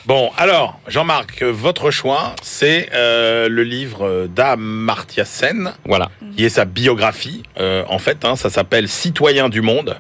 Bon, 0.07 0.31
alors, 0.39 0.81
Jean-Marc, 0.89 1.43
votre 1.43 1.91
choix, 1.91 2.35
c'est 2.43 2.89
euh, 2.95 3.47
le 3.51 3.63
livre 3.63 4.27
d'Amartya 4.35 5.27
Sen, 5.27 5.73
Voilà. 5.85 6.11
qui 6.35 6.47
est 6.47 6.49
sa 6.49 6.65
biographie. 6.65 7.43
Euh, 7.61 7.85
en 7.89 7.99
fait, 7.99 8.25
hein, 8.25 8.35
ça 8.35 8.49
s'appelle 8.49 8.89
Citoyen 8.89 9.51
du 9.51 9.61
monde. 9.61 9.99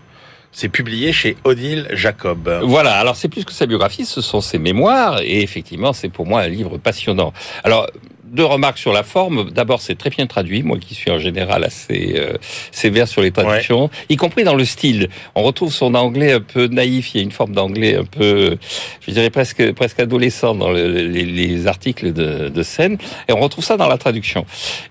C'est 0.52 0.68
publié 0.68 1.12
chez 1.12 1.37
Odile 1.44 1.88
Jacob. 1.92 2.61
Voilà, 2.64 2.94
alors 2.94 3.16
c'est 3.16 3.28
plus 3.28 3.44
que 3.44 3.52
sa 3.52 3.66
biographie, 3.66 4.04
ce 4.04 4.20
sont 4.20 4.40
ses 4.40 4.58
mémoires, 4.58 5.20
et 5.20 5.42
effectivement, 5.42 5.92
c'est 5.92 6.08
pour 6.08 6.26
moi 6.26 6.40
un 6.40 6.48
livre 6.48 6.78
passionnant. 6.78 7.32
Alors, 7.64 7.87
deux 8.33 8.45
remarques 8.45 8.79
sur 8.79 8.93
la 8.93 9.03
forme. 9.03 9.51
D'abord, 9.51 9.81
c'est 9.81 9.97
très 9.97 10.11
bien 10.11 10.27
traduit, 10.27 10.62
moi 10.62 10.79
qui 10.79 10.95
suis 10.95 11.11
en 11.11 11.19
général 11.19 11.64
assez 11.64 12.14
euh, 12.17 12.35
sévère 12.73 13.09
sur 13.09 13.23
les 13.23 13.31
traductions, 13.31 13.91
y 14.09 14.17
compris 14.17 14.45
dans 14.45 14.55
le 14.55 14.64
style. 14.64 15.09
On 15.35 15.43
retrouve 15.43 15.73
son 15.73 15.95
anglais 15.95 16.33
un 16.33 16.41
peu 16.41 16.67
naïf, 16.67 17.14
il 17.14 17.19
y 17.19 17.21
a 17.21 17.23
une 17.25 17.31
forme 17.33 17.53
d'anglais 17.53 17.97
un 17.97 18.05
peu, 18.05 18.57
je 19.07 19.11
dirais 19.12 19.31
presque 19.31 19.73
presque 19.73 20.01
adolescent 20.01 20.55
dans 20.55 20.71
le- 20.71 20.88
les, 20.88 21.25
les 21.25 21.67
articles 21.67 22.12
de, 22.12 22.49
de 22.49 22.62
scène, 22.62 22.99
et 23.29 23.33
on 23.33 23.41
retrouve 23.41 23.64
ça 23.64 23.77
dans 23.77 23.88
la 23.88 23.99
traduction. 23.99 24.45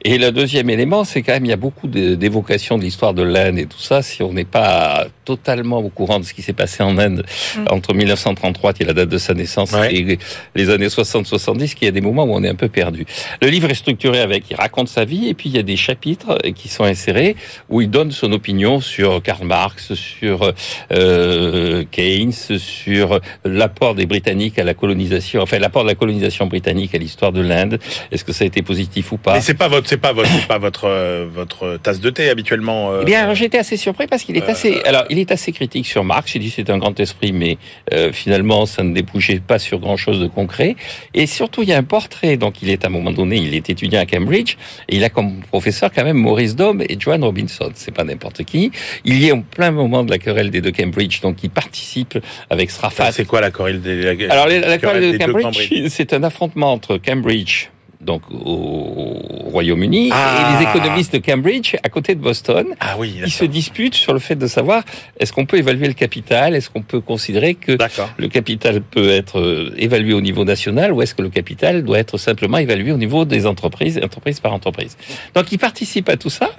Et 0.03 0.17
le 0.17 0.31
deuxième 0.31 0.69
élément, 0.69 1.03
c'est 1.03 1.21
quand 1.21 1.33
même, 1.33 1.45
il 1.45 1.49
y 1.49 1.53
a 1.53 1.57
beaucoup 1.57 1.87
d'évocations 1.87 2.77
de 2.77 2.83
l'histoire 2.83 3.13
de 3.13 3.23
l'Inde 3.23 3.59
et 3.59 3.65
tout 3.65 3.79
ça, 3.79 4.01
si 4.01 4.23
on 4.23 4.33
n'est 4.33 4.45
pas 4.45 5.07
totalement 5.25 5.77
au 5.79 5.89
courant 5.89 6.19
de 6.19 6.25
ce 6.25 6.33
qui 6.33 6.41
s'est 6.41 6.53
passé 6.53 6.83
en 6.83 6.97
Inde 6.97 7.25
Mm. 7.57 7.65
entre 7.71 7.93
1933, 7.93 8.73
qui 8.73 8.83
est 8.83 8.85
la 8.85 8.93
date 8.93 9.09
de 9.09 9.17
sa 9.17 9.33
naissance, 9.33 9.71
Ouais. 9.73 9.93
et 9.95 10.17
les 10.55 10.69
années 10.69 10.87
60-70, 10.89 11.73
qu'il 11.75 11.85
y 11.85 11.89
a 11.89 11.91
des 11.91 12.01
moments 12.01 12.23
où 12.23 12.33
on 12.33 12.43
est 12.43 12.49
un 12.49 12.55
peu 12.55 12.69
perdu. 12.69 13.05
Le 13.41 13.47
livre 13.49 13.69
est 13.69 13.75
structuré 13.75 14.19
avec, 14.19 14.49
il 14.49 14.55
raconte 14.55 14.87
sa 14.87 15.05
vie, 15.05 15.27
et 15.27 15.33
puis 15.33 15.49
il 15.49 15.55
y 15.55 15.59
a 15.59 15.63
des 15.63 15.75
chapitres 15.77 16.37
qui 16.55 16.67
sont 16.67 16.83
insérés 16.83 17.35
où 17.69 17.81
il 17.81 17.89
donne 17.89 18.11
son 18.11 18.31
opinion 18.31 18.79
sur 18.81 19.21
Karl 19.21 19.45
Marx, 19.45 19.93
sur 19.93 20.51
euh, 20.91 21.83
Keynes, 21.91 22.31
sur 22.31 23.19
l'apport 23.45 23.95
des 23.95 24.05
Britanniques 24.05 24.59
à 24.59 24.63
la 24.63 24.73
colonisation, 24.73 25.41
enfin 25.41 25.59
l'apport 25.59 25.83
de 25.83 25.89
la 25.89 25.95
colonisation 25.95 26.47
britannique 26.47 26.95
à 26.95 26.97
l'histoire 26.97 27.31
de 27.31 27.41
l'Inde. 27.41 27.79
Est-ce 28.11 28.23
que 28.23 28.33
ça 28.33 28.43
a 28.43 28.47
été 28.47 28.61
positif 28.61 29.11
ou 29.11 29.17
pas 29.17 29.33
Mais 29.35 29.41
c'est 29.41 29.53
pas 29.53 29.67
votre, 29.67 29.87
c'est 29.87 29.97
pas 29.97 30.13
votre, 30.13 30.29
c'est 30.29 30.47
pas 30.47 30.57
votre, 30.57 30.85
euh, 30.85 31.27
votre 31.31 31.77
tasse 31.77 31.99
de 31.99 32.09
thé 32.09 32.29
habituellement. 32.29 32.91
euh, 32.91 32.99
Eh 33.01 33.05
bien, 33.05 33.33
j'étais 33.33 33.57
assez 33.57 33.77
surpris 33.77 34.07
parce 34.07 34.23
qu'il 34.23 34.37
est 34.37 34.49
assez, 34.49 34.81
alors, 34.85 35.03
il 35.09 35.19
est 35.19 35.31
assez 35.31 35.51
critique 35.51 35.85
sur 35.87 36.03
Marx. 36.03 36.33
Il 36.35 36.41
dit 36.41 36.49
c'est 36.49 36.69
un 36.69 36.77
grand 36.77 36.97
esprit, 36.99 37.31
mais 37.31 37.57
euh, 37.93 38.11
finalement, 38.11 38.65
ça 38.65 38.83
ne 38.83 38.93
débouchait 38.93 39.39
pas 39.39 39.59
sur 39.59 39.79
grand 39.79 39.97
chose 39.97 40.19
de 40.19 40.27
concret. 40.27 40.75
Et 41.13 41.27
surtout, 41.27 41.63
il 41.63 41.69
y 41.69 41.73
a 41.73 41.77
un 41.77 41.83
portrait. 41.83 42.37
Donc, 42.37 42.61
il 42.61 42.69
est 42.69 42.83
à 42.83 42.87
un 42.87 42.91
moment 42.91 43.11
donné, 43.17 43.37
il 43.37 43.53
est 43.53 43.69
étudiant 43.69 43.99
à 43.99 44.05
Cambridge 44.05 44.55
et 44.87 44.97
il 44.97 45.03
a 45.03 45.09
comme 45.09 45.41
professeur 45.41 45.91
quand 45.93 46.03
même 46.03 46.17
Maurice 46.17 46.55
Dome 46.55 46.81
et 46.87 46.97
Joan 46.99 47.23
Robinson. 47.23 47.71
C'est 47.75 47.93
pas 47.93 48.03
n'importe 48.03 48.43
qui. 48.43 48.71
Il 49.05 49.21
y 49.21 49.27
est 49.27 49.31
en 49.31 49.41
plein 49.41 49.71
moment 49.71 50.03
de 50.03 50.11
la 50.11 50.17
querelle 50.17 50.49
des 50.49 50.61
deux 50.61 50.71
Cambridge, 50.71 51.21
donc 51.21 51.43
il 51.43 51.49
participe 51.49 52.17
avec 52.49 52.71
Srafat. 52.71 53.11
c'est 53.11 53.25
quoi 53.25 53.41
la 53.41 53.51
chorale 53.51 53.81
des 53.81 54.27
Alors, 54.29 54.47
la, 54.47 54.59
la 54.59 54.77
querelle 54.77 54.79
querelle 54.79 55.01
de 55.03 55.11
des 55.11 55.25
deux 55.25 55.33
Cambridge, 55.33 55.87
c'est 55.89 56.13
un 56.13 56.23
affrontement 56.23 56.71
entre 56.71 56.97
Cambridge, 56.97 57.67
donc 58.01 58.21
au 58.31 59.17
Royaume-Uni, 59.51 60.09
Ah. 60.13 60.55
et 60.59 60.63
les 60.63 60.69
économistes 60.69 61.13
de 61.13 61.17
Cambridge 61.19 61.75
à 61.83 61.89
côté 61.89 62.13
de 62.15 62.19
Boston 62.21 62.67
Ah 62.79 62.95
oui, 62.99 63.19
qui 63.23 63.31
se 63.31 63.45
disputent 63.45 63.95
sur 63.95 64.13
le 64.13 64.19
fait 64.19 64.35
de 64.35 64.47
savoir 64.47 64.83
est-ce 65.19 65.33
qu'on 65.33 65.45
peut 65.45 65.57
évaluer 65.57 65.87
le 65.87 65.93
capital, 65.93 66.55
est-ce 66.55 66.69
qu'on 66.69 66.81
peut 66.83 67.01
considérer 67.01 67.55
que 67.55 67.75
le 68.17 68.27
capital 68.27 68.81
peut 68.81 69.09
être 69.09 69.39
euh, 69.39 69.73
évalué 69.77 70.13
au 70.13 70.21
niveau 70.21 70.45
national 70.45 70.93
ou 70.93 71.01
est-ce 71.01 71.15
que 71.15 71.21
le 71.21 71.29
capital 71.29 71.83
doit 71.83 71.97
être 71.99 72.17
simplement 72.17 72.57
évalué 72.57 72.91
au 72.91 72.97
niveau 72.97 73.25
des 73.25 73.47
entreprises, 73.47 73.99
entreprise 74.03 74.39
par 74.39 74.53
entreprise? 74.53 74.95
Donc 75.33 75.51
il 75.51 75.57
participe 75.57 76.09
à 76.09 76.17
tout 76.17 76.29
ça 76.29 76.51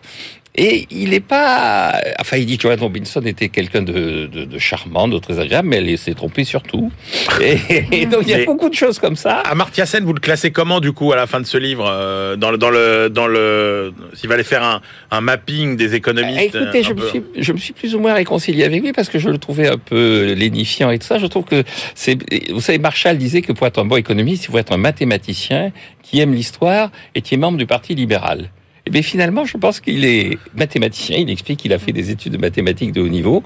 et 0.59 0.87
il 0.91 1.11
n'est 1.11 1.21
pas... 1.21 1.95
Enfin, 2.21 2.37
il 2.37 2.47
dit 2.47 2.57
que 2.57 2.63
Joanne 2.65 2.81
Robinson 2.81 3.23
était 3.23 3.49
quelqu'un 3.49 3.83
de, 3.83 4.27
de, 4.27 4.45
de 4.45 4.59
charmant, 4.59 5.07
de 5.09 5.19
très 5.19 5.39
agréable, 5.39 5.69
mais 5.69 5.77
elle 5.77 5.97
s'est 5.97 6.15
trompée 6.15 6.45
surtout. 6.45 6.91
Et, 7.41 7.57
et 7.93 8.07
donc 8.07 8.23
il 8.23 8.31
y 8.31 8.35
a 8.35 8.39
Mais- 8.39 8.47
beaucoup 8.47 8.69
de 8.69 8.75
choses 8.75 8.99
comme 8.99 9.15
ça. 9.17 9.37
Amartya 9.41 9.87
Sen, 9.87 10.05
vous 10.05 10.13
le 10.13 10.21
classez 10.21 10.51
comment 10.51 10.81
du 10.81 10.93
coup 10.93 11.13
à 11.13 11.17
la 11.17 11.27
fin 11.29 11.41
de 11.41 11.47
ce 11.47 11.57
livre 11.57 11.87
euh, 11.89 12.35
dans 12.37 12.51
le 12.51 12.59
dans 12.59 12.71
le 12.71 13.09
dans 13.09 13.27
le 13.29 13.93
s'il 14.15 14.29
fallait 14.29 14.43
faire 14.43 14.63
un, 14.65 14.81
un 15.13 15.21
mapping 15.21 15.77
des 15.77 15.95
économistes 15.95 16.39
Eh, 16.55 16.59
Écoutez, 16.59 16.81
un 16.81 16.83
je 16.83 16.93
me, 16.95 17.07
suis, 17.09 17.23
je 17.39 17.53
me 17.53 17.59
suis 17.59 17.73
plus 17.73 17.95
ou 17.95 18.01
moins 18.01 18.15
réconcilié 18.15 18.65
avec 18.65 18.83
lui 18.83 18.93
parce 18.93 19.09
que 19.09 19.19
je 19.21 19.29
le 19.29 19.39
trouvais 19.39 19.69
un 19.69 19.79
peu 19.79 20.33
lénifiant 20.37 20.91
et 20.91 20.99
tout 20.99 21.07
ça. 21.07 21.19
Je 21.19 21.27
trouve 21.27 21.45
que 21.45 21.63
c'est, 21.95 22.19
vous 22.51 22.61
savez, 22.61 22.79
Marshall 22.79 23.17
disait 23.19 23.43
que 23.43 23.53
pour 23.53 23.67
être 23.67 23.79
un 23.81 23.85
bon 23.85 23.97
économiste, 23.97 24.45
il 24.45 24.51
faut 24.51 24.59
être 24.59 24.73
un 24.73 24.79
mathématicien 24.79 25.71
qui 26.03 26.21
aime 26.21 26.35
l'histoire 26.35 26.91
et 27.15 27.21
qui 27.23 27.35
est 27.35 27.39
membre 27.39 27.59
du 27.59 27.67
Parti 27.67 27.95
libéral. 27.95 28.51
Et 28.89 28.91
bien 28.91 29.03
finalement, 29.03 29.45
je 29.45 29.59
pense 29.59 29.81
qu'il 29.81 30.07
est 30.07 30.39
mathématicien. 30.57 31.19
Il 31.19 31.29
explique 31.29 31.59
qu'il 31.61 31.75
a 31.75 31.79
fait 31.79 31.93
des 31.93 32.11
études 32.11 32.33
de 32.33 32.39
mathématiques 32.39 32.93
de 32.93 33.03
haut 33.03 33.09
niveau, 33.09 33.43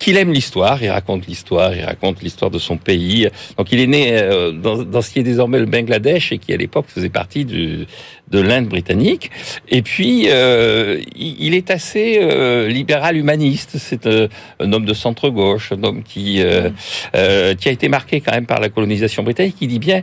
qu'il 0.00 0.16
aime 0.16 0.32
l'histoire. 0.32 0.82
Il 0.82 0.90
raconte 0.90 1.28
l'histoire, 1.28 1.76
il 1.76 1.84
raconte 1.84 2.20
l'histoire 2.22 2.50
de 2.50 2.58
son 2.58 2.76
pays. 2.76 3.28
Donc 3.56 3.70
il 3.70 3.78
est 3.78 3.86
né 3.86 4.18
euh, 4.20 4.50
dans, 4.50 4.82
dans, 4.82 5.00
ce 5.00 5.10
qui 5.10 5.20
est 5.20 5.22
désormais 5.22 5.60
le 5.60 5.66
Bangladesh 5.66 6.32
et 6.32 6.38
qui 6.38 6.52
à 6.52 6.56
l'époque 6.56 6.86
faisait 6.88 7.08
partie 7.08 7.44
du, 7.44 7.86
de 8.30 8.40
l'Inde 8.40 8.66
britannique. 8.68 9.30
Et 9.68 9.82
puis 9.82 10.26
euh, 10.28 11.00
il 11.14 11.54
est 11.54 11.70
assez 11.70 12.18
euh, 12.20 12.68
libéral 12.68 13.16
humaniste. 13.16 13.76
C'est 13.78 14.06
euh, 14.06 14.28
un 14.60 14.72
homme 14.72 14.84
de 14.86 14.94
centre 14.94 15.28
gauche, 15.28 15.72
un 15.72 15.82
homme 15.84 16.02
qui 16.02 16.42
euh, 16.42 16.70
euh, 17.14 17.54
qui 17.54 17.68
a 17.68 17.72
été 17.72 17.88
marqué 17.88 18.20
quand 18.20 18.32
même 18.32 18.46
par 18.46 18.60
la 18.60 18.68
colonisation 18.70 19.22
britannique. 19.22 19.56
Il 19.60 19.68
dit 19.68 19.78
bien 19.78 20.02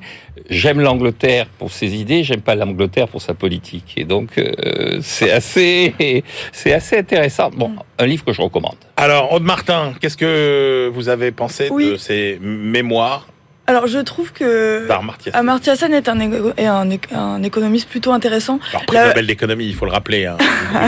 j'aime 0.50 0.80
l'Angleterre 0.80 1.48
pour 1.58 1.72
ses 1.72 1.96
idées, 1.96 2.24
j'aime 2.24 2.42
pas 2.42 2.56
l'Angleterre 2.56 3.08
pour 3.08 3.22
sa 3.22 3.34
politique. 3.34 3.94
Et 3.98 4.06
donc 4.06 4.38
euh, 4.38 5.00
c'est 5.02 5.32
assez 5.32 6.24
c'est 6.52 6.74
assez 6.74 6.98
intéressant. 6.98 7.50
Bon, 7.52 7.72
un 8.00 8.06
livre 8.06 8.24
que 8.24 8.34
je 8.34 8.42
recommande. 8.42 8.76
Alors, 8.98 9.34
Aude 9.34 9.44
Martin, 9.44 9.94
qu'est-ce 10.00 10.18
que 10.18 10.90
vous 10.94 11.10
avez 11.10 11.32
pensé 11.32 11.70
Oui. 11.72 11.92
de 11.92 11.98
ces 11.98 12.38
mémoires 12.42 13.28
Alors 13.68 13.88
je 13.88 14.00
trouve 14.00 14.34
que 14.34 14.88
Sen 14.88 15.32
Amartya 15.34 15.76
Sen 15.76 15.94
est 15.94 16.10
un, 16.10 16.20
égo- 16.20 16.52
est 16.58 16.66
un, 16.66 16.90
éc- 16.90 17.14
un 17.16 17.42
économiste 17.44 17.88
plutôt 17.88 18.12
intéressant. 18.12 18.60
Alors, 18.72 18.86
prix 18.86 18.98
La- 18.98 19.08
Nobel 19.10 19.28
d'économie, 19.28 19.66
il 19.68 19.76
faut 19.76 19.86
le 19.86 19.92
rappeler. 19.92 20.26
Hein. 20.26 20.38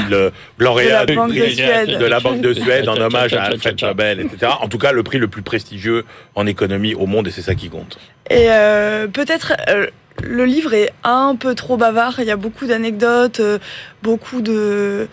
le 0.10 0.32
lauréat 0.58 0.88
De 0.88 0.92
la 1.00 1.06
du 1.06 1.16
Banque 1.16 1.30
prix 1.30 1.40
de 1.40 1.46
Suède. 1.54 1.98
de 2.00 2.06
la 2.06 2.20
Banque 2.20 2.42
de 2.42 2.54
Suède 2.54 2.90
en 2.90 2.98
hommage 2.98 3.34
à 3.36 3.44
Alfred 3.44 3.82
Nobel, 3.82 4.20
etc. 4.22 4.54
En 4.60 4.68
tout 4.68 4.80
cas, 4.80 4.92
le 4.92 5.04
prix 5.04 5.18
le 5.20 5.28
plus 5.28 5.44
prestigieux 5.44 6.04
en 6.36 6.46
économie 6.48 6.94
au 6.96 7.06
monde, 7.06 7.28
et 7.28 7.32
c'est 7.32 7.42
ça 7.44 7.56
qui 7.56 7.70
compte. 7.70 8.00
Et 8.30 8.48
euh, 8.50 9.08
peut-être 9.08 9.54
euh, 9.70 9.88
le 10.22 10.46
livre 10.46 10.74
est 10.74 10.92
un 11.04 11.36
peu 11.40 11.56
trop 11.56 11.78
bavard. 11.78 12.16
Il 12.20 12.26
y 12.26 12.32
a 12.32 12.38
beaucoup 12.38 12.66
d'anecdotes, 12.66 13.40
euh, 13.40 13.60
beaucoup 14.02 14.42
de 14.42 15.08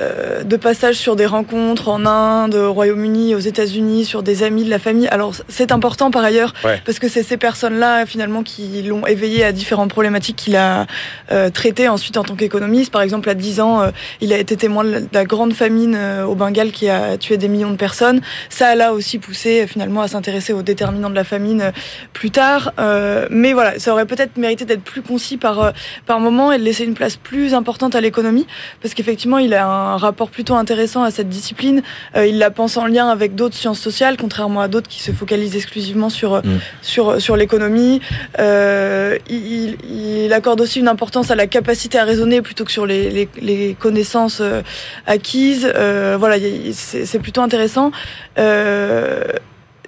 euh, 0.00 0.42
de 0.44 0.56
passages 0.56 0.96
sur 0.96 1.16
des 1.16 1.26
rencontres 1.26 1.88
en 1.88 2.04
Inde, 2.06 2.54
au 2.54 2.72
Royaume-Uni, 2.72 3.34
aux 3.34 3.38
États-Unis, 3.38 4.04
sur 4.04 4.22
des 4.22 4.42
amis 4.42 4.64
de 4.64 4.70
la 4.70 4.78
famille. 4.78 5.08
Alors 5.08 5.32
c'est 5.48 5.72
important 5.72 6.10
par 6.10 6.22
ailleurs 6.24 6.52
Ouais. 6.64 6.80
parce 6.84 6.98
que 6.98 7.08
c'est 7.08 7.22
ces 7.22 7.36
personnes-là 7.36 8.06
finalement 8.06 8.42
qui 8.42 8.82
l'ont 8.82 9.06
éveillé 9.06 9.44
à 9.44 9.52
différentes 9.52 9.90
problématiques 9.90 10.36
qu'il 10.36 10.56
a 10.56 10.86
euh, 11.32 11.50
traitées 11.50 11.88
ensuite 11.88 12.16
en 12.16 12.24
tant 12.24 12.34
qu'économiste. 12.34 12.92
Par 12.92 13.02
exemple, 13.02 13.28
à 13.30 13.34
10 13.34 13.60
ans, 13.60 13.80
euh, 13.82 13.90
il 14.20 14.32
a 14.32 14.38
été 14.38 14.56
témoin 14.56 14.84
de 14.84 14.90
la, 14.90 15.00
de 15.00 15.08
la 15.12 15.24
grande 15.24 15.52
famine 15.54 15.94
euh, 15.96 16.24
au 16.24 16.34
Bengale 16.34 16.72
qui 16.72 16.88
a 16.88 17.16
tué 17.16 17.36
des 17.36 17.48
millions 17.48 17.70
de 17.70 17.76
personnes. 17.76 18.20
Ça 18.48 18.74
l'a 18.74 18.92
aussi 18.92 19.18
poussé 19.18 19.66
finalement 19.66 20.02
à 20.02 20.08
s'intéresser 20.08 20.52
aux 20.52 20.62
déterminants 20.62 21.10
de 21.10 21.14
la 21.14 21.24
famine 21.24 21.72
plus 22.12 22.30
tard. 22.30 22.72
Euh, 22.78 23.26
mais 23.30 23.52
voilà, 23.52 23.78
ça 23.78 23.92
aurait 23.92 24.06
peut-être 24.06 24.36
mérité 24.36 24.64
d'être 24.64 24.82
plus 24.82 25.02
concis 25.02 25.36
par 25.36 25.72
par 26.06 26.20
moment 26.20 26.52
et 26.52 26.58
de 26.58 26.62
laisser 26.64 26.84
une 26.84 26.94
place 26.94 27.16
plus 27.16 27.54
importante 27.54 27.94
à 27.94 28.00
l'économie, 28.00 28.46
parce 28.82 28.94
qu'effectivement, 28.94 29.38
il 29.38 29.54
a 29.54 29.66
un 29.66 29.85
rapport 29.96 30.30
plutôt 30.30 30.54
intéressant 30.54 31.02
à 31.04 31.10
cette 31.10 31.28
discipline. 31.28 31.82
Euh, 32.16 32.26
il 32.26 32.38
la 32.38 32.50
pense 32.50 32.76
en 32.76 32.86
lien 32.86 33.08
avec 33.08 33.34
d'autres 33.36 33.54
sciences 33.54 33.80
sociales, 33.80 34.16
contrairement 34.16 34.60
à 34.60 34.68
d'autres 34.68 34.88
qui 34.88 35.02
se 35.02 35.12
focalisent 35.12 35.54
exclusivement 35.54 36.10
sur 36.10 36.34
euh, 36.34 36.40
Mm. 36.46 36.58
sur 36.82 37.20
sur 37.20 37.36
l'économie. 37.36 38.00
Euh, 38.38 39.18
il, 39.28 39.76
il 39.84 40.32
accorde 40.32 40.60
aussi 40.60 40.80
une 40.80 40.88
importance 40.88 41.30
à 41.30 41.34
la 41.34 41.46
capacité 41.46 41.98
à 41.98 42.04
raisonner 42.04 42.42
plutôt 42.42 42.64
que 42.64 42.72
sur 42.72 42.86
les 42.86 43.10
les, 43.10 43.28
les 43.40 43.76
connaissances 43.78 44.40
euh, 44.40 44.62
acquises. 45.06 45.70
Euh, 45.74 46.16
voilà, 46.18 46.36
c'est 46.72 47.04
c'est 47.04 47.18
plutôt 47.18 47.42
intéressant. 47.42 47.90
Euh, 48.38 49.24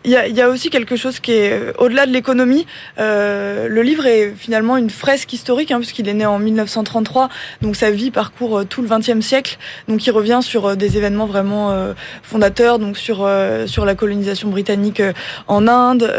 il 0.05 0.11
y, 0.11 0.17
a, 0.17 0.27
il 0.27 0.37
y 0.37 0.41
a 0.41 0.49
aussi 0.49 0.71
quelque 0.71 0.97
chose 0.97 1.21
qui 1.21 1.33
est 1.33 1.53
euh, 1.53 1.73
au-delà 1.79 2.07
de 2.07 2.13
l'économie. 2.13 2.67
Euh, 2.99 3.69
le 3.69 3.83
livre 3.83 4.07
est 4.07 4.33
finalement 4.37 4.77
une 4.77 4.91
fresque 4.91 5.33
historique, 5.33 5.71
hein, 5.71 5.79
puisqu'il 5.79 6.09
est 6.09 6.15
né 6.15 6.27
en 6.27 6.39
1933, 6.39 7.29
donc 7.63 7.77
sa 7.77 7.91
vie 7.91 8.11
parcourt 8.11 8.59
euh, 8.59 8.65
tout 8.65 8.83
le 8.83 8.89
XXe 8.89 9.21
siècle. 9.21 9.59
Donc 9.89 10.07
il 10.07 10.11
revient 10.11 10.41
sur 10.43 10.67
euh, 10.67 10.75
des 10.75 10.97
événements 10.97 11.27
vraiment 11.27 11.71
euh, 11.71 11.95
fondateurs, 12.23 12.79
donc 12.79 12.97
sur 12.97 13.25
euh, 13.25 13.67
sur 13.67 13.85
la 13.85 13.95
colonisation 13.95 14.49
britannique 14.49 15.03
en 15.47 15.67
Inde, 15.67 16.13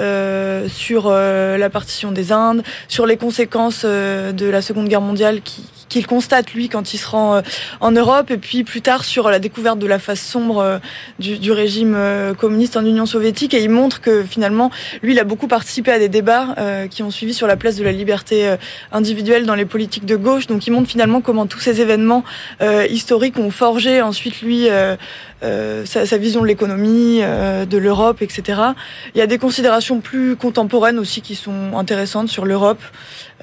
sur 0.70 1.10
la 1.10 1.70
partition 1.70 2.12
des 2.12 2.32
Indes, 2.32 2.64
sur 2.88 3.06
les 3.06 3.18
conséquences 3.18 3.86
de 3.86 4.50
la 4.50 4.62
Seconde 4.62 4.88
Guerre 4.88 5.02
mondiale 5.02 5.42
qui 5.42 5.64
qu'il 5.90 6.08
constate 6.08 6.54
lui 6.54 6.70
quand 6.70 6.94
il 6.94 6.98
se 6.98 7.08
rend 7.08 7.36
euh, 7.36 7.42
en 7.82 7.92
Europe 7.92 8.32
et 8.32 8.38
puis 8.38 8.64
plus 8.64 8.82
tard 8.82 9.04
sur 9.04 9.30
la 9.30 9.40
découverte 9.40 9.80
de 9.80 9.88
la 9.88 10.00
face 10.00 10.22
sombre 10.22 10.60
euh, 10.60 10.78
du, 11.18 11.52
régime 11.52 11.96
euh, 11.96 12.34
communiste 12.34 12.78
en 12.78 12.86
Union 12.86 13.06
soviétique 13.06 13.54
et 13.54 13.64
il 13.64 13.70
montre 13.70 14.00
que 14.00 14.24
finalement 14.24 14.72
lui 15.02 15.14
il 15.14 15.20
a 15.20 15.24
beaucoup 15.24 15.48
participé 15.48 15.92
à 15.92 16.00
des 16.00 16.10
débats 16.10 16.56
qui 16.92 17.02
ont 17.02 17.10
suivi 17.10 17.34
sur 17.34 17.48
la 17.48 17.58
place 17.58 17.76
de 17.78 17.84
la 17.84 17.92
liberté 17.92 18.56
individuelle 18.92 19.48
dans 19.48 19.56
les 19.56 19.66
politiques 19.66 20.06
de 20.06 20.16
gauche. 20.16 20.46
Donc 20.46 20.68
il 20.68 20.72
montre 20.72 20.88
finalement 20.88 21.22
comment 21.22 21.48
tous 21.48 21.60
ces 21.60 21.82
événements 21.82 22.24
historiques 22.90 23.40
ont 23.40 23.50
forgé 23.50 24.02
ensuite 24.02 24.42
lui 24.42 24.68
euh, 25.44 25.70
euh, 25.70 25.86
sa, 25.86 26.06
sa 26.06 26.18
vision 26.18 26.42
de 26.42 26.48
l'économie, 26.48 27.20
euh, 27.22 27.66
de 27.66 27.78
l'Europe, 27.78 28.22
etc. 28.22 28.62
Il 29.16 29.20
y 29.20 29.22
a 29.22 29.28
des 29.28 29.38
considérations 29.38 30.00
plus 30.00 30.36
contemporaines 30.36 31.00
aussi 31.00 31.22
qui 31.22 31.36
sont 31.36 31.78
intéressantes 31.78 32.30
sur 32.30 32.46
l'Europe. 32.46 32.82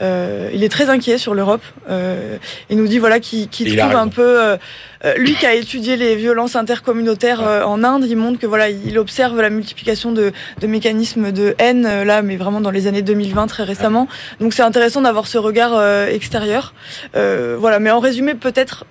Euh, 0.02 0.50
il 0.52 0.62
est 0.62 0.68
très 0.68 0.90
inquiet 0.90 1.18
sur 1.18 1.34
l'Europe. 1.34 1.62
Euh, 1.88 2.36
il 2.68 2.76
nous 2.76 2.86
dit 2.86 2.98
voilà 2.98 3.18
qu'il 3.20 3.48
qu'il 3.48 3.68
Il 3.68 3.80
a 3.80 3.84
trouve 3.84 3.96
un 3.96 4.08
peu 4.08 4.22
euh, 4.22 4.56
euh, 5.04 5.14
lui 5.16 5.34
qui 5.34 5.46
a 5.46 5.54
étudié 5.54 5.96
les 5.96 6.16
violences 6.16 6.56
intercommunautaires 6.56 7.46
euh, 7.46 7.62
en 7.62 7.82
Inde, 7.82 8.04
il 8.08 8.16
montre 8.16 8.38
que 8.38 8.46
voilà 8.46 8.68
il 8.68 8.98
observe 8.98 9.40
la 9.40 9.50
multiplication 9.50 10.12
de, 10.12 10.32
de 10.60 10.66
mécanismes 10.66 11.32
de 11.32 11.54
haine 11.58 11.86
euh, 11.86 12.04
là, 12.04 12.22
mais 12.22 12.36
vraiment 12.36 12.60
dans 12.60 12.70
les 12.70 12.86
années 12.86 13.02
2020 13.02 13.46
très 13.46 13.62
récemment. 13.62 14.08
Donc 14.40 14.52
c'est 14.52 14.62
intéressant 14.62 15.00
d'avoir 15.00 15.26
ce 15.26 15.38
regard 15.38 15.72
euh, 15.74 16.08
extérieur. 16.08 16.74
Euh, 17.14 17.56
voilà, 17.58 17.78
mais 17.78 17.90
en 17.90 18.00
résumé 18.00 18.34
peut-être 18.34 18.84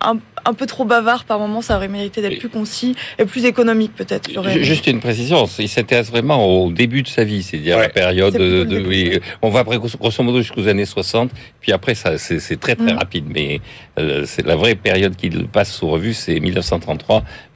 un, 0.00 0.16
un 0.44 0.54
peu 0.54 0.66
trop 0.66 0.84
bavard 0.84 1.24
par 1.24 1.38
moment, 1.38 1.60
ça 1.62 1.76
aurait 1.76 1.88
mérité 1.88 2.22
d'être 2.22 2.38
plus 2.38 2.48
concis 2.48 2.94
et 3.18 3.24
plus 3.24 3.44
économique 3.44 3.94
peut-être. 3.96 4.30
Juste 4.62 4.86
une 4.86 5.00
précision, 5.00 5.46
il 5.58 5.68
s'intéresse 5.68 6.10
vraiment 6.10 6.44
au 6.64 6.70
début 6.70 7.02
de 7.02 7.08
sa 7.08 7.24
vie, 7.24 7.42
c'est-à-dire 7.42 7.76
Ouais. 7.76 7.82
la 7.84 7.88
période 7.88 8.34
de, 8.34 8.84
oui, 8.86 9.18
on 9.42 9.50
va 9.50 9.60
après 9.60 9.78
grosso 9.78 10.22
modo 10.22 10.38
jusqu'aux 10.38 10.68
années 10.68 10.84
60, 10.86 11.30
puis 11.60 11.72
après 11.72 11.94
ça 11.94 12.16
c'est 12.18 12.60
très 12.60 12.76
très 12.76 12.92
Mm. 12.92 12.98
rapide, 12.98 13.24
mais 13.28 13.60
euh, 13.98 14.24
c'est 14.26 14.46
la 14.46 14.56
vraie 14.56 14.74
période 14.76 15.16
qu'il 15.16 15.46
passe 15.48 15.72
sous 15.72 15.88
revue, 15.88 16.14
c'est 16.14 16.38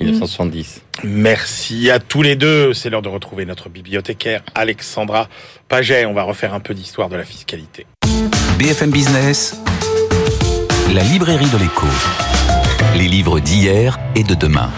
1933-1970. 0.01 0.81
Merci 1.05 1.91
à 1.91 1.99
tous 1.99 2.23
les 2.23 2.37
deux. 2.37 2.75
C'est 2.75 2.91
l'heure 2.91 3.03
de 3.03 3.09
retrouver 3.09 3.45
notre 3.47 3.69
bibliothécaire 3.69 4.43
Alexandra 4.55 5.29
Paget. 5.69 6.05
On 6.07 6.13
va 6.13 6.23
refaire 6.25 6.55
un 6.55 6.61
peu 6.61 6.75
d'histoire 6.75 7.09
de 7.09 7.17
la 7.17 7.25
fiscalité. 7.25 7.87
BFM 8.59 8.91
Business, 8.91 9.57
la 10.91 11.03
librairie 11.03 11.49
de 11.51 11.59
l'écho. 11.59 11.87
Les 12.97 13.09
livres 13.09 13.41
d'hier 13.41 13.99
et 14.15 14.23
de 14.25 14.35
demain. 14.35 14.71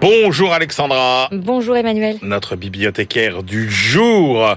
Bonjour 0.00 0.52
Alexandra, 0.52 1.28
Bonjour 1.32 1.76
Emmanuel. 1.76 2.16
notre 2.22 2.56
bibliothécaire 2.56 3.42
du 3.42 3.70
jour. 3.70 4.54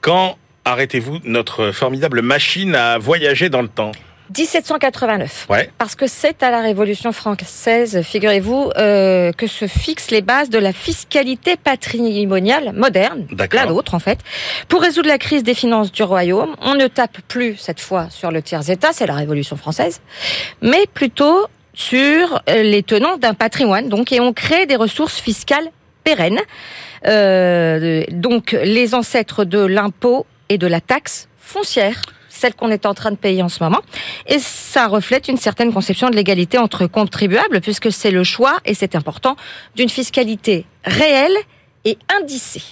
Quand 0.00 0.36
arrêtez-vous 0.64 1.18
notre 1.24 1.70
formidable 1.72 2.22
machine 2.22 2.74
à 2.74 2.98
voyager 2.98 3.48
dans 3.50 3.62
le 3.62 3.68
temps? 3.68 3.92
1789. 4.36 5.46
Ouais. 5.48 5.70
Parce 5.78 5.94
que 5.94 6.06
c'est 6.06 6.42
à 6.42 6.50
la 6.50 6.60
Révolution 6.60 7.12
française, 7.12 8.02
figurez-vous, 8.02 8.70
euh, 8.76 9.32
que 9.32 9.46
se 9.46 9.66
fixent 9.66 10.10
les 10.10 10.22
bases 10.22 10.50
de 10.50 10.58
la 10.58 10.72
fiscalité 10.72 11.56
patrimoniale 11.56 12.72
moderne, 12.72 13.26
la 13.52 13.66
nôtre 13.66 13.94
en 13.94 13.98
fait. 13.98 14.20
Pour 14.68 14.82
résoudre 14.82 15.08
la 15.08 15.18
crise 15.18 15.42
des 15.42 15.54
finances 15.54 15.92
du 15.92 16.02
royaume, 16.02 16.54
on 16.60 16.74
ne 16.74 16.86
tape 16.86 17.18
plus 17.28 17.56
cette 17.56 17.80
fois 17.80 18.08
sur 18.10 18.30
le 18.30 18.42
tiers-État, 18.42 18.92
c'est 18.92 19.06
la 19.06 19.14
Révolution 19.14 19.56
française, 19.56 20.00
mais 20.62 20.86
plutôt 20.92 21.46
sur 21.74 22.42
euh, 22.48 22.62
les 22.62 22.82
tenants 22.82 23.16
d'un 23.16 23.34
patrimoine, 23.34 23.88
donc, 23.88 24.12
et 24.12 24.20
on 24.20 24.32
crée 24.32 24.66
des 24.66 24.76
ressources 24.76 25.20
fiscales 25.20 25.70
pérennes. 26.04 26.40
Euh, 27.06 28.04
donc 28.10 28.52
les 28.52 28.94
ancêtres 28.94 29.44
de 29.44 29.60
l'impôt 29.60 30.26
et 30.50 30.58
de 30.58 30.66
la 30.66 30.80
taxe 30.80 31.28
foncière, 31.38 32.02
celle 32.40 32.54
qu'on 32.54 32.70
est 32.70 32.86
en 32.86 32.94
train 32.94 33.10
de 33.10 33.16
payer 33.16 33.42
en 33.42 33.48
ce 33.48 33.62
moment. 33.62 33.80
Et 34.26 34.38
ça 34.38 34.86
reflète 34.86 35.28
une 35.28 35.36
certaine 35.36 35.72
conception 35.72 36.08
de 36.10 36.16
l'égalité 36.16 36.58
entre 36.58 36.86
contribuables, 36.86 37.60
puisque 37.60 37.92
c'est 37.92 38.10
le 38.10 38.24
choix, 38.24 38.58
et 38.64 38.74
c'est 38.74 38.94
important, 38.96 39.36
d'une 39.76 39.90
fiscalité 39.90 40.64
réelle 40.84 41.36
et 41.84 41.98
indicée. 42.20 42.62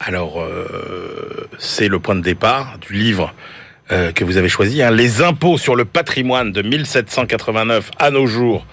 Alors, 0.00 0.40
euh, 0.40 1.48
c'est 1.58 1.88
le 1.88 1.98
point 1.98 2.14
de 2.14 2.20
départ 2.20 2.78
du 2.78 2.94
livre 2.94 3.34
euh, 3.90 4.12
que 4.12 4.24
vous 4.24 4.36
avez 4.36 4.48
choisi, 4.48 4.82
hein, 4.82 4.90
Les 4.90 5.22
impôts 5.22 5.58
sur 5.58 5.74
le 5.74 5.84
patrimoine 5.84 6.52
de 6.52 6.62
1789 6.62 7.90
à 7.98 8.10
nos 8.10 8.26
jours 8.26 8.66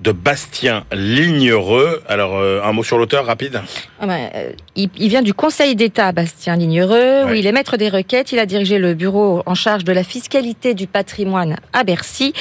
de 0.00 0.12
Bastien 0.12 0.84
Lignereux. 0.92 2.02
Alors, 2.08 2.36
euh, 2.36 2.62
un 2.62 2.72
mot 2.72 2.84
sur 2.84 2.98
l'auteur 2.98 3.26
rapide 3.26 3.62
Ah 4.00 4.06
ben, 4.06 4.30
euh, 4.34 4.52
il, 4.76 4.90
il 4.96 5.08
vient 5.08 5.22
du 5.22 5.34
Conseil 5.34 5.74
d'État, 5.76 6.12
Bastien 6.12 6.56
Lignereux, 6.56 7.24
où 7.24 7.34
il 7.34 7.46
est 7.46 7.52
maître 7.52 7.76
des 7.76 7.88
requêtes. 7.88 8.32
Il 8.32 8.38
a 8.38 8.46
dirigé 8.46 8.78
le 8.78 8.94
bureau 8.94 9.42
en 9.46 9.54
charge 9.54 9.84
de 9.84 9.92
la 9.92 10.04
fiscalité 10.04 10.74
du 10.74 10.86
patrimoine 10.86 11.56
à 11.72 11.84
Bercy. 11.84 12.32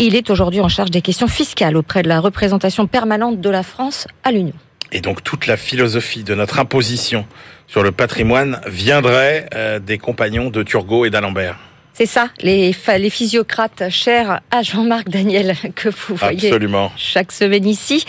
Il 0.00 0.16
est 0.16 0.30
aujourd'hui 0.30 0.60
en 0.60 0.68
charge 0.68 0.90
des 0.90 1.02
questions 1.02 1.28
fiscales 1.28 1.76
auprès 1.76 2.02
de 2.02 2.08
la 2.08 2.20
représentation 2.20 2.86
permanente 2.86 3.40
de 3.40 3.50
la 3.50 3.62
France 3.62 4.06
à 4.22 4.32
l'Union. 4.32 4.54
Et 4.92 5.00
donc, 5.00 5.22
toute 5.24 5.46
la 5.46 5.56
philosophie 5.56 6.22
de 6.22 6.34
notre 6.34 6.60
imposition 6.60 7.26
sur 7.66 7.82
le 7.82 7.92
patrimoine 7.92 8.60
viendrait 8.66 9.48
euh, 9.54 9.78
des 9.78 9.98
compagnons 9.98 10.50
de 10.50 10.62
Turgot 10.62 11.04
et 11.04 11.10
d'Alembert. 11.10 11.56
C'est 11.96 12.06
ça, 12.06 12.28
les, 12.40 12.74
les 12.98 13.10
physiocrates 13.10 13.84
chers 13.88 14.40
à 14.50 14.62
Jean-Marc 14.62 15.08
Daniel 15.08 15.54
que 15.76 15.88
vous 15.88 16.16
voyez 16.16 16.48
Absolument. 16.48 16.90
chaque 16.96 17.30
semaine 17.30 17.66
ici. 17.66 18.04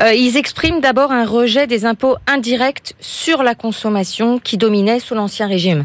Euh, 0.00 0.12
ils 0.12 0.36
expriment 0.36 0.80
d'abord 0.80 1.12
un 1.12 1.24
rejet 1.24 1.68
des 1.68 1.86
impôts 1.86 2.16
indirects 2.26 2.94
sur 2.98 3.44
la 3.44 3.54
consommation 3.54 4.40
qui 4.40 4.56
dominait 4.56 4.98
sous 4.98 5.14
l'Ancien 5.14 5.46
Régime. 5.46 5.84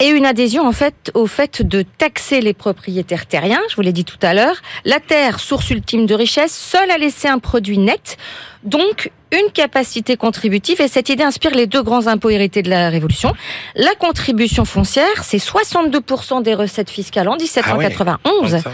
Et 0.00 0.08
une 0.08 0.26
adhésion 0.26 0.64
en 0.64 0.72
fait 0.72 1.10
au 1.14 1.26
fait 1.26 1.62
de 1.62 1.82
taxer 1.82 2.40
les 2.40 2.52
propriétaires 2.52 3.26
terriens, 3.26 3.60
je 3.68 3.74
vous 3.74 3.82
l'ai 3.82 3.92
dit 3.92 4.04
tout 4.04 4.18
à 4.22 4.32
l'heure. 4.32 4.56
La 4.84 5.00
terre, 5.00 5.40
source 5.40 5.70
ultime 5.70 6.06
de 6.06 6.14
richesse, 6.14 6.54
seule 6.54 6.90
a 6.92 6.98
laissé 6.98 7.26
un 7.26 7.40
produit 7.40 7.78
net, 7.78 8.16
donc 8.62 9.10
une 9.32 9.50
capacité 9.50 10.16
contributive. 10.16 10.80
Et 10.80 10.86
cette 10.86 11.08
idée 11.08 11.24
inspire 11.24 11.52
les 11.52 11.66
deux 11.66 11.82
grands 11.82 12.06
impôts 12.06 12.30
hérités 12.30 12.62
de 12.62 12.70
la 12.70 12.90
Révolution. 12.90 13.32
La 13.74 13.94
contribution 13.96 14.64
foncière, 14.64 15.24
c'est 15.24 15.38
62% 15.38 16.42
des 16.42 16.54
recettes 16.54 16.90
fiscales 16.90 17.28
en 17.28 17.36
1791. 17.36 18.54
Ah 18.64 18.70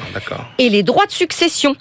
et 0.58 0.68
les 0.68 0.82
droits 0.82 1.06
de 1.06 1.12
succession. 1.12 1.74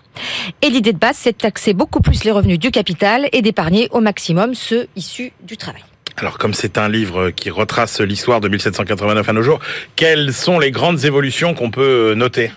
Et 0.61 0.69
l'idée 0.69 0.93
de 0.93 0.97
base, 0.99 1.17
c'est 1.17 1.33
de 1.33 1.37
taxer 1.37 1.73
beaucoup 1.73 1.99
plus 1.99 2.23
les 2.23 2.31
revenus 2.31 2.59
du 2.59 2.71
capital 2.71 3.27
et 3.33 3.41
d'épargner 3.41 3.89
au 3.91 3.99
maximum 3.99 4.55
ceux 4.55 4.87
issus 4.95 5.33
du 5.41 5.57
travail. 5.57 5.83
Alors, 6.17 6.37
comme 6.37 6.53
c'est 6.53 6.77
un 6.77 6.89
livre 6.89 7.31
qui 7.31 7.49
retrace 7.49 7.99
l'histoire 7.99 8.39
de 8.39 8.47
1789 8.47 9.27
à 9.27 9.33
nos 9.33 9.41
jours, 9.41 9.59
quelles 9.95 10.33
sont 10.33 10.59
les 10.59 10.71
grandes 10.71 11.05
évolutions 11.05 11.53
qu'on 11.53 11.71
peut 11.71 12.13
noter? 12.15 12.51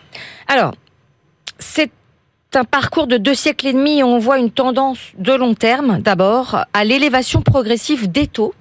Alors, 0.46 0.74
c'est 1.58 1.90
un 2.54 2.64
parcours 2.64 3.06
de 3.06 3.16
deux 3.16 3.34
siècles 3.34 3.66
et 3.66 3.72
demi 3.72 3.98
et 3.98 4.02
on 4.02 4.18
voit 4.18 4.38
une 4.38 4.50
tendance 4.50 4.98
de 5.18 5.32
long 5.32 5.54
terme, 5.54 6.00
d'abord, 6.00 6.64
à 6.72 6.84
l'élévation 6.84 7.42
progressive 7.42 8.10
des 8.10 8.26
taux 8.26 8.54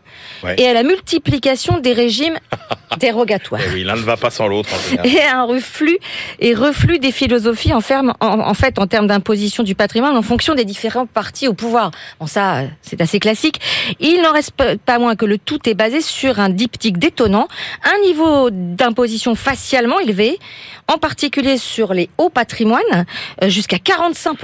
Ouais. 0.43 0.55
et 0.59 0.67
à 0.67 0.73
la 0.73 0.83
multiplication 0.83 1.79
des 1.79 1.93
régimes 1.93 2.37
dérogatoires. 2.99 3.61
Eh 3.67 3.73
oui, 3.73 3.83
l'un 3.83 3.95
ne 3.95 4.01
va 4.01 4.17
pas 4.17 4.29
sans 4.29 4.47
l'autre. 4.47 4.69
Et 5.03 5.21
un 5.23 5.43
reflux 5.43 5.97
et 6.39 6.53
reflux 6.53 6.99
des 6.99 7.11
philosophies 7.11 7.73
en, 7.73 7.79
ferme- 7.81 8.13
en, 8.19 8.39
en 8.39 8.53
fait 8.53 8.79
en 8.79 8.87
termes 8.87 9.07
d'imposition 9.07 9.63
du 9.63 9.75
patrimoine 9.75 10.15
en 10.15 10.21
fonction 10.21 10.55
des 10.55 10.65
différents 10.65 11.05
partis 11.05 11.47
au 11.47 11.53
pouvoir. 11.53 11.91
Bon 12.19 12.27
ça 12.27 12.57
euh, 12.57 12.67
c'est 12.81 13.01
assez 13.01 13.19
classique. 13.19 13.59
Il 13.99 14.21
n'en 14.21 14.31
reste 14.31 14.51
pas- 14.51 14.75
pas 14.77 14.99
moins 14.99 15.15
que 15.15 15.25
le 15.25 15.37
tout 15.37 15.67
est 15.69 15.73
basé 15.73 16.01
sur 16.01 16.39
un 16.39 16.49
diptyque 16.49 16.97
détonnant, 16.97 17.47
un 17.83 18.05
niveau 18.07 18.49
d'imposition 18.51 19.35
facialement 19.35 19.99
élevé, 19.99 20.39
en 20.87 20.97
particulier 20.97 21.57
sur 21.57 21.93
les 21.93 22.09
hauts 22.17 22.29
patrimoines, 22.29 23.05
euh, 23.43 23.49
jusqu'à 23.49 23.79
45 23.79 24.37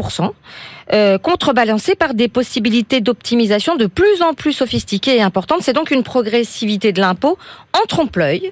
euh, 0.93 1.17
contrebalancé 1.17 1.95
par 1.95 2.13
des 2.13 2.27
possibilités 2.27 3.01
d'optimisation 3.01 3.75
de 3.75 3.85
plus 3.85 4.21
en 4.21 4.33
plus 4.33 4.53
sophistiquées 4.53 5.17
et 5.17 5.21
importantes. 5.21 5.59
C'est 5.61 5.73
donc 5.73 5.91
une 5.91 6.03
progressivité 6.03 6.91
de 6.91 7.01
l'impôt 7.01 7.37
en 7.73 7.85
trompe-l'œil. 7.87 8.51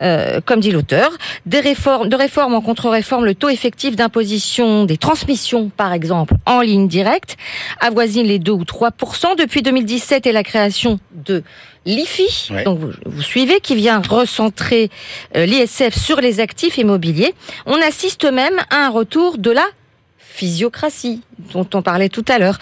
euh, 0.00 0.40
comme 0.44 0.60
dit 0.60 0.70
l'auteur, 0.70 1.10
des 1.44 1.58
réformes, 1.58 2.08
de 2.08 2.14
réforme 2.14 2.54
en 2.54 2.60
contre-réforme, 2.60 3.24
le 3.24 3.34
taux 3.34 3.48
effectif 3.48 3.96
d'imposition 3.96 4.84
des 4.84 4.96
transmissions, 4.96 5.70
par 5.76 5.92
exemple, 5.92 6.34
en 6.46 6.60
ligne 6.60 6.86
directe, 6.86 7.36
avoisine 7.80 8.24
les 8.24 8.38
2 8.38 8.52
ou 8.52 8.62
3% 8.62 9.36
depuis 9.36 9.60
2017 9.62 10.26
et 10.26 10.30
la 10.32 10.44
création 10.44 11.00
de 11.26 11.42
l'IFI, 11.84 12.48
Ouais. 12.52 12.62
donc 12.62 12.78
vous, 12.78 12.90
vous 13.06 13.22
suivez, 13.22 13.58
qui 13.58 13.74
vient 13.74 14.00
recentrer 14.08 14.88
euh, 15.36 15.46
l'ISF 15.46 15.96
sur 15.98 16.20
les 16.20 16.38
actifs 16.38 16.78
immobiliers. 16.78 17.34
On 17.66 17.80
assiste 17.82 18.24
même 18.24 18.60
à 18.70 18.86
un 18.86 18.90
retour 18.90 19.36
de 19.38 19.50
la 19.50 19.64
physiocratie 20.38 21.20
dont 21.52 21.66
on 21.74 21.82
parlait 21.82 22.08
tout 22.08 22.24
à 22.28 22.38
l'heure. 22.38 22.58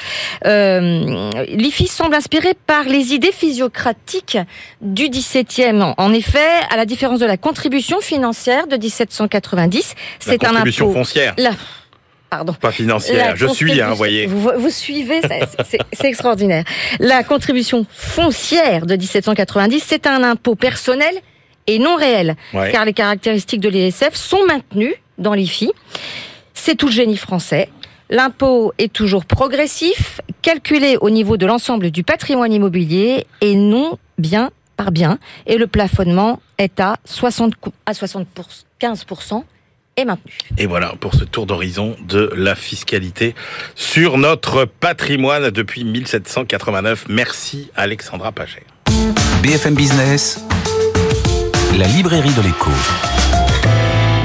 Euh, 0.46 1.30
L'IFI 1.48 1.86
semble 1.86 2.14
inspiré 2.14 2.54
par 2.66 2.84
les 2.84 3.12
idées 3.14 3.32
physiocratiques 3.32 4.38
du 4.80 5.08
XVIIe. 5.10 5.82
En- 5.98 6.12
effet, 6.14 6.48
à 6.70 6.76
la 6.76 6.86
différence 6.86 7.20
de 7.20 7.26
la 7.26 7.36
contribution 7.36 8.00
financière 8.00 8.66
de 8.66 8.76
1790, 8.76 9.94
La 9.94 10.32
c'est 10.32 10.44
un 10.44 10.48
contribution 10.48 10.86
impôt. 10.86 10.94
foncière, 11.00 11.34
La- 11.36 11.50
Pardon. 12.30 12.54
pas 12.54 12.72
financière. 12.72 13.28
La 13.30 13.34
Je 13.34 13.46
suis, 13.46 13.80
hein, 13.80 13.88
contribution- 13.90 13.94
voyez. 13.94 14.26
Vous, 14.26 14.50
vous 14.56 14.70
suivez, 14.70 15.20
c'est 15.22 15.78
c'est 15.92 16.08
extraordinaire. 16.08 16.64
La 16.98 17.22
contribution 17.22 17.86
foncière 17.90 18.86
de 18.86 18.96
1790, 18.96 19.82
c'est 19.86 20.06
un 20.06 20.22
impôt 20.22 20.54
personnel 20.54 21.14
et 21.66 21.78
non 21.78 21.96
réel, 21.96 22.36
Ouais. 22.54 22.70
car 22.72 22.84
les 22.86 22.92
caractéristiques 22.94 23.60
de 23.60 23.68
l'ISF 23.68 24.14
sont 24.14 24.44
maintenues 24.46 24.94
dans 25.18 25.34
l'IFI. 25.34 25.70
C'est 26.56 26.74
tout 26.74 26.86
le 26.86 26.92
génie 26.92 27.16
français. 27.16 27.70
L'impôt 28.10 28.72
est 28.78 28.92
toujours 28.92 29.24
progressif, 29.24 30.20
calculé 30.42 30.96
au 31.00 31.10
niveau 31.10 31.36
de 31.36 31.46
l'ensemble 31.46 31.90
du 31.92 32.02
patrimoine 32.02 32.52
immobilier 32.52 33.26
et 33.40 33.54
non 33.54 33.98
bien 34.18 34.50
par 34.76 34.90
bien. 34.90 35.18
Et 35.46 35.58
le 35.58 35.66
plafonnement 35.66 36.40
est 36.58 36.80
à 36.80 36.96
60, 37.04 37.54
à 37.84 37.92
75% 37.92 39.44
et 39.96 40.04
maintenu. 40.04 40.32
Et 40.58 40.66
voilà 40.66 40.94
pour 40.98 41.14
ce 41.14 41.24
tour 41.24 41.46
d'horizon 41.46 41.94
de 42.08 42.32
la 42.36 42.54
fiscalité 42.54 43.34
sur 43.74 44.18
notre 44.18 44.64
patrimoine 44.64 45.50
depuis 45.50 45.84
1789. 45.84 47.06
Merci 47.08 47.70
Alexandra 47.76 48.32
Paget. 48.32 48.66
BFM 49.42 49.74
Business, 49.74 50.44
la 51.78 51.86
librairie 51.86 52.34
de 52.34 52.42
l'écho. 52.42 52.70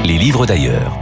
Les 0.04 0.18
livres 0.18 0.46
d'ailleurs. 0.46 0.98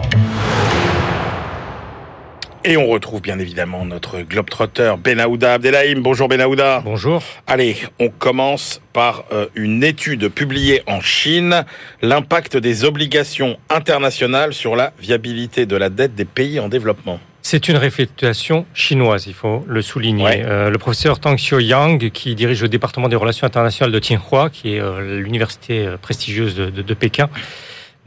Et 2.62 2.76
on 2.76 2.86
retrouve 2.88 3.22
bien 3.22 3.38
évidemment 3.38 3.86
notre 3.86 4.20
globetrotter 4.20 4.92
Benahouda 5.02 5.54
Abdelhaim. 5.54 6.00
Bonjour 6.00 6.28
Benahouda. 6.28 6.82
Bonjour. 6.84 7.22
Allez, 7.46 7.74
on 7.98 8.10
commence 8.10 8.82
par 8.92 9.24
euh, 9.32 9.46
une 9.54 9.82
étude 9.82 10.28
publiée 10.28 10.82
en 10.86 11.00
Chine, 11.00 11.64
l'impact 12.02 12.58
des 12.58 12.84
obligations 12.84 13.56
internationales 13.70 14.52
sur 14.52 14.76
la 14.76 14.92
viabilité 15.00 15.64
de 15.64 15.74
la 15.76 15.88
dette 15.88 16.14
des 16.14 16.26
pays 16.26 16.60
en 16.60 16.68
développement. 16.68 17.18
C'est 17.40 17.68
une 17.68 17.78
réflexion 17.78 18.66
chinoise, 18.74 19.26
il 19.26 19.32
faut 19.32 19.64
le 19.66 19.80
souligner. 19.80 20.22
Ouais. 20.24 20.42
Euh, 20.44 20.68
le 20.68 20.76
professeur 20.76 21.18
Tang 21.18 21.36
Xiaoyang, 21.36 22.10
qui 22.10 22.34
dirige 22.34 22.60
le 22.60 22.68
département 22.68 23.08
des 23.08 23.16
relations 23.16 23.46
internationales 23.46 23.90
de 23.92 23.98
Tsinghua, 23.98 24.50
qui 24.50 24.74
est 24.74 24.80
euh, 24.80 25.18
l'université 25.18 25.88
prestigieuse 26.02 26.54
de, 26.54 26.66
de- 26.68 26.82
de 26.82 26.94
Pékin, 26.94 27.30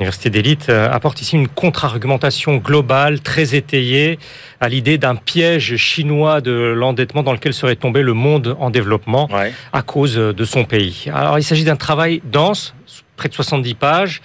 université 0.04 0.30
d'élite, 0.30 0.68
euh, 0.70 0.92
apporte 0.92 1.22
ici 1.22 1.36
une 1.36 1.48
contre-argumentation 1.48 2.58
globale, 2.58 3.22
très 3.22 3.56
étayée, 3.56 4.20
à 4.60 4.68
l'idée 4.70 4.98
d'un 4.98 5.16
piège 5.16 5.78
chinois 5.78 6.42
de 6.42 6.52
l'endettement 6.52 7.24
dans 7.24 7.32
lequel 7.34 7.54
serait 7.54 7.76
tombé 7.78 8.02
le 8.02 8.14
monde 8.14 8.56
en 8.60 8.70
développement 8.70 9.30
Ouais. 9.32 9.54
à 9.72 9.82
cause 9.82 10.16
de 10.16 10.46
son 10.46 10.66
pays. 10.66 11.06
Alors 11.14 11.40
il 11.40 11.44
s'agit 11.44 11.64
d'un 11.64 11.78
travail 11.78 12.22
dense, 12.26 12.76
près 13.16 13.30
de 13.30 13.34
70 13.34 13.74
pages, 13.76 14.22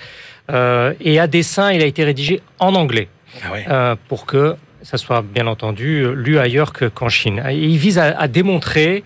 euh, 0.51 0.93
et 1.01 1.21
à 1.21 1.27
dessein, 1.27 1.71
il 1.73 1.81
a 1.83 1.87
été 1.87 2.03
rédigé 2.05 2.41
en 2.59 2.75
anglais 2.75 3.09
Ah 3.47 3.53
ouais. 3.53 3.65
euh, 3.69 3.95
pour 4.09 4.27
que 4.27 4.57
ça 4.83 4.97
soit 4.97 5.23
bien 5.23 5.47
entendu 5.47 6.01
euh, 6.03 6.13
lu 6.15 6.39
ailleurs 6.39 6.73
que- 6.73 6.87
qu'en 6.87 7.09
Chine. 7.09 7.43
Et 7.51 7.57
il 7.57 7.77
vise 7.79 7.99
à, 7.99 8.19
à 8.19 8.27
démontrer 8.29 9.05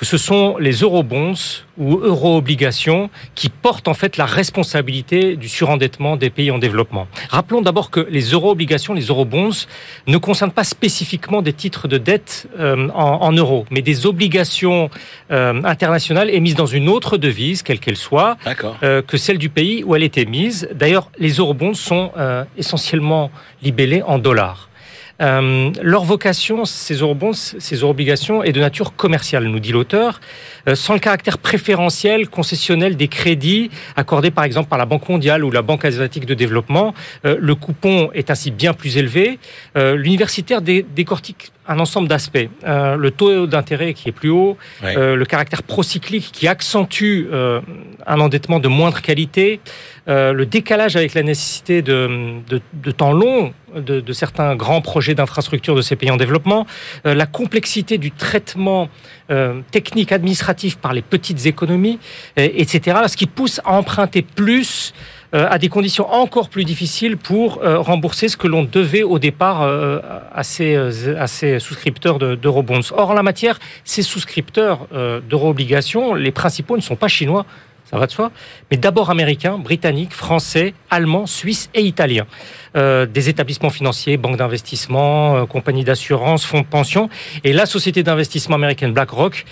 que 0.00 0.06
ce 0.06 0.16
sont 0.16 0.56
les 0.56 0.76
eurobonds 0.80 1.34
ou 1.76 1.98
euro-obligations 1.98 3.10
qui 3.34 3.50
portent 3.50 3.86
en 3.86 3.92
fait 3.92 4.16
la 4.16 4.24
responsabilité 4.24 5.36
du 5.36 5.46
surendettement 5.46 6.16
des 6.16 6.30
pays 6.30 6.50
en 6.50 6.56
développement. 6.58 7.06
Rappelons 7.28 7.60
d'abord 7.60 7.90
que 7.90 8.00
les 8.08 8.30
euro-obligations, 8.30 8.94
les 8.94 9.08
eurobonds, 9.08 9.50
ne 10.06 10.16
concernent 10.16 10.52
pas 10.52 10.64
spécifiquement 10.64 11.42
des 11.42 11.52
titres 11.52 11.86
de 11.86 11.98
dette 11.98 12.48
euh, 12.58 12.88
en, 12.94 13.18
en 13.20 13.32
euros, 13.32 13.66
mais 13.70 13.82
des 13.82 14.06
obligations 14.06 14.88
euh, 15.30 15.60
internationales 15.64 16.30
émises 16.30 16.54
dans 16.54 16.64
une 16.64 16.88
autre 16.88 17.18
devise, 17.18 17.62
quelle 17.62 17.78
qu'elle 17.78 17.98
soit, 17.98 18.38
D'accord. 18.46 18.78
euh, 18.82 19.02
que 19.02 19.18
celle 19.18 19.36
du 19.36 19.50
pays 19.50 19.84
où 19.84 19.94
elle 19.94 20.02
est 20.02 20.16
émise. 20.16 20.66
D'ailleurs, 20.72 21.10
les 21.18 21.32
eurobonds 21.34 21.74
sont 21.74 22.12
euh, 22.16 22.44
essentiellement 22.56 23.30
libellés 23.62 24.02
en 24.02 24.18
dollars. 24.18 24.69
Euh, 25.20 25.70
leur 25.82 26.04
vocation, 26.04 26.64
ces 26.64 26.94
ces 27.58 27.76
euro-obligations, 27.76 28.42
est 28.42 28.52
de 28.52 28.60
nature 28.60 28.96
commerciale, 28.96 29.44
nous 29.44 29.60
dit 29.60 29.72
l'auteur, 29.72 30.20
sans 30.74 30.94
le 30.94 31.00
caractère 31.00 31.38
préférentiel, 31.38 32.28
concessionnel 32.28 32.96
des 32.96 33.08
crédits 33.08 33.70
accordés 33.96 34.30
par 34.30 34.44
exemple 34.44 34.68
par 34.68 34.78
la 34.78 34.86
Banque 34.86 35.08
mondiale 35.08 35.44
ou 35.44 35.50
la 35.50 35.62
Banque 35.62 35.84
asiatique 35.84 36.26
de 36.26 36.34
développement. 36.34 36.94
Euh, 37.24 37.36
le 37.40 37.54
coupon 37.54 38.10
est 38.14 38.30
ainsi 38.30 38.50
bien 38.50 38.72
plus 38.74 38.96
élevé. 38.96 39.38
Euh, 39.76 39.96
L'universitaire 39.96 40.62
dé- 40.62 40.84
décortique 40.94 41.52
un 41.68 41.78
ensemble 41.78 42.08
d'aspects. 42.08 42.48
Euh, 42.66 42.96
le 42.96 43.10
taux 43.12 43.46
d'intérêt 43.46 43.94
qui 43.94 44.08
est 44.08 44.12
plus 44.12 44.30
haut, 44.30 44.56
Ouais. 44.82 44.96
euh, 44.96 45.14
le 45.14 45.24
caractère 45.24 45.62
procyclique 45.62 46.30
qui 46.32 46.48
accentue 46.48 47.26
euh, 47.32 47.60
un 48.06 48.18
endettement 48.20 48.58
de 48.58 48.66
moindre 48.68 49.00
qualité, 49.02 49.60
euh, 50.08 50.32
le 50.32 50.46
décalage 50.46 50.96
avec 50.96 51.14
la 51.14 51.22
nécessité 51.22 51.82
de, 51.82 52.08
de, 52.48 52.60
de 52.72 52.90
temps 52.90 53.12
long 53.12 53.52
de, 53.76 54.00
de 54.00 54.12
certains 54.12 54.56
grands 54.56 54.80
projets 54.80 55.14
d'infrastructure 55.14 55.76
de 55.76 55.82
ces 55.82 55.94
pays 55.94 56.10
en 56.10 56.16
développement, 56.16 56.66
euh, 57.06 57.14
la 57.14 57.26
complexité 57.26 57.98
du 57.98 58.10
traitement 58.10 58.88
euh, 59.30 59.60
technique 59.70 60.12
administratif 60.12 60.76
par 60.76 60.92
les 60.92 61.02
petites 61.02 61.46
économies, 61.46 61.98
euh, 62.38 62.48
etc. 62.54 62.98
Ce 63.06 63.16
qui 63.16 63.26
pousse 63.26 63.60
à 63.64 63.72
emprunter 63.72 64.22
plus 64.22 64.92
euh, 65.34 65.46
à 65.48 65.58
des 65.58 65.68
conditions 65.68 66.12
encore 66.12 66.48
plus 66.48 66.64
difficiles 66.64 67.16
pour 67.16 67.60
rembourser 67.62 68.28
ce 68.28 68.36
que 68.36 68.48
l'on 68.48 68.64
devait 68.64 69.04
au 69.04 69.18
départ 69.20 69.62
à, 69.62 70.42
ces, 70.42 71.58
souscripteurs 71.60 72.18
de- 72.18 72.34
d'eurobonds. 72.34 72.80
Or, 72.96 73.10
en 73.10 73.14
la 73.14 73.22
matière, 73.22 73.60
ces 73.84 74.02
souscripteurs 74.02 74.88
d'euro-obligations, 75.28 76.14
les 76.14 76.32
principaux 76.32 76.76
ne 76.76 76.82
sont 76.82 76.96
pas 76.96 77.08
chinois, 77.08 77.46
ça 77.90 77.98
va 77.98 78.06
de 78.06 78.12
soi, 78.12 78.30
mais 78.70 78.76
d'abord 78.76 79.10
américains, 79.10 79.58
britanniques, 79.58 80.12
français, 80.12 80.74
allemands, 80.90 81.26
suisses 81.26 81.70
et 81.74 81.82
italiens. 81.82 82.26
Euh, 82.76 83.04
des 83.04 83.28
établissements 83.28 83.70
financiers, 83.70 84.16
banques 84.16 84.36
d'investissement, 84.36 85.38
euh, 85.38 85.44
compagnies 85.44 85.82
d'assurance, 85.82 86.44
fonds 86.44 86.60
de 86.60 86.66
pension, 86.66 87.10
et 87.42 87.52
la 87.52 87.66
société 87.66 88.04
d'investissement 88.04 88.54
américaine 88.54 88.92
BlackRock 88.92 89.44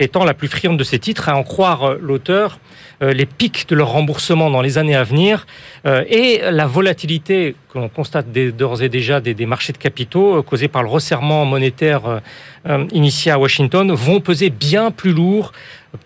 étant 0.00 0.24
la 0.24 0.34
plus 0.34 0.48
friande 0.48 0.76
de 0.76 0.82
ces 0.82 0.98
titres, 0.98 1.28
à 1.28 1.36
en 1.36 1.44
croire 1.44 1.84
euh, 1.84 1.98
l'auteur, 2.00 2.58
les 3.00 3.26
pics 3.26 3.68
de 3.68 3.74
leur 3.74 3.90
remboursement 3.90 4.50
dans 4.50 4.62
les 4.62 4.78
années 4.78 4.94
à 4.94 5.02
venir 5.02 5.46
et 5.84 6.40
la 6.50 6.64
volatilité 6.64 7.54
que 7.74 7.78
l'on 7.78 7.88
constate 7.88 8.30
d'ores 8.30 8.82
et 8.82 8.88
déjà 8.88 9.20
des, 9.20 9.46
marchés 9.46 9.72
de 9.72 9.78
capitaux 9.78 10.42
causés 10.44 10.68
par 10.68 10.82
le 10.84 10.88
resserrement 10.88 11.44
monétaire 11.44 12.20
initié 12.92 13.32
à 13.32 13.38
Washington 13.38 13.92
vont 13.92 14.20
peser 14.20 14.48
bien 14.48 14.92
plus 14.92 15.12
lourd 15.12 15.52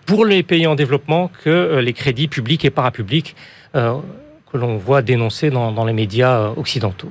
pour 0.05 0.25
les 0.25 0.43
pays 0.43 0.65
en 0.65 0.75
développement 0.75 1.31
que 1.43 1.77
les 1.77 1.93
crédits 1.93 2.27
publics 2.27 2.65
et 2.65 2.71
parapublics 2.71 3.35
que 4.51 4.57
l'on 4.57 4.77
voit 4.77 5.01
dénoncer 5.01 5.49
dans, 5.49 5.85
les 5.85 5.93
médias 5.93 6.51
occidentaux. 6.57 7.09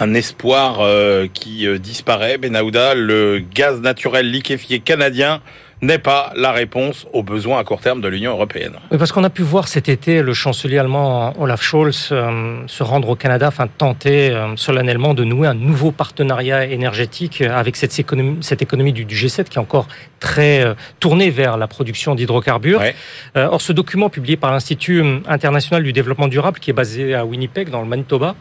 Un 0.00 0.14
espoir 0.14 0.80
euh, 0.80 1.26
qui 1.32 1.66
euh, 1.66 1.78
disparaît, 1.78 2.36
Benahouda, 2.36 2.94
le 2.94 3.42
gaz 3.54 3.80
naturel 3.80 4.30
liquéfié 4.30 4.80
canadien 4.80 5.40
n'est 5.80 5.98
pas 5.98 6.32
la 6.34 6.52
réponse 6.52 7.06
aux 7.12 7.22
besoins 7.22 7.58
à 7.58 7.64
court 7.64 7.80
terme 7.80 8.00
de 8.00 8.08
l'Union 8.08 8.32
européenne. 8.32 8.74
Oui, 8.90 8.98
parce 8.98 9.12
qu'on 9.12 9.24
a 9.24 9.30
pu 9.30 9.42
voir 9.42 9.68
cet 9.68 9.88
été 9.88 10.22
le 10.22 10.34
chancelier 10.34 10.78
allemand 10.78 11.32
Olaf 11.38 11.62
Scholz 11.62 12.08
euh, 12.10 12.62
se 12.66 12.82
rendre 12.82 13.08
au 13.08 13.16
Canada 13.16 13.48
afin 13.48 13.66
de 13.66 13.70
tenter 13.76 14.30
euh, 14.30 14.56
solennellement 14.56 15.14
de 15.14 15.24
nouer 15.24 15.46
un 15.46 15.54
nouveau 15.54 15.92
partenariat 15.92 16.64
énergétique 16.64 17.42
avec 17.42 17.76
cette 17.76 17.96
économie, 17.98 18.38
cette 18.40 18.62
économie 18.62 18.92
du, 18.92 19.04
du, 19.04 19.14
G7 19.14 19.44
qui 19.44 19.58
est 19.58 19.60
encore 19.60 19.86
très 20.18 20.64
euh, 20.64 20.74
tournée 20.98 21.30
vers 21.30 21.56
la 21.56 21.68
production 21.68 22.14
d'hydrocarbures. 22.14 22.80
Ouais. 22.80 22.94
or, 23.34 23.60
ce 23.60 23.72
document 23.72 24.08
publié 24.08 24.36
par 24.36 24.50
l'Institut 24.50 25.02
international 25.28 25.82
du 25.82 25.92
développement 25.92 26.28
durable, 26.28 26.58
qui 26.58 26.70
est 26.70 26.74
basé 26.74 27.14
à 27.14 27.24
Winnipeg, 27.24 27.70
dans 27.70 27.82
le 27.82 27.88
Manitoba, 27.88 28.34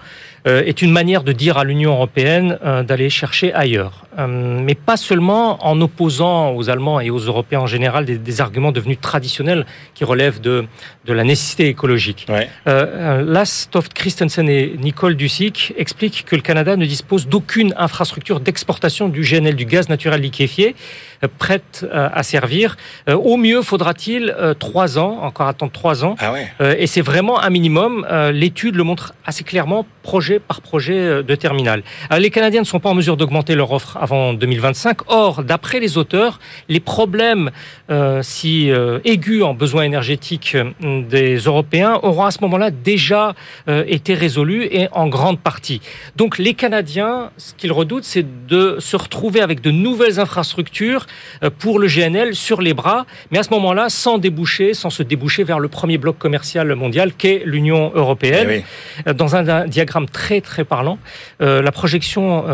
est 0.48 0.82
une 0.82 0.92
manière 0.92 1.24
de 1.24 1.32
dire 1.32 1.58
à 1.58 1.64
l'Union 1.64 1.92
européenne 1.92 2.58
d'aller 2.88 3.10
chercher 3.10 3.54
ailleurs. 3.54 4.06
mais 4.18 4.76
pas 4.76 4.98
seulement 4.98 5.66
en 5.66 5.80
opposant 5.82 6.52
aux 6.56 6.70
Allemands 6.70 7.00
et 7.00 7.10
aux 7.10 7.20
Européens 7.20 7.62
en 7.62 7.68
général 7.68 8.06
des, 8.06 8.18
des, 8.18 8.42
arguments 8.42 8.72
devenus 8.72 9.00
traditionnels 9.02 9.66
qui 9.94 10.04
relèvent 10.04 10.42
de, 10.42 10.66
de 11.06 11.14
la 11.14 11.24
nécessité 11.24 11.68
écologique. 11.68 12.28
Ouais. 12.30 12.50
Euh, 12.68 13.46
Toft 13.72 13.94
Christensen 13.94 14.48
et 14.50 14.76
Nicole 14.78 15.16
Dussick 15.16 15.74
expliquent 15.78 16.26
que 16.26 16.36
le 16.36 16.42
Canada 16.42 16.76
ne 16.76 16.86
dispose 16.86 17.28
d'aucune 17.28 17.74
infrastructure 17.78 18.40
d'exportation 18.40 19.10
du 19.10 19.22
GNL, 19.22 19.56
du 19.56 19.66
gaz 19.66 19.90
naturel 19.90 20.22
liquéfié, 20.22 20.76
euh, 21.17 21.17
prête 21.38 21.86
euh, 21.92 22.10
à 22.14 22.24
servir. 22.24 22.78
Euh, 23.10 23.16
au 23.16 23.38
mieux, 23.38 23.62
faudra-t-il 23.62 24.36
trois 24.60 25.00
ans, 25.00 25.20
encore 25.22 25.48
attendre 25.48 25.72
trois 25.72 26.04
ans. 26.04 26.16
Ah 26.20 26.32
ouais. 26.32 26.48
et 26.80 26.88
c'est 26.88 27.02
vraiment 27.02 27.40
un 27.40 27.50
minimum. 27.50 28.06
L'étude 28.32 28.76
le 28.76 28.84
montre 28.84 29.14
assez 29.26 29.44
clairement, 29.44 29.86
projet 30.04 30.40
par 30.40 30.62
projet 30.62 31.24
de 31.24 31.36
terminal. 31.36 31.84
les 32.18 32.30
Canadiens 32.30 32.62
ne 32.62 32.66
sont 32.66 32.80
pas 32.80 32.90
en 32.90 32.94
mesure 32.94 33.18
d'augmenter 33.18 33.56
leur 33.56 33.72
offre 33.72 33.98
avant 33.98 34.34
2025. 34.34 35.00
Or, 35.08 35.44
d'après 35.44 35.80
les 35.80 35.98
auteurs, 35.98 36.40
les 36.70 36.80
problèmes 36.80 37.52
euh, 37.90 38.22
si 38.24 38.72
euh, 38.72 39.00
aigus 39.06 39.44
en 39.44 39.54
besoins 39.54 39.84
énergétiques 39.84 40.56
euh, 40.56 41.02
des 41.04 41.38
Européens 41.38 42.00
auront 42.04 42.26
à 42.26 42.32
ce 42.32 42.40
moment-là 42.42 42.72
déjà 42.72 43.34
euh, 43.68 43.84
été 43.88 44.14
résolus 44.14 44.68
et 44.72 44.88
en 44.92 45.08
grande 45.08 45.40
partie. 45.40 45.82
Donc 46.16 46.38
les 46.38 46.54
Canadiens, 46.54 47.32
ce 47.38 47.54
qu'ils 47.54 47.72
redoutent, 47.72 48.04
c'est 48.04 48.26
de 48.48 48.78
se 48.80 48.96
retrouver 48.96 49.42
avec 49.42 49.62
de 49.62 49.72
nouvelles 49.72 50.20
infrastructures 50.20 51.07
euh, 51.44 51.50
pour 51.50 51.80
le 51.80 51.88
GNL 51.88 52.36
sur 52.36 52.62
les 52.62 52.74
bras, 52.74 53.06
mais 53.32 53.40
à 53.40 53.44
ce 53.44 53.50
moment-là, 53.52 53.90
sans 53.90 54.18
déboucher, 54.18 54.74
sans 54.74 54.90
se 54.90 55.04
déboucher 55.04 55.44
vers 55.44 55.60
le 55.60 55.68
premier 55.68 55.98
bloc 55.98 56.18
commercial 56.18 56.74
mondial 56.76 57.14
qu'est 57.14 57.44
l'Union 57.46 57.92
européenne. 57.94 58.48
Eh 58.50 58.64
oui. 59.06 59.14
Dans 59.14 59.36
un, 59.36 59.48
un, 59.48 59.68
diagramme 59.68 60.08
très 60.08 60.42
très 60.42 60.64
parlant, 60.64 60.98
la 61.40 61.72
projection 61.72 62.46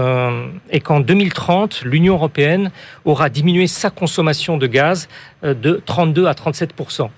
est 0.69 0.79
qu'en 0.79 0.99
2030, 0.99 1.83
l'Union 1.83 2.15
européenne 2.15 2.71
aura 3.05 3.29
diminué 3.29 3.67
sa 3.67 3.89
consommation 3.89 4.57
de 4.57 4.67
gaz 4.67 5.07
de 5.43 5.81
32 5.85 6.27
à 6.27 6.33
37% 6.33 7.09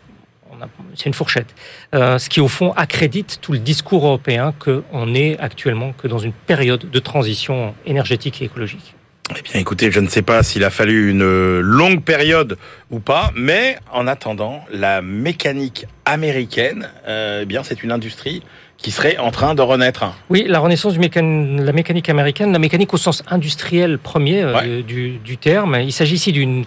c'est 0.96 1.06
une 1.06 1.14
fourchette. 1.14 1.54
Euh, 1.94 2.18
ce 2.18 2.30
qui, 2.30 2.40
au 2.40 2.48
fond, 2.48 2.72
accrédite 2.76 3.40
tout 3.42 3.52
le 3.52 3.60
discours 3.60 4.06
européen 4.06 4.54
qu'on 4.60 5.14
est 5.14 5.38
actuellement 5.40 5.94
que 5.94 6.08
dans 6.08 6.20
une 6.20 6.34
période 6.34 6.90
de 6.90 7.00
transition 7.00 7.76
énergétique 7.86 8.42
et 8.42 8.46
écologique. 8.46 8.96
Eh 9.32 9.42
bien, 9.42 9.60
écoutez, 9.60 9.92
je 9.92 10.00
ne 10.00 10.08
sais 10.08 10.22
pas 10.22 10.44
s'il 10.44 10.64
a 10.64 10.70
fallu 10.70 11.10
une 11.10 11.60
longue 11.60 12.04
période 12.04 12.58
ou 12.92 13.00
pas, 13.00 13.32
mais 13.36 13.78
en 13.92 14.06
attendant, 14.06 14.64
la 14.72 15.02
mécanique 15.02 15.88
américaine, 16.06 16.90
euh, 17.08 17.40
eh 17.42 17.46
bien, 17.46 17.64
c'est 17.64 17.82
une 17.84 17.92
industrie 17.92 18.44
qui 18.78 18.92
serait 18.92 19.18
en 19.18 19.32
train 19.32 19.56
de 19.56 19.62
renaître. 19.62 20.06
Oui, 20.30 20.46
la 20.48 20.60
renaissance 20.60 20.94
de 20.94 21.00
mécan... 21.00 21.58
la 21.60 21.72
mécanique 21.72 22.10
américaine, 22.10 22.52
la 22.52 22.60
mécanique 22.60 22.94
au 22.94 22.98
sens 22.98 23.24
industriel 23.28 23.98
premier 23.98 24.46
Ouais. 24.46 24.62
euh, 24.66 24.84
du, 24.84 25.18
du 25.18 25.38
terme. 25.38 25.76
Il 25.82 25.92
s'agit 25.94 26.16
ici 26.16 26.32
d'une 26.32 26.66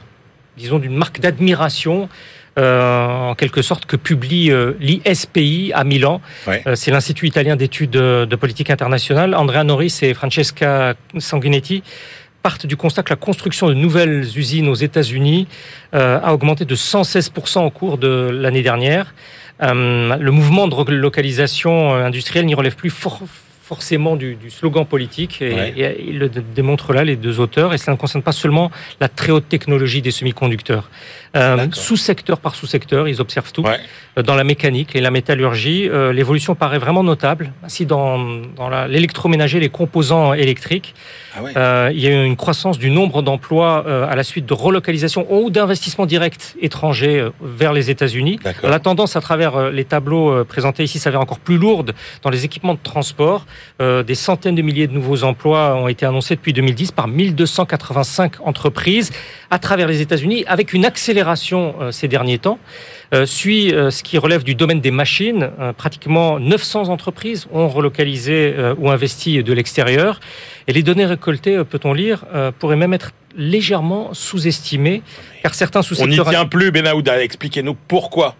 disons, 0.58 0.78
d'une 0.78 0.94
marque 0.94 1.20
d'admiration, 1.20 2.08
euh, 2.58 3.30
en 3.30 3.34
quelque 3.34 3.62
sorte, 3.62 3.86
que 3.86 3.96
publie 3.96 4.50
euh, 4.50 4.72
l'ISPI 4.80 5.72
à 5.74 5.84
Milan. 5.84 6.20
Ouais. 6.46 6.62
Euh, 6.66 6.74
c'est 6.74 6.90
l'Institut 6.90 7.26
italien 7.28 7.56
d'études 7.56 7.90
de, 7.90 8.26
de, 8.28 8.36
politique 8.36 8.68
internationale. 8.70 9.34
Andrea 9.34 9.64
Norris 9.64 10.00
et 10.02 10.12
Francesca 10.12 10.94
Sanguinetti 11.18 11.82
partent 12.42 12.66
du 12.66 12.76
constat 12.76 13.02
que 13.02 13.10
la 13.10 13.16
construction 13.16 13.68
de 13.68 13.74
nouvelles 13.74 14.26
usines 14.36 14.68
aux 14.68 14.74
États-Unis 14.74 15.48
euh, 15.94 16.20
a 16.22 16.32
augmenté 16.32 16.64
de 16.64 16.74
116% 16.74 17.64
au 17.64 17.70
cours 17.70 17.98
de 17.98 18.30
l'année 18.32 18.62
dernière. 18.62 19.14
Euh, 19.62 20.16
le 20.16 20.30
mouvement 20.30 20.68
de 20.68 20.74
relocalisation 20.74 21.94
industrielle 21.94 22.46
n'y 22.46 22.54
relève 22.54 22.76
plus 22.76 22.90
fort 22.90 23.22
forcément 23.68 24.16
du, 24.16 24.34
du, 24.34 24.50
slogan 24.50 24.86
politique. 24.86 25.42
Et, 25.42 25.52
ouais. 25.52 25.74
et, 25.76 26.04
ils 26.08 26.18
le 26.18 26.28
démontrent 26.28 26.94
là 26.94 27.04
les 27.04 27.16
deux 27.16 27.38
auteurs. 27.38 27.74
Et 27.74 27.78
cela 27.78 27.92
ne 27.92 27.98
concerne 27.98 28.22
pas 28.22 28.32
seulement 28.32 28.70
la 29.00 29.08
très 29.08 29.30
haute 29.30 29.48
technologie 29.48 30.00
des 30.00 30.10
semi-conducteurs. 30.10 30.88
Euh, 31.36 31.66
sous-secteur 31.72 32.38
par 32.40 32.54
sous-secteur 32.54 33.06
ils 33.06 33.20
observent 33.20 33.52
tout 33.52 33.62
ouais. 33.62 34.22
dans 34.22 34.34
la 34.34 34.44
mécanique 34.44 34.96
et 34.96 35.00
la 35.00 35.10
métallurgie. 35.10 35.88
Euh, 35.88 36.12
l'évolution 36.12 36.54
paraît 36.54 36.78
vraiment 36.78 37.04
notable. 37.04 37.52
Ainsi 37.62 37.84
dans, 37.84 38.18
dans 38.56 38.70
l'électroménager 38.86 39.60
les 39.60 39.68
composants 39.68 40.32
électriques 40.32 40.94
ah 41.36 41.42
ouais. 41.42 41.52
euh, 41.56 41.90
il 41.92 42.00
y 42.00 42.06
a 42.06 42.10
eu 42.10 42.24
une 42.24 42.36
croissance 42.36 42.78
du 42.78 42.90
nombre 42.90 43.22
d'emplois 43.22 43.84
euh, 43.86 44.08
à 44.08 44.16
la 44.16 44.24
suite 44.24 44.46
de 44.46 44.54
relocalisation 44.54 45.26
ou 45.30 45.50
d'investissements 45.50 46.06
directs 46.06 46.54
étrangers 46.60 47.20
euh, 47.20 47.30
vers 47.42 47.72
les 47.72 47.90
États-Unis. 47.90 48.38
La 48.62 48.78
tendance 48.78 49.16
à 49.16 49.20
travers 49.20 49.56
euh, 49.56 49.70
les 49.70 49.84
tableaux 49.84 50.44
présentés 50.44 50.84
ici 50.84 50.98
s'avère 50.98 51.20
encore 51.20 51.38
plus 51.38 51.58
lourde 51.58 51.94
dans 52.22 52.30
les 52.30 52.44
équipements 52.44 52.74
de 52.74 52.80
transport 52.82 53.46
euh, 53.80 54.02
des 54.02 54.14
centaines 54.14 54.54
de 54.54 54.62
milliers 54.62 54.86
de 54.86 54.92
nouveaux 54.92 55.22
emplois 55.22 55.76
ont 55.76 55.88
été 55.88 56.04
annoncés 56.04 56.36
depuis 56.36 56.52
2010 56.52 56.92
par 56.92 57.08
1285 57.08 58.46
entreprises 58.46 59.10
à 59.50 59.58
travers 59.58 59.86
les 59.86 60.00
États-Unis, 60.00 60.44
avec 60.46 60.72
une 60.72 60.84
accélération 60.84 61.74
euh, 61.80 61.90
ces 61.90 62.08
derniers 62.08 62.38
temps. 62.38 62.58
Euh, 63.14 63.24
suit 63.24 63.70
ce 63.70 64.02
qui 64.02 64.18
relève 64.18 64.44
du 64.44 64.54
domaine 64.54 64.80
des 64.80 64.90
machines. 64.90 65.50
Pratiquement 65.78 66.38
900 66.38 66.88
entreprises 66.88 67.46
ont 67.52 67.68
relocalisé 67.68 68.54
ou 68.76 68.90
investi 68.90 69.42
de 69.42 69.52
l'extérieur. 69.52 70.20
Et 70.66 70.72
les 70.72 70.82
données 70.82 71.06
récoltées, 71.06 71.64
peut-on 71.64 71.94
lire, 71.94 72.24
pourraient 72.58 72.76
même 72.76 72.92
être 72.92 73.12
légèrement 73.34 74.12
sous-estimées, 74.12 75.02
car 75.42 75.54
certains 75.54 75.80
sous-secteurs... 75.80 76.26
On 76.26 76.30
n'y 76.30 76.36
tient 76.36 76.46
plus, 76.46 76.70
Benahouda. 76.70 77.22
Expliquez-nous 77.22 77.74
pourquoi 77.74 78.36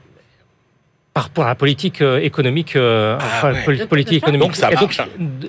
par 1.14 1.24
rapport 1.24 1.44
à 1.44 1.48
la 1.48 1.54
politique 1.54 2.00
euh, 2.00 2.20
économique, 2.20 2.76
euh, 2.76 3.18
ah, 3.20 3.52
ouais. 3.66 3.86
politique 3.86 4.18
économique. 4.18 4.46
Donc 4.46 4.56
ça 4.56 4.70
marche. 4.70 5.00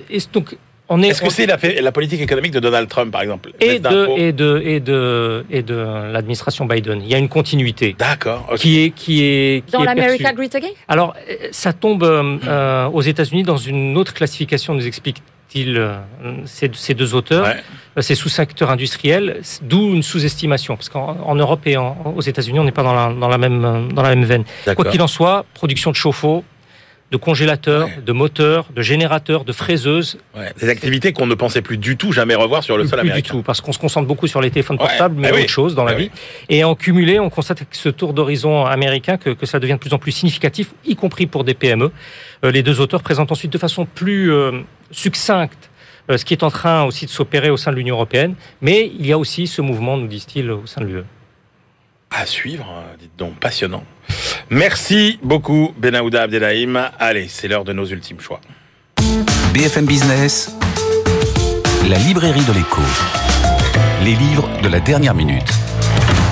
Et 0.10 0.20
donc, 0.34 0.58
on 0.88 1.04
est. 1.04 1.10
Est-ce 1.10 1.22
que 1.22 1.30
c'est 1.30 1.46
la, 1.46 1.58
la, 1.82 1.92
politique 1.92 2.22
économique 2.22 2.52
de 2.52 2.60
Donald 2.60 2.90
Trump, 2.90 3.12
par 3.12 3.22
exemple 3.22 3.52
et 3.60 3.80
de, 3.80 4.18
et 4.18 4.32
de 4.32 4.62
et 4.66 4.80
de 4.80 5.46
et 5.52 5.62
de 5.62 5.76
l'administration 6.12 6.66
Biden. 6.66 7.02
Il 7.04 7.10
y 7.10 7.16
a 7.16 7.20
une 7.20 7.30
continuité. 7.30 7.96
D'accord. 7.98 8.48
Okay. 8.50 8.58
Qui 8.58 8.80
est 8.80 8.90
qui 8.92 9.24
est 9.24 9.66
qui 9.66 9.72
dans 9.72 9.84
l'America 9.84 10.34
Great 10.34 10.56
Again? 10.56 10.70
Alors, 10.88 11.16
ça 11.52 11.74
tombe 11.74 12.04
euh, 12.04 12.88
aux 12.88 13.02
États-Unis 13.02 13.44
dans 13.44 13.58
une 13.58 13.96
autre 13.98 14.14
classification, 14.14 14.74
nous 14.74 14.88
explique 14.88 15.22
euh, 15.56 15.98
ces, 16.46 16.70
ces, 16.74 16.94
deux 16.94 17.16
auteurs, 17.16 17.46
ouais. 17.46 18.02
ces 18.04 18.16
sous-secteurs 18.16 18.70
industriels, 18.70 19.42
d'où 19.62 19.94
une 19.94 20.04
sous-estimation, 20.04 20.76
parce 20.76 20.90
qu'en 20.90 21.18
en 21.26 21.36
Europe 21.36 21.62
et 21.66 21.76
en, 21.78 22.14
aux 22.16 22.22
États-Unis, 22.22 22.60
on 22.60 22.64
n'est 22.64 22.72
pas 22.72 22.84
dans 22.84 22.94
la, 22.94 23.14
dans, 23.14 23.28
la 23.28 23.38
même, 23.38 23.90
dans 23.92 24.02
la 24.02 24.10
même 24.10 24.26
veine. 24.26 24.44
Quoi 24.76 24.86
qu'il 24.86 25.02
en 25.02 25.08
soit, 25.08 25.46
production 25.54 25.92
de 25.92 25.96
chauffe-eau, 25.96 26.44
de 27.12 27.18
congélateurs, 27.18 27.88
ouais. 27.88 28.02
de 28.06 28.12
moteurs, 28.12 28.68
de 28.76 28.82
générateurs, 28.82 29.44
de 29.44 29.52
fraiseuses. 29.52 30.18
Ouais, 30.38 30.54
des 30.60 30.70
activités 30.70 31.12
qu'on 31.12 31.26
ne 31.26 31.36
pensait 31.36 31.62
plus 31.62 31.78
du 31.78 31.98
tout 31.98 32.12
jamais 32.12 32.36
revoir 32.36 32.64
sur 32.64 32.78
le 32.78 32.86
sol 32.86 33.00
plus 33.00 33.10
américain. 33.10 33.34
du 33.34 33.40
tout, 33.40 33.44
parce 33.44 33.62
qu'on 33.62 33.74
se 33.74 33.80
concentre 33.80 34.08
beaucoup 34.08 34.28
sur 34.28 34.42
les 34.42 34.52
téléphones 34.52 34.78
portables, 34.78 35.16
mais 35.18 35.30
ah 35.30 35.32
autre 35.32 35.42
oui. 35.42 35.48
chose 35.48 35.76
dans 35.76 35.84
la 35.84 35.94
ah 35.94 35.96
vie. 35.96 36.12
Et 36.50 36.64
en 36.64 36.76
cumulé, 36.76 37.20
on 37.20 37.30
constate 37.30 37.60
que 37.60 37.78
ce 37.78 37.90
tour 37.90 38.14
d'horizon 38.14 38.66
américain, 38.66 39.18
que, 39.18 39.32
que, 39.32 39.46
ça 39.46 39.60
devient 39.60 39.74
de 39.74 39.80
plus 39.80 39.94
en 39.94 39.98
plus 39.98 40.12
significatif, 40.12 40.74
y 40.86 40.96
compris 40.96 41.26
pour 41.26 41.44
des 41.44 41.56
PME. 41.56 41.92
Euh, 42.44 42.52
les 42.52 42.64
deux 42.64 42.80
auteurs 42.80 43.02
présentent 43.02 43.32
ensuite 43.32 43.52
de 43.52 43.58
façon 43.58 43.86
plus 43.86 44.32
euh, 44.32 44.62
succincte 44.92 45.70
euh, 46.10 46.18
ce 46.18 46.26
qui 46.26 46.34
est 46.34 46.44
en 46.44 46.50
train 46.50 46.84
aussi 46.84 47.06
de 47.06 47.12
s'opérer 47.12 47.50
au 47.50 47.58
sein 47.58 47.72
de 47.72 47.76
l'Union 47.76 47.96
européenne, 47.96 48.36
mais 48.62 48.92
il 49.00 49.06
y 49.06 49.12
a 49.12 49.18
aussi 49.18 49.48
ce 49.48 49.62
mouvement, 49.62 49.98
nous 49.98 50.08
disent-ils, 50.08 50.50
au 50.50 50.66
sein 50.66 50.82
de 50.82 50.88
l'UE. 50.88 51.04
À 52.12 52.26
suivre, 52.26 52.66
euh, 52.70 52.96
dites 52.98 53.16
donc, 53.18 53.40
passionnant. 53.40 53.84
Merci 54.50 55.20
beaucoup, 55.22 55.74
Benahouda 55.78 56.24
Abdelhaim. 56.24 56.90
Allez, 57.00 57.28
c'est 57.30 57.48
l'heure 57.48 57.64
de 57.64 57.74
nos 57.74 57.86
ultimes 57.86 58.20
choix. 58.20 58.42
BFM 59.54 59.86
Business, 59.86 60.52
la 61.88 61.98
librairie 62.00 62.44
de 62.46 62.54
l'écho. 62.54 62.82
Les 64.04 64.16
livres 64.16 64.50
de 64.64 64.70
la 64.70 64.80
dernière 64.80 65.14
minute. 65.14 65.52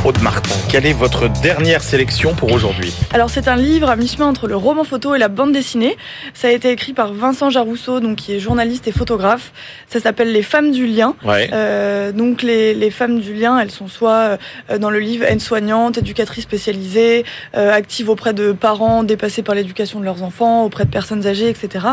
Aude 0.08 0.22
Martin, 0.22 0.56
quelle 0.70 0.86
est 0.86 0.94
votre 0.94 1.28
dernière 1.28 1.84
sélection 1.84 2.34
pour 2.34 2.54
aujourd'hui 2.54 2.94
Alors 3.12 3.30
c'est 3.30 3.50
un 3.50 3.58
livre 3.58 3.90
à 3.90 3.98
mi-chemin 3.98 4.28
entre 4.28 4.48
le 4.48 4.56
roman 4.56 4.86
photo 4.86 5.14
et 5.16 5.18
la 5.18 5.28
bande 5.28 5.52
dessinée. 5.52 5.98
Ça 6.34 6.48
a 6.48 6.52
été 6.52 6.72
écrit 6.72 6.94
par 6.94 7.12
Vincent 7.12 7.50
Jarousseau, 7.50 8.00
donc 8.00 8.16
qui 8.16 8.34
est 8.34 8.40
journaliste 8.40 8.88
et 8.88 8.94
photographe. 8.94 9.52
Ça 9.90 10.00
s'appelle 10.00 10.32
Les 10.32 10.44
femmes 10.44 10.72
du 10.72 10.88
lien. 10.88 11.14
Ouais. 11.26 11.50
Euh, 11.52 12.14
donc 12.14 12.42
les, 12.42 12.74
les 12.74 12.90
femmes 12.90 13.20
du 13.20 13.34
lien, 13.34 13.60
elles 13.60 13.70
sont 13.70 13.90
soit 13.90 14.38
euh, 14.70 14.78
dans 14.78 14.90
le 14.90 15.00
livre 15.00 15.26
aide-soignante, 15.26 15.98
éducatrice 15.98 16.46
spécialisée, 16.46 17.26
euh, 17.58 17.74
active 17.74 18.10
auprès 18.10 18.34
de 18.34 18.54
parents 18.54 19.04
dépassés 19.04 19.44
par 19.44 19.56
l'éducation 19.56 20.00
de 20.00 20.06
leurs 20.06 20.24
enfants, 20.24 20.64
auprès 20.64 20.86
de 20.86 20.90
personnes 20.90 21.28
âgées, 21.28 21.50
etc. 21.50 21.86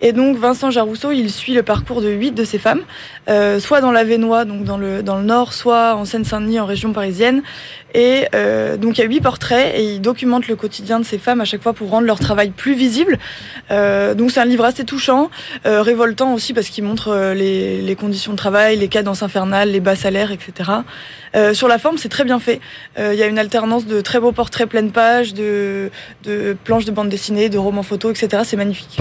Et 0.00 0.12
donc 0.12 0.38
Vincent 0.38 0.70
Jarousseau, 0.70 1.10
il 1.10 1.30
suit 1.30 1.52
le 1.52 1.62
parcours 1.62 2.00
de 2.00 2.08
huit 2.08 2.32
de 2.32 2.44
ces 2.44 2.58
femmes, 2.58 2.80
euh, 3.28 3.60
soit 3.60 3.82
dans 3.82 3.92
l'Avenois, 3.92 4.46
donc 4.46 4.64
dans 4.64 4.78
le 4.78 5.02
dans 5.02 5.18
le 5.18 5.24
nord, 5.24 5.52
soit 5.52 5.94
en 5.94 6.06
Seine-Saint-Denis, 6.06 6.58
en 6.58 6.64
région 6.64 6.94
parisienne. 6.94 7.42
Et 7.94 8.26
euh, 8.34 8.76
donc 8.76 8.98
il 8.98 9.00
y 9.00 9.04
a 9.04 9.06
huit 9.06 9.20
portraits 9.20 9.74
et 9.74 9.94
il 9.94 10.00
documente 10.00 10.48
le 10.48 10.56
quotidien 10.56 11.00
de 11.00 11.04
ces 11.04 11.18
femmes 11.18 11.40
à 11.40 11.44
chaque 11.44 11.62
fois 11.62 11.72
pour 11.72 11.90
rendre 11.90 12.06
leur 12.06 12.20
travail 12.20 12.50
plus 12.50 12.74
visible. 12.74 13.18
Euh, 13.70 14.14
donc 14.14 14.30
c'est 14.30 14.40
un 14.40 14.44
livre 14.44 14.64
assez 14.64 14.84
touchant, 14.84 15.30
euh, 15.66 15.82
révoltant 15.82 16.34
aussi 16.34 16.52
parce 16.52 16.68
qu'il 16.68 16.84
montre 16.84 17.32
les, 17.34 17.96
conditions 17.98 18.32
de 18.32 18.36
travail, 18.36 18.76
les 18.76 18.88
cadences 18.88 19.22
infernales, 19.22 19.70
les 19.70 19.80
bas 19.80 19.96
salaires, 19.96 20.30
etc. 20.32 20.70
Sur 21.52 21.68
la 21.68 21.78
forme, 21.78 21.98
c'est 21.98 22.08
très 22.08 22.24
bien 22.24 22.38
fait. 22.38 22.60
Il 22.98 23.14
y 23.14 23.22
a 23.22 23.26
une 23.26 23.38
alternance 23.38 23.86
de 23.86 24.00
très 24.00 24.20
beaux 24.20 24.32
portraits 24.32 24.68
pleine 24.68 24.90
page, 24.90 25.34
de, 25.34 25.90
de 26.24 26.56
planches 26.64 26.84
de 26.84 26.92
bande 26.92 27.08
dessinée, 27.08 27.48
de 27.48 27.58
romans 27.58 27.82
photos, 27.82 28.12
etc. 28.12 28.42
C'est 28.46 28.56
magnifique. 28.56 29.00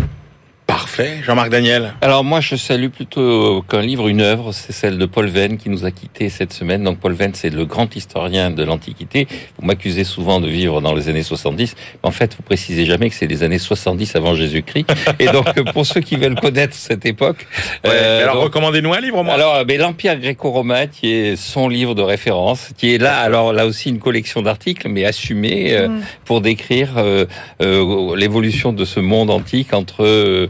Parfait. 0.80 1.17
Jean-Marc 1.25 1.49
Daniel 1.49 1.93
Alors 1.99 2.23
moi, 2.23 2.39
je 2.39 2.55
salue 2.55 2.88
plutôt 2.88 3.61
qu'un 3.69 3.82
livre, 3.82 4.07
une 4.07 4.21
œuvre, 4.21 4.53
c'est 4.53 4.71
celle 4.71 4.97
de 4.97 5.05
Paul 5.05 5.27
Venn 5.27 5.57
qui 5.57 5.69
nous 5.69 5.84
a 5.84 5.91
quittés 5.91 6.30
cette 6.30 6.53
semaine. 6.53 6.86
Donc 6.86 6.99
Paul 6.99 7.11
Venn, 7.11 7.32
c'est 7.34 7.49
le 7.49 7.65
grand 7.65 7.93
historien 7.97 8.49
de 8.49 8.63
l'Antiquité. 8.63 9.27
Vous 9.59 9.67
m'accusez 9.67 10.05
souvent 10.05 10.39
de 10.39 10.47
vivre 10.47 10.80
dans 10.80 10.93
les 10.93 11.09
années 11.09 11.21
70, 11.23 11.75
mais 12.01 12.07
en 12.07 12.11
fait, 12.11 12.34
vous 12.38 12.43
précisez 12.43 12.86
jamais 12.86 13.09
que 13.09 13.15
c'est 13.15 13.27
les 13.27 13.43
années 13.43 13.59
70 13.59 14.15
avant 14.15 14.36
Jésus-Christ. 14.36 14.89
Et 15.19 15.27
donc, 15.27 15.51
pour 15.73 15.86
ceux 15.86 15.99
qui 15.99 16.15
veulent 16.15 16.39
connaître 16.39 16.75
cette 16.75 17.05
époque... 17.05 17.45
euh, 17.86 18.23
Alors 18.23 18.41
recommandez-nous 18.43 18.93
un 18.93 19.01
livre, 19.01 19.21
moi. 19.21 19.34
alors, 19.34 19.65
mais 19.67 19.75
l'Empire 19.75 20.17
gréco-romain, 20.17 20.88
qui 20.88 21.11
est 21.11 21.36
son 21.36 21.67
livre 21.67 21.93
de 21.93 22.03
référence, 22.03 22.69
qui 22.77 22.95
est 22.95 22.99
là, 22.99 23.19
alors 23.19 23.51
là 23.51 23.65
aussi 23.65 23.89
une 23.89 23.99
collection 23.99 24.41
d'articles, 24.41 24.88
mais 24.88 25.03
assumé 25.03 25.73
euh, 25.73 25.89
Mm. 25.89 26.01
pour 26.25 26.39
décrire 26.41 26.93
euh, 26.97 27.25
euh, 27.61 28.15
l'évolution 28.15 28.71
de 28.71 28.86
ce 28.86 28.99
monde 29.01 29.30
antique 29.30 29.73
entre 29.73 30.05
euh, 30.05 30.47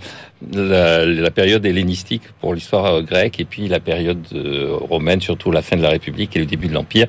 la, 0.51 1.31
période 1.31 1.65
hellénistique 1.65 2.23
pour 2.39 2.53
l'histoire 2.53 2.85
euh, 2.85 3.01
grecque 3.01 3.39
et 3.39 3.45
puis 3.45 3.67
la 3.67 3.79
période 3.79 4.25
euh, 4.33 4.69
romaine, 4.71 5.21
surtout 5.21 5.51
la 5.51 5.61
fin 5.61 5.75
de 5.75 5.81
la 5.81 5.89
République 5.89 6.35
et 6.35 6.39
le 6.39 6.45
début 6.45 6.67
de 6.67 6.73
l'Empire. 6.73 7.07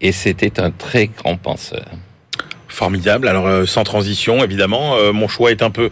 Et 0.00 0.12
c'était 0.12 0.60
un 0.60 0.70
très 0.70 1.08
grand 1.08 1.36
penseur. 1.36 1.86
Formidable. 2.68 3.28
Alors 3.28 3.46
euh, 3.46 3.66
sans 3.66 3.82
transition, 3.82 4.44
évidemment, 4.44 4.96
mon 5.12 5.26
choix 5.26 5.50
est 5.50 5.62
un 5.62 5.70
peu 5.70 5.90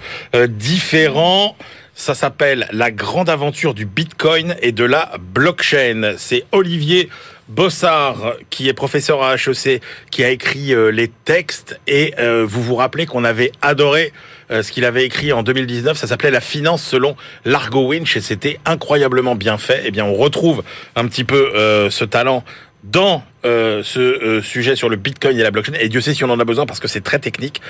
différent. 0.49 1.57
Ça 1.95 2.14
s'appelle 2.14 2.68
La 2.72 2.91
grande 2.91 3.30
aventure 3.30 3.72
du 3.72 3.87
Bitcoin 3.87 4.55
et 4.61 4.72
de 4.72 4.84
la 4.84 5.12
blockchain. 5.18 6.14
C'est 6.18 6.45
Olivier 6.53 7.09
Bossard, 7.49 8.34
qui 8.51 8.68
est 8.68 8.74
professeur 8.74 9.22
à 9.22 9.34
HEC, 9.34 9.80
qui 10.11 10.22
a 10.22 10.28
écrit 10.28 10.74
les 10.93 11.09
textes. 11.09 11.80
Et 11.87 12.14
vous 12.45 12.62
vous 12.62 12.74
rappelez 12.76 13.07
qu'on 13.07 13.24
avait 13.24 13.51
adoré 13.62 14.12
euh, 14.51 14.63
ce 14.63 14.73
qu'il 14.73 14.85
avait 14.85 15.05
écrit 15.05 15.33
en 15.33 15.43
2019. 15.43 15.97
Ça 15.97 16.07
s'appelait 16.07 16.31
La 16.31 16.41
finance 16.41 16.83
selon 16.83 17.17
Largo 17.45 17.89
Winch 17.89 18.17
et 18.17 18.21
c'était 18.21 18.59
incroyablement 18.65 19.35
bien 19.35 19.59
fait. 19.59 19.83
Eh 19.85 19.91
bien, 19.91 20.05
on 20.05 20.15
retrouve 20.15 20.63
un 20.95 21.07
petit 21.07 21.25
peu 21.25 21.53
euh, 21.55 21.91
ce 21.91 22.05
talent 22.05 22.45
dans 22.85 23.25
euh, 23.45 23.83
ce 23.83 24.41
sujet 24.43 24.77
sur 24.77 24.89
le 24.89 24.97
Bitcoin 24.97 25.39
et 25.39 25.43
la 25.43 25.51
blockchain. 25.51 25.75
Et 25.81 25.89
Dieu 25.89 26.01
sait 26.01 26.15
si 26.15 26.25
on 26.25 26.31
en 26.31 26.39
a 26.39 26.45
besoin 26.45 26.67
parce 26.67 26.81
que 26.81 26.89
c'est 26.89 27.01
très 27.01 27.19
technique. 27.19 27.61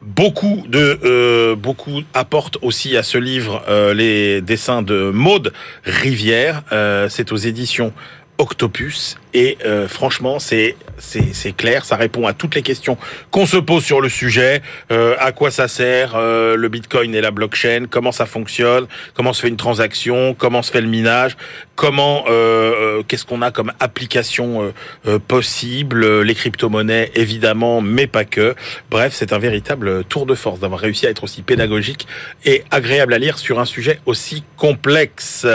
Beaucoup 0.00 0.64
de 0.68 0.98
euh, 1.04 1.56
beaucoup 1.56 2.02
apportent 2.14 2.58
aussi 2.62 2.96
à 2.96 3.02
ce 3.02 3.18
livre 3.18 3.62
les 3.94 4.40
dessins 4.40 4.82
de 4.82 5.10
Maude 5.10 5.52
Rivière. 5.84 6.62
C'est 7.08 7.32
aux 7.32 7.36
éditions 7.36 7.92
Octopus 8.38 9.16
et 9.38 9.56
euh, 9.64 9.86
franchement 9.86 10.40
c'est 10.40 10.74
c'est 11.00 11.56
clair, 11.56 11.84
ça 11.84 11.94
répond 11.94 12.26
à 12.26 12.32
toutes 12.32 12.56
les 12.56 12.62
questions 12.62 12.98
qu'on 13.30 13.46
se 13.46 13.56
pose 13.56 13.84
sur 13.84 14.00
le 14.00 14.08
sujet. 14.08 14.62
Euh, 14.90 15.14
à 15.20 15.30
quoi 15.30 15.52
ça 15.52 15.68
sert 15.68 16.16
euh, 16.16 16.56
le 16.56 16.68
Bitcoin 16.68 17.14
et 17.14 17.20
la 17.20 17.30
blockchain? 17.30 17.84
Comment 17.88 18.10
ça 18.10 18.26
fonctionne? 18.26 18.88
Comment 19.14 19.32
se 19.32 19.42
fait 19.42 19.48
une 19.48 19.56
transaction? 19.56 20.34
Comment 20.34 20.60
se 20.62 20.72
fait 20.72 20.80
le 20.80 20.88
minage? 20.88 21.36
Comment 21.76 22.24
euh, 22.26 22.98
euh, 22.98 23.02
Qu'est-ce 23.06 23.24
qu'on 23.24 23.42
a 23.42 23.52
comme 23.52 23.72
application 23.78 24.72
euh, 25.06 25.20
possible? 25.20 26.22
Les 26.22 26.34
crypto-monnaies 26.34 27.12
évidemment, 27.14 27.80
mais 27.80 28.08
pas 28.08 28.24
que. 28.24 28.56
Bref, 28.90 29.12
c'est 29.14 29.32
un 29.32 29.38
véritable 29.38 30.02
tour 30.02 30.26
de 30.26 30.34
force 30.34 30.58
d'avoir 30.58 30.80
réussi 30.80 31.06
à 31.06 31.10
être 31.10 31.22
aussi 31.22 31.42
pédagogique 31.42 32.08
et 32.44 32.64
agréable 32.72 33.14
à 33.14 33.18
lire 33.18 33.38
sur 33.38 33.60
un 33.60 33.66
sujet 33.66 34.00
aussi 34.04 34.42
complexe. 34.56 35.46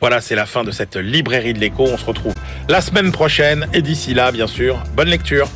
Voilà, 0.00 0.22
c'est 0.22 0.36
la 0.36 0.46
fin 0.46 0.64
de 0.64 0.70
cette 0.70 0.96
librairie 0.96 1.52
de 1.52 1.58
l'écho. 1.58 1.84
On 1.84 1.98
se 1.98 2.06
retrouve 2.06 2.32
la 2.70 2.80
semaine 2.80 3.12
et 3.74 3.82
d'ici 3.82 4.14
là, 4.14 4.30
bien 4.30 4.46
sûr, 4.46 4.78
bonne 4.94 5.08
lecture. 5.08 5.48